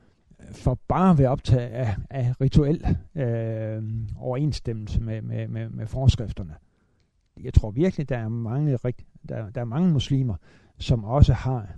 øh, 0.41 0.55
for 0.55 0.79
bare 0.89 1.11
at 1.11 1.19
være 1.19 1.29
optaget 1.29 1.69
af, 1.69 1.97
af 2.11 2.41
rituel 2.41 2.97
øh, 3.15 3.83
overensstemmelse 4.19 5.01
med, 5.01 5.23
med, 5.23 5.49
med, 5.49 5.69
med 5.69 5.87
forskrifterne. 5.87 6.55
Jeg 7.41 7.55
tror 7.55 7.71
virkelig, 7.71 8.09
der 8.09 8.19
er 8.19 8.29
mange, 8.29 8.77
rigt, 8.77 9.05
der, 9.29 9.51
der 9.51 9.61
er 9.61 9.65
mange 9.65 9.93
muslimer, 9.93 10.35
som 10.79 11.05
også 11.05 11.33
har 11.33 11.69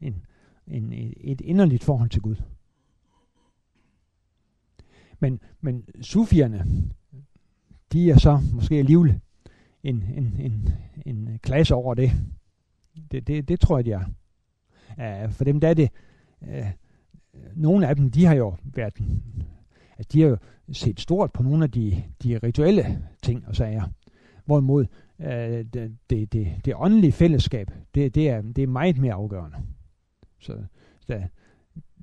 en, 0.00 0.24
en, 0.66 0.92
et 1.20 1.40
inderligt 1.40 1.84
forhold 1.84 2.10
til 2.10 2.22
Gud. 2.22 2.36
Men, 5.20 5.40
men 5.60 5.84
sufierne, 6.00 6.66
de 7.92 8.10
er 8.10 8.18
så 8.18 8.40
måske 8.52 8.74
alligevel 8.74 9.20
en, 9.82 10.02
en, 10.02 10.36
en, 10.38 10.68
en 11.06 11.38
klasse 11.42 11.74
over 11.74 11.94
det. 11.94 12.12
Det, 13.10 13.26
det, 13.26 13.48
det 13.48 13.60
tror 13.60 13.78
jeg, 13.78 13.84
de 13.84 13.92
er. 13.92 15.24
Uh, 15.24 15.32
for 15.32 15.44
dem 15.44 15.60
der 15.60 15.68
er 15.68 15.74
det, 15.74 15.90
uh, 16.40 16.66
nogle 17.54 17.88
af 17.88 17.96
dem, 17.96 18.10
de 18.10 18.24
har 18.24 18.34
jo 18.34 18.56
været, 18.64 18.98
at 19.96 20.12
de 20.12 20.20
har 20.20 20.28
jo 20.28 20.36
set 20.72 21.00
stort 21.00 21.32
på 21.32 21.42
nogle 21.42 21.64
af 21.64 21.70
de, 21.70 22.04
de 22.22 22.38
rituelle 22.38 23.08
ting 23.22 23.48
og 23.48 23.56
sager. 23.56 23.84
Hvorimod 24.44 24.86
uh, 25.18 25.26
det, 25.26 25.96
det, 26.10 26.32
det, 26.32 26.52
det 26.64 26.74
åndelige 26.76 27.12
fællesskab, 27.12 27.70
det, 27.94 28.14
det, 28.14 28.28
er, 28.28 28.42
det 28.42 28.62
er 28.62 28.66
meget 28.66 28.98
mere 28.98 29.14
afgørende. 29.14 29.56
Så 30.40 30.52
der, 31.08 31.22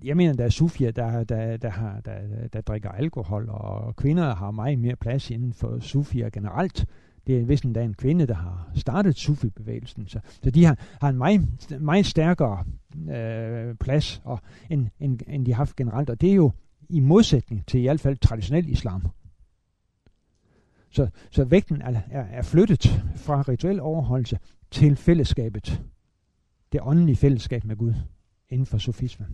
jeg 0.04 0.18
mener, 0.18 0.34
der 0.34 0.46
er 0.46 0.50
sufier, 0.50 0.92
der, 0.92 1.24
der, 1.24 1.58
der, 1.58 1.70
har, 1.70 2.02
der, 2.02 2.48
der 2.54 2.62
drikker 2.62 2.90
alkohol, 2.90 3.50
og 3.50 3.96
kvinder 3.96 4.36
har 4.36 4.52
meget 4.52 4.80
mere 4.80 4.96
plads 4.96 5.32
inden 5.32 5.54
for 5.54 5.80
sufier 5.80 6.30
generelt. 6.30 6.86
Det 7.28 7.40
er 7.40 7.46
vist 7.46 7.66
endda 7.66 7.84
en 7.84 7.94
kvinde, 7.94 8.28
der 8.28 8.34
har 8.34 8.72
startet 8.76 9.16
sufi-bevægelsen. 9.16 10.08
Så, 10.08 10.20
så 10.44 10.52
de 10.52 10.66
har, 10.66 10.80
har 11.02 11.10
en 11.10 11.18
meget, 11.18 11.42
meget 11.80 12.06
stærkere 12.06 12.64
øh, 13.10 13.76
plads, 13.76 14.22
og, 14.24 14.40
end, 14.70 14.88
end, 15.00 15.20
end 15.28 15.46
de 15.46 15.52
har 15.52 15.58
haft 15.58 15.76
generelt. 15.76 16.10
Og 16.10 16.22
det 16.22 16.30
er 16.30 16.36
jo 16.36 16.52
i 16.90 17.00
modsætning 17.00 17.66
til 17.68 17.80
i 17.80 17.84
hvert 17.84 18.00
fald 18.00 18.18
traditionel 18.18 18.70
islam. 18.70 19.08
Så, 20.96 21.08
så 21.32 21.44
vægten 21.44 21.82
er, 21.82 22.02
er, 22.12 22.22
er 22.22 22.42
flyttet 22.42 23.04
fra 23.16 23.42
rituel 23.42 23.80
overholdelse 23.80 24.40
til 24.72 24.96
fællesskabet. 24.96 25.82
Det 26.72 26.82
åndelige 26.84 27.16
fællesskab 27.16 27.64
med 27.64 27.76
Gud 27.76 27.94
inden 28.50 28.66
for 28.66 28.78
sufismen. 28.78 29.28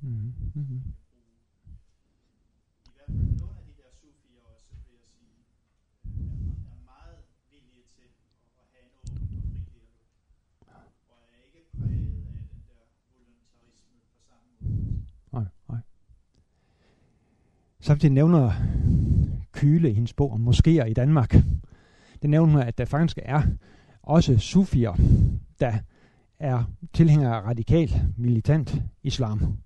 Nej, 15.32 15.45
nej. 15.70 15.80
Samtidig 17.80 18.14
nævner 18.14 18.51
Kyle 19.51 19.89
i 19.89 19.93
hendes 19.93 20.14
bog 20.14 20.32
om 20.32 20.47
moskéer 20.47 20.86
i 20.86 20.93
Danmark. 20.93 21.32
Det 22.22 22.30
nævner 22.30 22.53
hun, 22.53 22.62
at 22.62 22.78
der 22.78 22.86
faktisk 22.86 23.20
er 23.22 23.41
også 24.03 24.38
sufier, 24.38 24.93
der 25.60 25.80
er 26.39 26.64
tilhængere 26.93 27.36
af 27.36 27.41
radikal 27.41 27.91
militant 28.18 28.82
islam 29.03 29.58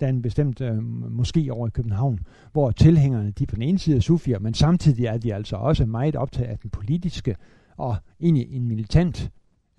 der 0.00 0.06
er 0.06 0.10
en 0.10 0.22
bestemt 0.22 0.60
øh, 0.60 0.78
moské 1.20 1.48
over 1.50 1.66
i 1.66 1.70
København, 1.70 2.18
hvor 2.52 2.70
tilhængerne 2.70 3.30
de 3.30 3.42
er 3.42 3.46
på 3.46 3.54
den 3.54 3.62
ene 3.62 3.78
side 3.78 3.96
er 3.96 4.00
sufier, 4.00 4.38
men 4.38 4.54
samtidig 4.54 5.04
er 5.04 5.18
de 5.18 5.34
altså 5.34 5.56
også 5.56 5.86
meget 5.86 6.16
optaget 6.16 6.48
af 6.48 6.58
den 6.58 6.70
politiske 6.70 7.36
og 7.76 7.96
egentlig 8.20 8.46
en 8.50 8.68
militant 8.68 9.30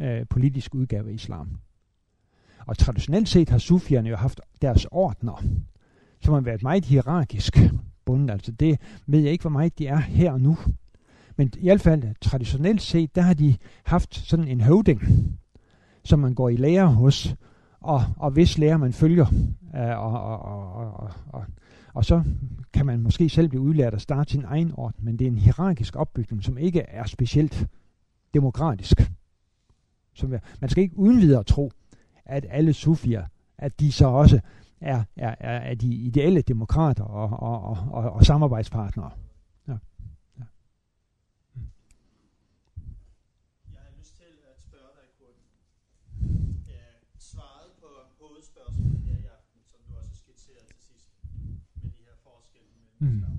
øh, 0.01 0.26
politisk 0.30 0.76
udgave 0.76 1.09
af 1.09 1.13
islam. 1.13 1.57
Og 2.68 2.78
traditionelt 2.78 3.30
set 3.30 3.49
har 3.49 3.57
sufierne 3.57 4.09
jo 4.09 4.15
haft 4.15 4.41
deres 4.61 4.88
ordner, 4.91 5.43
som 6.22 6.34
har 6.34 6.41
været 6.41 6.63
meget 6.63 6.86
hierarkisk 6.86 7.57
bundet. 8.05 8.32
Altså 8.32 8.51
det 8.51 8.80
ved 9.07 9.20
jeg 9.20 9.32
ikke, 9.32 9.41
hvor 9.41 9.49
meget 9.49 9.80
de 9.80 9.88
er 9.88 9.97
her 9.97 10.32
og 10.32 10.41
nu. 10.41 10.57
Men 11.36 11.51
i 11.57 11.63
hvert 11.63 11.82
fald 11.82 12.03
traditionelt 12.22 12.82
set, 12.82 13.15
der 13.15 13.22
har 13.22 13.34
de 13.34 13.55
haft 13.84 14.15
sådan 14.15 14.47
en 14.47 14.61
høvding, 14.61 15.01
som 16.03 16.20
man 16.20 16.34
går 16.34 16.49
i 16.49 16.55
lære 16.55 16.88
hos, 16.88 17.36
og, 17.88 18.04
og 18.18 18.32
hvis 18.32 18.58
lærer 18.58 18.78
man 18.78 18.94
følger. 18.94 19.26
Øh, 19.76 20.00
og, 20.00 20.22
og, 20.22 20.40
og, 20.40 20.94
og, 20.94 21.10
og, 21.28 21.46
og 21.94 22.06
så 22.06 22.24
kan 22.74 22.86
man 22.86 23.00
måske 23.02 23.30
selv 23.30 23.50
blive 23.50 23.62
udlært 23.62 23.94
at 23.94 24.02
starte 24.02 24.32
sin 24.32 24.44
egen 24.46 24.72
orden, 24.78 25.06
men 25.06 25.20
det 25.20 25.28
er 25.28 25.32
en 25.32 25.38
hierarkisk 25.38 25.96
opbygning, 25.96 26.44
som 26.44 26.58
ikke 26.58 26.80
er 26.82 27.06
specielt 27.06 27.68
demokratisk. 28.34 29.12
Som, 30.14 30.34
man 30.62 30.70
skal 30.70 30.84
ikke 30.84 31.00
uden 31.00 31.22
videre 31.22 31.44
tro, 31.44 31.72
at 32.26 32.46
alle 32.50 32.74
sufier, 32.74 33.26
at 33.58 33.80
de 33.80 33.92
så 33.92 34.08
også 34.08 34.40
er, 34.82 35.04
er, 35.16 35.36
er, 35.40 35.58
er 35.58 35.76
de 35.76 35.88
ideelle 35.88 36.42
demokrater 36.42 37.04
og, 37.04 37.40
og, 37.40 37.62
og, 37.64 37.78
og, 37.92 38.12
og 38.12 38.26
samarbejdspartnere. 38.26 39.12
Mm. 53.04 53.37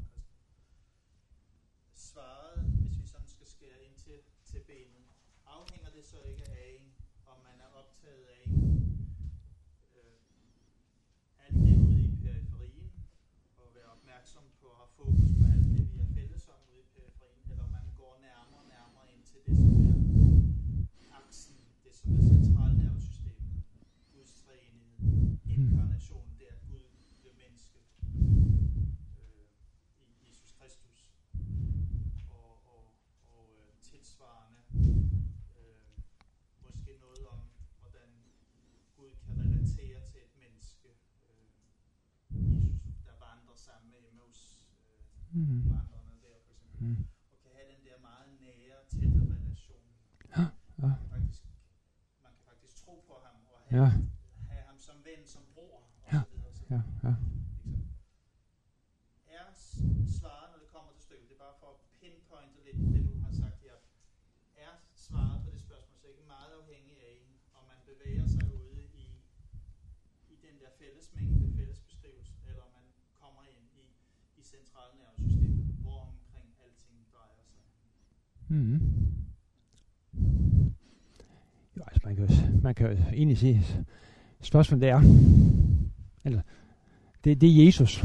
Mm. 45.32 45.62
der 45.70 45.80
for 46.46 46.52
eksempel, 46.52 46.86
mm. 46.86 47.06
og 47.32 47.38
kan 47.42 47.50
have 47.56 47.68
den 47.72 47.80
der 47.86 47.96
meget 48.08 48.28
nære, 48.40 48.78
tætte 48.92 49.20
relation. 49.34 49.86
Ja. 50.36 50.44
ja. 50.82 50.90
Faktisk, 51.12 51.42
man 52.22 52.32
kan 52.36 52.42
faktisk 52.50 52.74
tro 52.82 52.94
på 53.08 53.14
ham 53.24 53.36
og 53.52 53.58
have, 53.68 53.82
ja. 53.82 53.88
have 54.52 54.64
ham 54.70 54.78
som 54.78 54.96
ven, 55.08 55.26
som 55.26 55.42
bror. 55.54 55.78
Og 56.04 56.12
ja. 56.12 56.20
Så 56.20 56.30
videre, 56.34 56.52
så 56.54 56.64
ja. 56.74 56.80
Ja. 57.08 57.14
Er 59.38 59.46
svaret, 60.18 60.48
når 60.52 60.58
det 60.64 60.68
kommer 60.74 60.92
til 60.92 61.02
stykket, 61.02 61.28
det 61.28 61.34
er 61.34 61.42
bare 61.46 61.58
for 61.60 61.68
at 61.74 61.78
pinpointe 62.00 62.58
lidt 62.66 62.78
det, 62.92 63.00
du 63.08 63.14
har 63.24 63.32
sagt 63.40 63.58
her, 63.66 63.76
er 64.56 64.72
svaret 64.94 65.38
på 65.44 65.50
det 65.50 65.60
spørgsmål 65.60 65.96
så 66.00 66.06
ikke 66.06 66.26
meget 66.36 66.52
afhængig 66.60 66.96
af, 67.12 67.18
om 67.58 67.64
man 67.70 67.80
bevæger 67.90 68.26
sig 68.26 68.44
ude 68.54 68.82
i, 69.04 69.06
i 70.32 70.36
den 70.46 70.54
der 70.62 70.70
fællesmængde, 70.78 71.52
fælles 71.56 71.80
beskrivelse, 71.80 72.32
eller 72.48 72.62
om 72.62 72.72
man 72.78 72.86
kommer 73.20 73.42
ind 73.42 73.64
i, 73.82 73.84
centralnervesystemet. 74.51 75.68
Mm. 78.51 78.80
Jo, 81.76 81.82
altså 81.86 82.01
man 82.05 82.16
kan, 82.16 82.24
jo, 82.24 82.61
man 82.62 82.74
kan 82.74 82.86
egentlig 83.12 83.38
sige, 83.38 83.64
spørgsmålet 84.40 84.88
er, 84.88 85.01
eller, 86.24 86.42
det, 87.24 87.40
det 87.40 87.49
er 87.49 87.64
Jesus. 87.66 88.05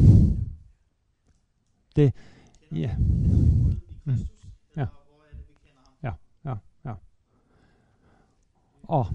Det, 1.96 2.14
ja. 2.72 2.96
Mm. 4.06 4.18
Ja. 4.78 4.86
Ja, 6.04 6.12
ja, 6.46 6.56
ja. 6.86 6.94
Og 8.84 9.08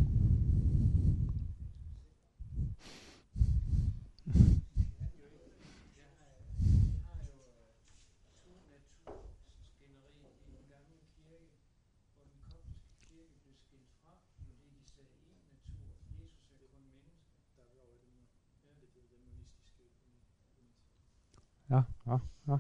Ja, 21.69 21.85
ja, 22.07 22.21
ja. 22.47 22.59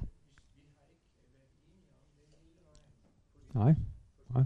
Nej, 3.53 3.75
nej. 4.29 4.45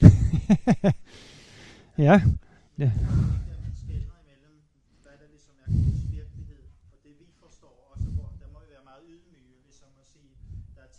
Ja. 1.98 2.20
ja. 2.78 2.92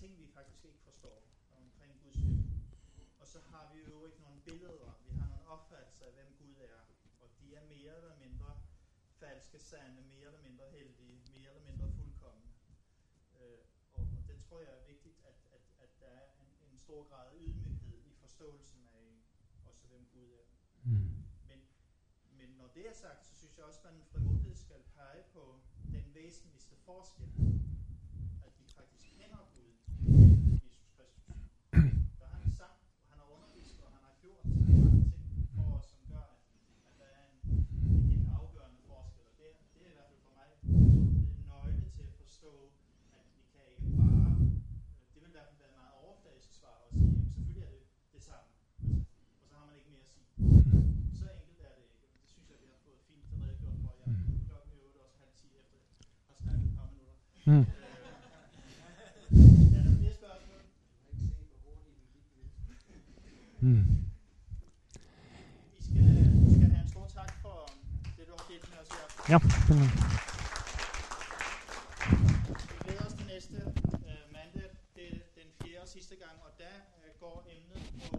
ting, 0.03 0.17
vi 0.19 0.27
faktisk 0.37 0.65
ikke 0.65 0.81
forstår 0.89 1.17
omkring 1.61 1.93
Guds 2.03 2.15
liv. 2.15 2.43
Og 3.19 3.27
så 3.27 3.39
har 3.51 3.65
vi 3.73 3.79
jo 3.89 4.05
ikke 4.07 4.21
nogle 4.21 4.39
billeder, 4.49 4.91
vi 5.07 5.11
har 5.19 5.27
nogle 5.33 5.47
opfattelser 5.55 6.05
af, 6.05 6.13
hvem 6.13 6.31
Gud 6.39 6.55
er. 6.71 6.79
Og 7.21 7.27
de 7.39 7.55
er 7.55 7.63
mere 7.75 7.93
eller 7.99 8.15
mindre 8.25 8.51
falske, 9.21 9.59
sande, 9.59 10.01
mere 10.01 10.25
eller 10.29 10.43
mindre 10.47 10.65
heldige, 10.71 11.15
mere 11.35 11.49
eller 11.51 11.65
mindre 11.69 11.87
fuldkommende. 11.97 12.51
Øh, 13.39 13.59
og 13.93 14.01
det 14.27 14.37
tror 14.45 14.59
jeg 14.59 14.73
er 14.79 14.85
vigtigt, 14.93 15.17
at, 15.29 15.37
at, 15.55 15.63
at 15.83 15.91
der 15.99 16.07
er 16.07 16.25
en, 16.41 16.49
en 16.71 16.77
stor 16.79 17.03
grad 17.09 17.27
af 17.27 17.35
ydmyghed 17.41 17.99
i 18.05 18.13
forståelsen 18.21 18.87
af 18.93 19.09
også, 19.69 19.87
hvem 19.87 20.05
Gud 20.13 20.29
er. 20.41 20.47
Mm 20.83 21.13
det 22.75 22.87
er 22.89 22.93
sagt, 22.93 23.25
så 23.27 23.33
synes 23.39 23.57
jeg 23.57 23.65
også, 23.65 23.79
at 23.83 23.93
man 23.93 24.03
frimodigt 24.11 24.59
skal 24.59 24.81
pege 24.95 25.23
på 25.33 25.43
den 25.91 26.05
væsentligste 26.13 26.75
forskel, 26.85 27.27
at 28.45 28.51
vi 28.59 28.65
faktisk 28.77 29.05
kender 29.17 29.41
Gud, 29.55 29.71
Jesus 30.63 30.87
Kristus. 30.95 31.37
Der 32.19 32.27
har 32.31 32.39
han 32.45 32.53
sagt, 32.61 32.79
og 33.03 33.07
han 33.11 33.17
har 33.21 33.27
undervist, 33.35 33.77
og 33.85 33.89
han 33.95 34.03
har 34.07 34.13
gjort 34.21 34.45
mange 34.45 35.01
ting 35.11 35.25
for 35.55 35.65
os, 35.77 35.85
som 35.93 36.01
gør, 36.13 36.25
at, 36.35 36.41
at 36.89 36.95
der 37.01 37.09
er 37.19 37.23
en, 37.33 37.39
en 37.91 38.01
helt 38.11 38.27
afgørende 38.39 38.81
forskel. 38.91 39.23
Og 39.31 39.35
det, 39.39 39.47
det 39.73 39.81
er 39.85 39.91
i 39.93 39.97
hvert 39.97 40.09
fald 40.11 40.21
for 40.27 40.33
mig 40.39 40.47
en 41.33 41.41
nøgle 41.51 41.87
til 41.95 42.03
at 42.09 42.13
forstå, 42.23 42.53
at 43.17 43.25
vi 43.35 43.41
kan 43.53 43.63
ikke 43.73 43.89
bare, 44.01 44.31
det 45.13 45.17
vil 45.21 45.29
i 45.33 45.37
hvert 45.37 45.49
fald 45.49 45.59
være 45.63 45.71
et 45.73 45.79
meget 45.81 45.95
overfladisk 46.05 46.49
svar 46.59 46.75
at 46.83 46.87
sige, 46.91 47.03
jamen 47.05 47.29
selvfølgelig 47.33 47.63
er 47.67 47.71
det 47.77 47.83
det 48.15 48.21
samme. 48.29 48.49
Og 49.41 49.45
så 49.49 49.53
har 49.57 49.65
man 49.65 49.75
ikke 49.79 49.89
mere 49.93 50.05
at 50.07 50.11
sige. 50.15 50.27
Mm. 50.37 50.73
Mm. 50.73 51.13
Vi 51.13 51.19
skal, 51.19 51.35
vi 51.49 51.53
skal 51.55 51.69
have 51.69 51.79
en 51.79 51.85
stor 52.83 52.91
tak 53.01 53.15
for 53.19 53.83
det, 54.11 54.43
du 54.43 54.47
har 54.53 54.63
delt 54.71 54.87
med 57.45 57.65
os 68.81 68.89
her. 68.95 69.05
Ja. 69.29 69.37
Vi 72.69 72.75
glæder 72.83 73.05
os 73.05 73.13
til 73.13 73.25
næste 73.27 73.57
uh, 73.93 74.33
mandag. 74.35 74.69
Det 74.95 75.07
er 75.13 75.17
den 75.35 75.49
fjerde 75.61 75.81
og 75.81 75.87
sidste 75.87 76.15
gang, 76.15 76.35
og 76.45 76.51
der 76.57 76.73
uh, 76.97 77.19
går 77.19 77.47
emnet 77.55 78.09
på 78.11 78.17